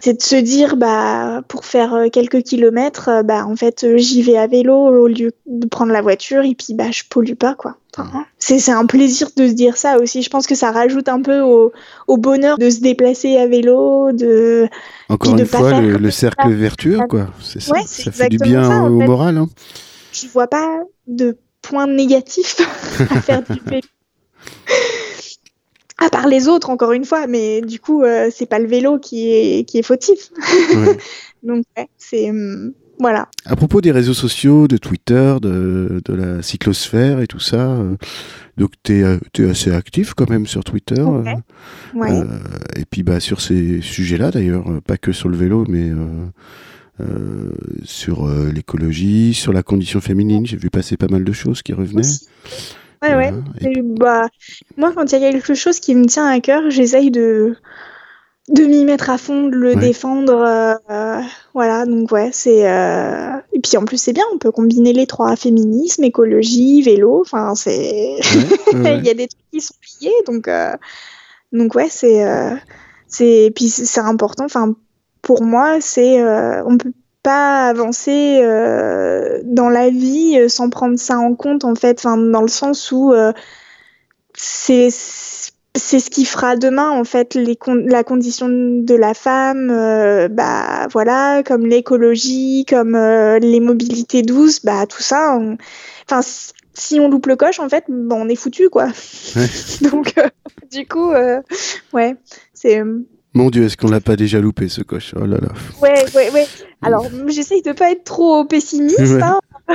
C'est 0.00 0.18
de 0.18 0.22
se 0.22 0.36
dire, 0.36 0.76
bah, 0.76 1.42
pour 1.48 1.64
faire 1.64 2.04
quelques 2.12 2.42
kilomètres, 2.42 3.24
bah, 3.24 3.44
en 3.46 3.56
fait, 3.56 3.84
j'y 3.96 4.22
vais 4.22 4.36
à 4.36 4.46
vélo 4.46 4.76
au 4.76 5.08
lieu 5.08 5.32
de 5.46 5.66
prendre 5.66 5.92
la 5.92 6.02
voiture 6.02 6.44
et 6.44 6.54
puis, 6.54 6.74
bah, 6.74 6.92
je 6.92 7.02
pollue 7.10 7.34
pas, 7.34 7.54
quoi. 7.54 7.76
Enfin, 7.96 8.24
c'est 8.38 8.58
c'est 8.58 8.72
un 8.72 8.86
plaisir 8.86 9.28
de 9.36 9.46
se 9.46 9.52
dire 9.52 9.76
ça 9.76 9.98
aussi. 9.98 10.22
Je 10.22 10.30
pense 10.30 10.46
que 10.46 10.54
ça 10.54 10.72
rajoute 10.72 11.08
un 11.08 11.22
peu 11.22 11.40
au, 11.40 11.72
au 12.08 12.16
bonheur 12.16 12.58
de 12.58 12.68
se 12.70 12.80
déplacer 12.80 13.36
à 13.36 13.46
vélo, 13.46 14.10
de 14.12 14.68
Encore 15.08 15.32
une 15.32 15.38
de 15.38 15.44
fois, 15.44 15.80
le, 15.80 16.10
ça. 16.10 16.18
cercle 16.18 16.50
vertueux, 16.52 16.98
quoi. 17.08 17.28
C'est 17.40 17.60
ça. 17.60 17.72
Ouais, 17.72 17.82
ça 17.86 18.10
fait 18.10 18.28
du 18.28 18.38
bien 18.38 18.64
ça, 18.64 18.82
au 18.82 18.98
fait. 19.00 19.06
moral. 19.06 19.36
Hein. 19.38 19.48
je 20.12 20.26
vois 20.28 20.48
pas 20.48 20.80
de 21.06 21.36
point 21.62 21.86
négatif 21.86 22.56
à 23.10 23.20
faire 23.20 23.42
du 23.42 23.60
vélo. 23.64 23.86
À 25.98 26.10
part 26.10 26.26
les 26.26 26.48
autres, 26.48 26.70
encore 26.70 26.92
une 26.92 27.04
fois, 27.04 27.26
mais 27.28 27.60
du 27.60 27.78
coup, 27.78 28.02
euh, 28.02 28.28
c'est 28.34 28.46
pas 28.46 28.58
le 28.58 28.66
vélo 28.66 28.98
qui 28.98 29.30
est, 29.32 29.64
qui 29.68 29.78
est 29.78 29.82
fautif. 29.82 30.30
Ouais. 30.74 30.98
Donc, 31.44 31.64
ouais, 31.76 31.88
c'est. 31.96 32.30
hum, 32.30 32.72
voilà. 32.98 33.28
À 33.44 33.56
propos 33.56 33.80
des 33.80 33.90
réseaux 33.90 34.14
sociaux, 34.14 34.68
de 34.68 34.76
Twitter, 34.76 35.36
de, 35.42 36.00
de 36.04 36.14
la 36.14 36.42
cyclosphère 36.42 37.20
et 37.20 37.26
tout 37.26 37.40
ça, 37.40 37.70
euh, 37.70 37.96
donc 38.56 38.72
tu 38.82 39.02
es, 39.02 39.48
assez 39.48 39.72
actif 39.72 40.14
quand 40.14 40.30
même 40.30 40.46
sur 40.46 40.64
Twitter. 40.64 41.00
Euh, 41.00 41.22
Ouais. 41.94 42.10
euh, 42.10 42.24
et 42.76 42.84
puis 42.84 43.02
bah, 43.02 43.20
sur 43.20 43.40
ces 43.40 43.80
sujets-là 43.80 44.30
d'ailleurs, 44.30 44.68
euh, 44.70 44.80
pas 44.80 44.96
que 44.96 45.12
sur 45.12 45.28
le 45.28 45.36
vélo, 45.36 45.64
mais 45.68 45.90
euh, 45.90 46.26
euh, 47.00 47.50
sur 47.84 48.26
euh, 48.26 48.50
l'écologie, 48.52 49.34
sur 49.34 49.52
la 49.52 49.62
condition 49.62 50.00
féminine, 50.00 50.46
j'ai 50.46 50.56
vu 50.56 50.70
passer 50.70 50.96
pas 50.96 51.08
mal 51.08 51.24
de 51.24 51.32
choses 51.32 51.62
qui 51.62 51.72
revenaient. 51.72 52.02
Ouais, 53.02 53.14
ouais. 53.16 53.32
Et 53.60 53.82
bah, 53.82 54.28
moi, 54.76 54.92
quand 54.94 55.12
il 55.12 55.20
y 55.20 55.24
a 55.24 55.32
quelque 55.32 55.54
chose 55.54 55.80
qui 55.80 55.94
me 55.94 56.06
tient 56.06 56.26
à 56.26 56.40
cœur, 56.40 56.70
j'essaye 56.70 57.10
de, 57.10 57.56
de 58.48 58.64
m'y 58.64 58.84
mettre 58.84 59.08
à 59.10 59.18
fond, 59.18 59.48
de 59.48 59.56
le 59.56 59.70
Ouais. 59.70 59.76
défendre. 59.76 60.34
euh, 60.34 60.74
euh, 60.90 61.20
voilà, 61.54 61.86
donc 61.86 62.10
ouais, 62.12 62.30
c'est. 62.32 62.68
euh, 62.70 63.36
Et 63.52 63.60
puis 63.60 63.76
en 63.76 63.84
plus, 63.84 63.96
c'est 63.98 64.12
bien, 64.12 64.24
on 64.34 64.38
peut 64.38 64.50
combiner 64.52 64.92
les 64.92 65.06
trois 65.06 65.34
féminisme, 65.36 66.04
écologie, 66.04 66.82
vélo. 66.82 67.20
Enfin, 67.22 67.54
c'est. 67.54 68.16
ouais, 68.20 68.20
ouais, 68.72 68.80
ouais. 68.82 68.98
il 68.98 69.04
y 69.06 69.10
a 69.10 69.14
des 69.14 69.28
trucs 69.28 69.50
qui 69.52 69.60
sont 69.60 69.74
liés, 70.00 70.12
donc. 70.26 70.48
euh, 70.48 70.72
Donc 71.52 71.74
ouais, 71.74 71.88
c'est. 71.90 72.24
c'est... 73.08 73.52
Puis 73.56 73.68
c'est 73.68 74.00
important. 74.00 74.44
Enfin, 74.44 74.74
pour 75.22 75.42
moi, 75.42 75.80
c'est. 75.80 76.22
On 76.66 76.76
peut 76.78 76.92
pas 77.22 77.68
avancer 77.68 78.42
dans 79.44 79.68
la 79.70 79.88
vie 79.90 80.50
sans 80.50 80.68
prendre 80.70 80.98
ça 80.98 81.18
en 81.18 81.34
compte, 81.34 81.64
en 81.64 81.74
fait. 81.74 81.98
Enfin, 82.00 82.16
dans 82.18 82.42
le 82.42 82.48
sens 82.48 82.92
où. 82.92 83.14
c'est 84.34 84.90
c'est 85.76 85.98
ce 85.98 86.08
qui 86.10 86.24
fera 86.24 86.56
demain 86.56 86.90
en 86.90 87.04
fait 87.04 87.34
les 87.34 87.56
con- 87.56 87.84
la 87.86 88.04
condition 88.04 88.48
de 88.48 88.94
la 88.94 89.12
femme 89.14 89.70
euh, 89.70 90.28
bah 90.28 90.86
voilà 90.92 91.42
comme 91.44 91.66
l'écologie 91.66 92.64
comme 92.68 92.94
euh, 92.94 93.38
les 93.40 93.60
mobilités 93.60 94.22
douces 94.22 94.64
bah 94.64 94.86
tout 94.86 95.02
ça 95.02 95.36
on- 95.36 95.56
enfin 96.08 96.20
si 96.76 97.00
on 97.00 97.08
loupe 97.08 97.26
le 97.26 97.36
coche 97.36 97.58
en 97.58 97.68
fait 97.68 97.84
bah, 97.88 98.16
on 98.18 98.28
est 98.28 98.36
foutu 98.36 98.68
quoi 98.68 98.86
Ouais. 99.36 99.48
donc 99.90 100.12
euh, 100.18 100.28
du 100.70 100.86
coup 100.86 101.10
euh, 101.10 101.40
ouais 101.92 102.14
c'est 102.52 102.80
euh, 102.80 103.00
Mon 103.34 103.50
Dieu, 103.50 103.64
est-ce 103.64 103.76
qu'on 103.76 103.88
l'a 103.90 104.00
pas 104.00 104.16
déjà 104.16 104.40
loupé 104.40 104.68
ce 104.68 104.82
coche? 104.82 105.12
Oh 105.20 105.26
là 105.26 105.38
là. 105.40 105.48
ouais 105.82 106.04
ouais 106.14 106.30
ouais 106.30 106.46
alors 106.82 107.06
j'essaye 107.28 107.62
de 107.62 107.72
pas 107.72 107.90
être 107.90 108.04
trop 108.04 108.44
pessimiste 108.44 108.98
Ouais. 108.98 109.22
hein. 109.22 109.38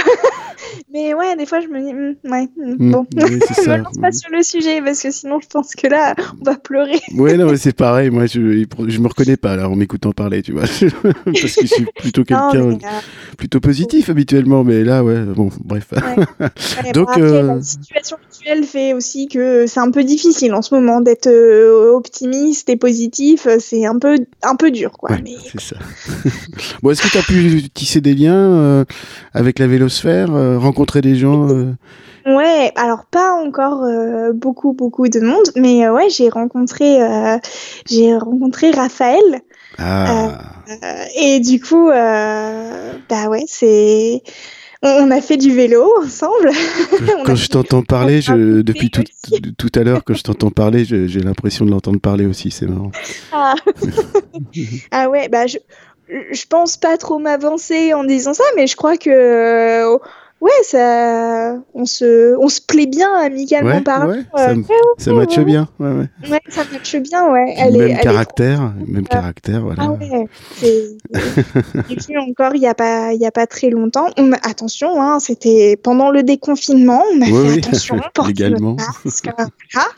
mais 0.94 1.16
ouais 1.16 1.36
des 1.36 1.48
fois 1.48 1.60
je 1.62 1.68
me 1.68 1.80
dis 1.82 1.92
hmm, 1.94 2.32
ouais 2.32 2.48
hmm, 2.56 2.76
Mm, 2.78 2.92
bon 2.92 3.06
oui, 3.16 3.22
me 3.40 3.78
lance 3.84 3.98
pas 4.00 4.12
sur 4.12 4.30
le 4.32 4.44
sujet 4.44 4.80
parce 4.82 5.02
que 5.02 5.10
sinon 5.10 5.40
je 5.42 5.48
pense 5.48 5.74
que 5.74 5.88
là 5.88 6.14
on 6.40 6.44
va 6.44 6.56
pleurer 6.56 7.00
Ouais, 7.16 7.36
non, 7.38 7.50
mais 7.50 7.58
c'est 7.58 7.76
pareil. 7.76 8.10
Moi, 8.12 8.28
je, 8.28 8.64
je 8.88 9.00
me 9.00 9.08
reconnais 9.08 9.36
pas 9.38 9.56
là 9.56 9.68
en 9.68 9.76
m'écoutant 9.76 10.12
parler, 10.12 10.42
tu 10.44 10.52
vois, 10.54 10.62
parce 10.62 10.80
que 10.80 10.88
je 11.36 11.48
suis 11.48 11.86
plutôt 11.98 12.24
quelqu'un 12.24 12.54
euh, 12.56 12.76
plutôt 13.38 13.60
positif 13.60 14.10
habituellement, 14.10 14.64
mais 14.64 14.84
là, 14.84 15.04
ouais, 15.04 15.22
bon, 15.22 15.50
bref. 15.64 15.88
Ouais, 15.92 16.92
Donc, 16.94 17.08
bon, 17.16 17.22
euh, 17.22 17.56
la 17.56 17.62
situation 17.62 18.18
actuelle 18.18 18.64
fait 18.64 18.94
aussi 18.94 19.28
que 19.28 19.66
c'est 19.68 19.80
un 19.80 19.92
peu 19.92 20.04
difficile 20.04 20.54
en 20.54 20.62
ce 20.62 20.74
moment 20.76 21.02
d'être 21.02 21.28
euh, 21.28 21.92
optimiste 21.94 22.70
et 22.70 22.76
positif. 22.78 23.48
C'est 23.60 23.86
un 23.86 23.98
peu, 23.98 24.18
un 24.44 24.56
peu 24.56 24.72
dur, 24.72 24.92
quoi. 24.92 25.12
Ouais, 25.12 25.22
Mais 25.24 25.36
c'est 25.52 25.60
ça. 25.60 25.76
bon, 26.84 26.92
est-ce 26.92 27.02
que 27.02 27.08
tu 27.08 27.18
as 27.18 27.24
pu 27.24 27.70
tisser 27.70 28.02
des 28.02 28.14
liens 28.14 28.36
euh, 28.36 28.86
avec 29.34 29.60
la 29.60 29.68
vélosphère, 29.68 30.34
euh, 30.34 30.60
rencontrer 30.60 31.02
des 31.02 31.16
gens 31.16 31.50
euh, 31.50 31.74
ouais, 32.26 32.72
alors 32.76 33.06
pas 33.06 33.34
encore 33.34 33.84
euh, 33.84 34.32
beaucoup, 34.34 34.74
beaucoup 34.74 35.08
de 35.08 35.20
monde, 35.20 35.46
mais 35.56 35.86
euh, 35.86 35.94
ouais, 35.94 36.10
j'ai 36.10 36.30
rencontré, 36.30 37.02
euh, 37.02 37.38
j'ai 37.88 38.16
rencontré 38.18 38.72
Raphaël 38.72 39.42
Ah, 39.78 40.38
euh, 40.70 41.04
et 41.18 41.40
du 41.40 41.60
coup, 41.60 41.90
euh, 41.90 42.94
bah 43.10 43.28
ouais, 43.30 43.46
c'est, 43.48 44.22
on, 44.82 45.12
a 45.12 45.22
fait 45.22 45.38
du 45.38 45.54
vélo 45.54 45.92
ensemble. 46.02 46.52
quand 47.26 47.36
je 47.36 47.48
t'entends 47.50 47.84
parler, 47.84 48.22
je, 48.22 48.62
depuis 48.62 48.90
tout, 48.90 49.04
tout 49.58 49.72
à 49.76 49.84
l'heure, 49.84 50.04
quand 50.04 50.14
je 50.14 50.24
t'entends 50.24 50.52
parler, 50.52 50.86
j'ai 50.86 51.20
l'impression 51.20 51.66
de 51.66 51.72
l'entendre 51.72 52.00
parler 52.00 52.26
aussi, 52.26 52.52
c'est 52.52 52.68
marrant. 52.68 52.92
Ah. 53.32 53.56
ah 54.92 55.10
ouais, 55.10 55.30
bah 55.30 55.48
je, 55.48 55.58
je 56.10 56.46
pense 56.48 56.78
pas 56.78 56.98
trop 56.98 57.20
m'avancer 57.20 57.94
en 57.94 58.04
disant 58.04 58.34
ça, 58.34 58.44
mais 58.56 58.68
je 58.68 58.76
crois 58.76 58.98
que 58.98 59.10
euh, 59.10 59.98
ouais, 60.42 60.52
ça, 60.64 61.56
on 61.74 61.86
se, 61.86 62.36
on 62.38 62.48
se 62.50 62.62
plaît 62.62 62.86
bien 62.88 63.12
amicalement 63.14 63.70
Ouais, 63.76 63.82
parlant. 63.82 64.10
ouais, 64.10 64.24
ça, 64.36 64.52
Euh, 64.52 64.56
ça 64.98 65.14
matche 65.14 65.40
bien. 65.40 65.68
Ouais, 65.80 65.90
ouais. 65.92 66.30
ouais, 66.32 66.40
ça 66.50 66.62
matche 66.72 66.96
bien, 66.98 67.30
ouais. 67.32 67.54
Puis 67.56 67.62
est, 67.64 67.72
même 67.72 67.82
elle 67.82 67.92
est 67.92 68.02
caractère, 68.02 68.74
même 68.88 69.08
caractère, 69.08 69.62
voilà. 69.62 69.84
Ah 69.86 69.92
ouais, 69.92 70.26
j'ai 70.62 71.96
vu 72.08 72.18
encore 72.20 72.56
il 72.56 72.62
y 72.62 72.68
a 72.68 72.74
pas 72.74 73.14
il 73.14 73.22
y 73.22 73.26
a 73.26 73.32
pas 73.32 73.48
très 73.48 73.70
longtemps. 73.70 74.08
On 74.18 74.32
attention, 74.34 75.02
hein, 75.02 75.20
c'était 75.20 75.78
pendant 75.82 76.12
le 76.12 76.24
déconfinement, 76.24 77.04
on 77.14 77.22
a 77.22 77.26
Ouais, 77.26 77.32
fait 77.50 77.54
oui, 77.56 77.58
attention, 77.60 78.00
porter 78.14 78.30
légalement. 78.34 78.76
notre 78.78 78.94
masque, 79.06 79.30
voilà. 79.36 79.90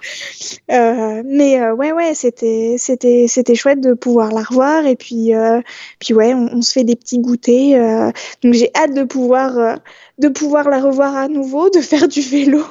Euh, 0.72 1.24
mais 1.26 1.62
euh, 1.62 1.74
ouais 1.74 1.92
ouais, 1.92 2.14
c'était 2.14 2.76
c'était 2.78 3.26
c'était 3.28 3.56
chouette 3.56 3.82
de 3.82 3.94
pouvoir 3.94 4.32
la 4.32 4.42
revoir 4.44 4.86
et 4.86 4.96
puis 4.96 5.34
euh, 5.36 5.62
puis 6.00 6.14
ouais, 6.14 6.34
on, 6.34 6.50
on 6.54 6.62
se 6.62 6.72
fait 6.74 6.84
des 6.84 6.96
petits 6.96 7.20
goûters. 7.20 7.76
euh, 7.80 8.12
donc 8.44 8.54
j'ai 8.54 8.72
hâte 8.76 8.94
de 8.94 9.04
pouvoir 9.04 9.78
de 10.22 10.30
pouvoir 10.30 10.70
la 10.70 10.80
revoir 10.80 11.16
à 11.18 11.28
nouveau, 11.28 11.70
de 11.70 11.80
faire 11.82 12.08
du 12.08 12.22
vélo, 12.22 12.64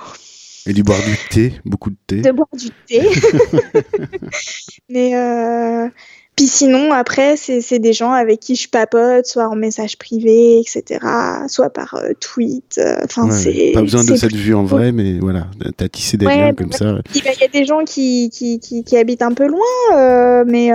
Et 0.66 0.72
du 0.72 0.82
boire 0.82 1.00
du 1.02 1.16
thé, 1.30 1.52
beaucoup 1.64 1.90
de 1.90 1.96
thé. 2.06 2.22
de 2.22 2.30
boire 2.30 2.48
du 2.54 2.68
thé. 2.86 3.02
Mais 4.88 5.14
euh, 5.16 5.88
puis 6.36 6.46
sinon, 6.46 6.92
après, 6.92 7.36
c'est 7.36 7.78
des 7.78 7.92
gens 7.92 8.12
avec 8.12 8.40
qui 8.40 8.56
je 8.56 8.68
papote, 8.68 9.26
soit 9.26 9.46
en 9.48 9.56
message 9.56 9.98
privé, 9.98 10.60
etc., 10.60 11.00
soit 11.48 11.70
par 11.70 11.94
euh, 11.96 12.12
tweet. 12.18 12.78
euh, 12.78 12.96
Enfin, 13.04 13.26
Ouais, 13.28 13.32
c'est. 13.32 13.72
pas 13.74 13.82
besoin 13.82 14.04
de 14.04 14.16
cette 14.16 14.34
vue 14.34 14.54
en 14.54 14.64
vrai, 14.64 14.90
mais 14.92 15.18
voilà, 15.18 15.48
t'as 15.76 15.88
tissé 15.88 16.16
des 16.16 16.26
Ouais, 16.26 16.36
liens 16.36 16.48
bah 16.50 16.54
comme 16.56 16.72
ça. 16.72 16.92
Bah, 16.94 17.00
Il 17.14 17.22
y 17.24 17.44
a 17.44 17.48
des 17.48 17.64
gens 17.66 17.84
qui, 17.84 18.30
qui, 18.30 18.58
qui, 18.58 18.84
qui 18.84 18.96
habitent 18.96 19.22
un 19.22 19.32
peu 19.34 19.46
loin, 19.48 19.60
euh, 19.96 20.44
mais, 20.46 20.70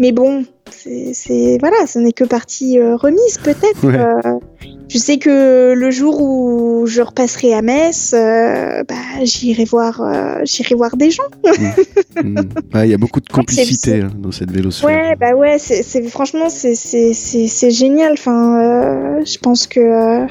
mais 0.00 0.12
bon, 0.12 0.46
c'est 0.70 1.58
voilà, 1.60 1.86
ce 1.86 1.98
n'est 1.98 2.12
que 2.12 2.24
partie 2.24 2.78
euh, 2.78 2.96
remise 2.96 3.38
peut-être. 3.44 3.86
Ouais. 3.86 3.98
Euh, 3.98 4.38
je 4.88 4.96
sais 4.96 5.18
que 5.18 5.74
le 5.76 5.90
jour 5.90 6.22
où 6.22 6.86
je 6.86 7.02
repasserai 7.02 7.52
à 7.52 7.60
Metz, 7.60 8.14
euh, 8.14 8.82
bah, 8.88 8.94
j'irai 9.22 9.64
voir, 9.66 10.02
j'irai 10.44 10.74
voir 10.74 10.96
des 10.96 11.10
gens. 11.10 11.22
Mm. 12.24 12.34
Ouais, 12.74 12.88
Il 12.88 12.90
y 12.90 12.94
a 12.94 12.96
beaucoup 12.96 13.20
de 13.20 13.28
complicité 13.32 14.00
hein, 14.00 14.10
dans 14.18 14.32
cette 14.32 14.50
vélosphère. 14.50 14.88
Ouais, 14.88 15.16
bah 15.16 15.34
ouais, 15.34 15.58
c'est 15.58 16.02
franchement, 16.08 16.48
c'est 16.48 17.70
génial. 17.70 18.12
Enfin, 18.14 19.20
je 19.22 19.38
pense 19.38 19.66
que. 19.66 20.26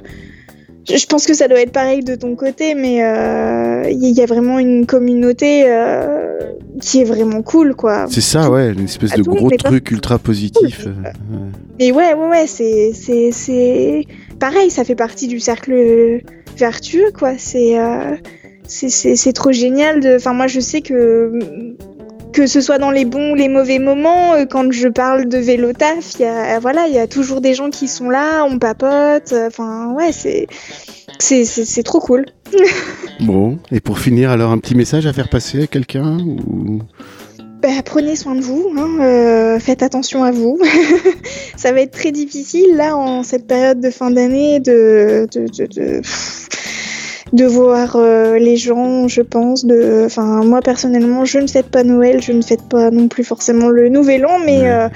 je 0.90 1.06
pense 1.06 1.28
que 1.28 1.36
ça 1.36 1.48
doit 1.48 1.62
être 1.62 1.72
pareil 1.72 2.04
de 2.04 2.16
ton 2.16 2.36
côté, 2.36 2.74
mais 2.74 3.04
il 3.90 4.10
y, 4.10 4.22
a 4.22 4.26
vraiment 4.26 4.60
une 4.60 4.86
communauté 4.86 5.64
euh, 5.68 6.40
qui 6.82 7.02
est 7.02 7.04
vraiment 7.04 7.42
cool, 7.42 7.76
quoi. 7.76 8.06
C'est 8.10 8.22
ça, 8.22 8.50
ouais, 8.50 8.72
une 8.72 8.86
espèce 8.86 9.14
de 9.14 9.24
gros 9.24 9.50
truc 9.52 9.92
ultra 9.92 10.18
positif. 10.18 10.88
Euh, 10.88 10.90
ouais. 11.04 11.12
Mais 11.80 11.92
ouais, 11.92 12.14
ouais, 12.14 12.28
ouais, 12.30 12.48
c'est, 12.48 12.92
c'est, 12.94 13.32
c'est 13.32 14.06
pareil, 14.40 14.70
ça 14.70 14.84
fait 14.84 14.96
partie 14.96 15.28
du 15.28 15.40
cercle 15.40 16.22
vertueux, 16.58 17.12
quoi. 17.18 17.34
C'est, 17.38 17.80
euh, 17.80 18.16
c'est, 18.68 19.34
trop 19.34 19.52
génial. 19.52 20.00
De... 20.00 20.16
Enfin, 20.16 20.34
moi, 20.34 20.48
je 20.48 20.60
sais 20.60 20.82
que 20.82 21.32
que 22.32 22.46
ce 22.46 22.62
soit 22.62 22.78
dans 22.78 22.92
les 22.92 23.06
bons 23.06 23.32
ou 23.32 23.36
les 23.36 23.50
mauvais 23.50 23.80
moments, 23.80 24.34
euh, 24.36 24.46
quand 24.46 24.72
je 24.72 24.88
parle 24.88 25.28
de 25.28 25.38
vélo 25.38 25.74
taf, 25.74 26.14
il 26.20 26.22
y 26.22 26.26
a, 26.26 26.60
voilà, 26.60 26.88
il 26.88 26.94
y 26.94 27.00
a 27.00 27.08
toujours 27.08 27.42
des 27.42 27.54
gens 27.54 27.70
qui 27.70 27.88
sont 27.88 28.10
là, 28.10 28.46
on 28.46 28.60
papote. 28.60 29.34
Enfin, 29.48 29.92
ouais, 29.94 30.12
c'est, 30.12 30.48
c'est, 31.20 31.46
c'est, 31.46 31.66
c'est 31.66 31.84
trop 31.84 32.00
cool. 32.00 32.26
Bon, 33.22 33.60
et 33.70 33.82
pour 33.82 34.00
finir, 34.00 34.32
alors 34.32 34.52
un 34.52 34.58
petit 34.60 34.76
message 34.76 35.06
à 35.06 35.12
faire 35.12 35.28
passer 35.28 35.64
à 35.64 35.68
quelqu'un 35.68 36.18
ou... 36.20 36.80
Bah, 37.62 37.68
prenez 37.84 38.16
soin 38.16 38.34
de 38.36 38.40
vous, 38.40 38.72
hein, 38.78 38.88
euh, 39.02 39.60
faites 39.60 39.84
attention 39.84 40.24
à 40.24 40.32
vous. 40.32 40.58
ça 41.58 41.74
va 41.74 41.82
être 41.82 41.92
très 41.92 42.14
difficile 42.14 42.78
là 42.78 42.96
en 42.96 43.24
cette 43.24 43.46
période 43.46 43.82
de 43.82 43.90
fin 43.90 44.10
d'année 44.12 44.62
de, 44.62 45.28
de, 45.34 45.42
de, 45.48 45.66
de, 45.66 46.02
de 47.34 47.46
voir 47.46 47.98
euh, 47.98 48.38
les 48.40 48.56
gens, 48.56 49.10
je 49.10 49.22
pense. 49.22 49.66
De, 49.66 50.04
enfin, 50.06 50.46
moi 50.46 50.62
personnellement, 50.62 51.26
je 51.26 51.40
ne 51.40 51.48
fête 51.48 51.68
pas 51.68 51.84
Noël, 51.84 52.22
je 52.24 52.32
ne 52.32 52.42
fête 52.42 52.64
pas 52.70 52.90
non 52.90 53.10
plus 53.10 53.26
forcément 53.26 53.68
le 53.68 53.90
Nouvel 53.90 54.26
An, 54.26 54.40
mais 54.46 54.62
Ouais. 54.62 54.70
euh, 54.72 54.88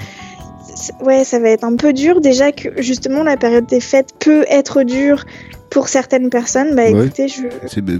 ouais, 1.04 1.24
ça 1.24 1.38
va 1.38 1.50
être 1.50 1.64
un 1.64 1.76
peu 1.76 1.92
dur. 1.92 2.22
Déjà 2.22 2.52
que 2.52 2.70
justement 2.80 3.22
la 3.22 3.36
période 3.36 3.66
des 3.66 3.80
fêtes 3.80 4.14
peut 4.18 4.46
être 4.48 4.82
dure 4.82 5.26
pour 5.70 5.88
certaines 5.88 6.30
personnes. 6.30 6.74
Bah 6.74 6.90
Ouais. 6.90 7.06
écoutez, 7.06 7.28
je 7.28 7.42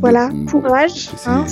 voilà, 0.01 0.31
courage. 0.51 1.11
c'est- 1.17 1.29
hein, 1.29 1.45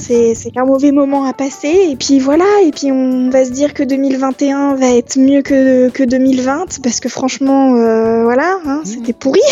qu'un 0.55 0.65
mauvais 0.65 0.93
moment 0.93 1.25
à 1.25 1.33
passer. 1.33 1.89
Et 1.91 1.97
puis 1.97 2.19
voilà, 2.21 2.45
et 2.65 2.71
puis 2.71 2.93
on 2.93 3.31
va 3.31 3.45
se 3.45 3.51
dire 3.51 3.75
que 3.75 3.83
2021 3.83 4.75
va 4.77 4.91
être 4.95 5.19
mieux 5.19 5.43
que, 5.43 5.89
que 5.91 6.05
2020, 6.05 6.81
parce 6.83 7.01
que 7.01 7.09
franchement, 7.09 7.75
euh, 7.75 8.23
voilà, 8.23 8.59
hein, 8.67 8.83
c'était 8.85 9.13
pourri. 9.13 9.41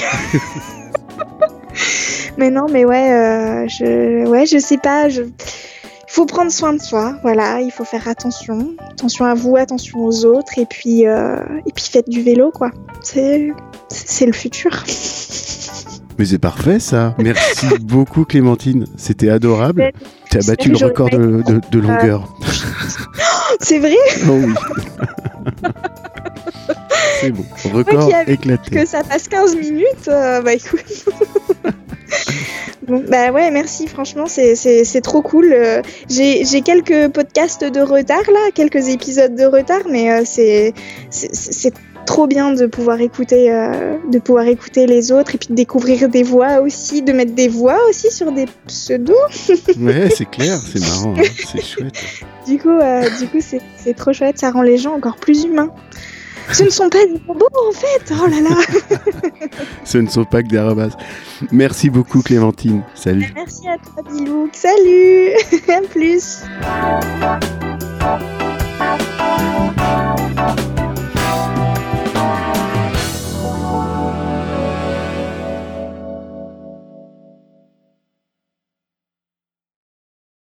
mais 2.37 2.51
non, 2.51 2.67
mais 2.71 2.85
ouais, 2.85 3.13
euh, 3.13 3.67
je, 3.69 4.27
ouais, 4.29 4.47
je 4.47 4.59
sais 4.59 4.79
pas. 4.79 5.09
Je... 5.09 5.23
faut 6.07 6.27
prendre 6.27 6.51
soin 6.51 6.73
de 6.73 6.81
soi, 6.81 7.17
voilà, 7.23 7.61
il 7.61 7.71
faut 7.71 7.85
faire 7.85 8.09
attention, 8.09 8.75
attention 8.91 9.25
à 9.25 9.35
vous, 9.35 9.57
attention 9.57 10.01
aux 10.05 10.25
autres, 10.25 10.59
et 10.59 10.67
puis, 10.67 11.07
euh, 11.07 11.37
et 11.67 11.73
puis 11.73 11.85
faites 11.91 12.09
du 12.09 12.23
vélo, 12.23 12.51
quoi. 12.53 12.71
C'est, 13.03 13.49
c'est 13.89 14.27
le 14.27 14.33
futur. 14.33 14.85
Mais 16.21 16.27
c'est 16.27 16.39
parfait 16.39 16.79
ça. 16.81 17.15
Merci 17.19 17.67
beaucoup 17.81 18.27
Clémentine, 18.27 18.85
c'était 18.99 19.31
adorable. 19.31 19.91
Tu 20.31 20.37
as 20.37 20.47
battu 20.47 20.69
le 20.69 20.77
record 20.77 21.09
de, 21.09 21.43
de- 21.47 21.61
de 21.71 21.79
longueur. 21.79 22.37
C'est 23.63 23.79
vrai 23.79 23.97
Oh 24.29 24.33
oui. 24.33 24.53
c'est 27.23 27.31
bon, 27.31 27.45
record 27.73 28.11
éclaté. 28.27 28.71
que 28.71 28.87
ça 28.87 29.03
passe 29.03 29.29
15 29.29 29.57
minutes, 29.57 30.09
euh, 30.09 30.43
bah 30.43 30.53
écoute. 30.55 30.85
Bon, 32.87 33.03
bah 33.09 33.33
ouais, 33.33 33.51
merci, 33.51 33.87
franchement, 33.87 34.27
c'est- 34.27 35.01
trop 35.03 35.23
cool. 35.23 35.53
Euh, 35.53 35.81
J'ai 36.09 36.61
quelques 36.63 37.09
podcasts 37.13 37.65
de 37.65 37.81
retard 37.81 38.23
là, 38.31 38.51
quelques 38.55 38.89
épisodes 38.89 39.35
de 39.35 39.45
retard, 39.47 39.83
mais 39.91 40.11
euh, 40.13 40.23
c'est 40.25 41.73
trop 42.11 42.27
bien 42.27 42.53
de 42.55 42.67
pouvoir 42.67 43.01
écouter, 43.01 43.53
euh, 43.53 43.97
de 44.11 44.19
pouvoir 44.19 44.47
écouter 44.47 44.89
les 44.89 45.13
autres 45.13 45.37
et 45.37 45.39
puis 45.39 45.47
de 45.49 45.55
découvrir 45.55 46.09
des 46.09 46.25
voix 46.25 46.61
aussi, 46.61 47.03
de 47.03 47.13
mettre 47.13 47.37
des 47.37 47.47
voix 47.47 47.79
aussi 47.89 48.11
sur 48.11 48.33
des 48.33 48.47
pseudos. 48.67 49.15
ouais, 49.79 50.11
c'est 50.11 50.29
clair, 50.29 50.59
c'est 50.59 50.81
marrant, 50.81 51.15
hein, 51.17 51.23
c'est 51.47 51.65
chouette. 51.65 51.95
du 52.49 52.59
coup, 52.59 52.69
euh, 52.69 53.09
du 53.21 53.29
coup, 53.29 53.39
c'est 53.41 53.95
trop 53.95 54.13
chouette, 54.13 54.39
ça 54.41 54.51
rend 54.51 54.63
les 54.63 54.77
gens 54.77 54.95
encore 54.95 55.19
plus 55.19 55.45
humains. 55.45 55.71
Ce 56.53 56.65
ne 56.65 56.71
sont 56.71 56.89
pas 56.89 57.07
des 57.07 57.21
robots 57.29 57.47
en 57.69 57.73
fait, 57.73 58.13
oh 58.13 58.27
là 58.27 58.41
là. 58.41 58.57
Ce 59.85 59.99
ne 59.99 60.09
sont 60.09 60.25
pas 60.25 60.43
que 60.43 60.49
des 60.49 60.59
robots. 60.59 60.97
Merci 61.53 61.91
beaucoup 61.91 62.23
Clémentine, 62.23 62.83
salut. 62.97 63.33
Merci 63.37 63.69
à 63.69 63.77
toi 63.77 64.03
Bilouk, 64.13 64.51
salut, 64.53 65.29
à 65.69 65.81
plus. 65.89 66.43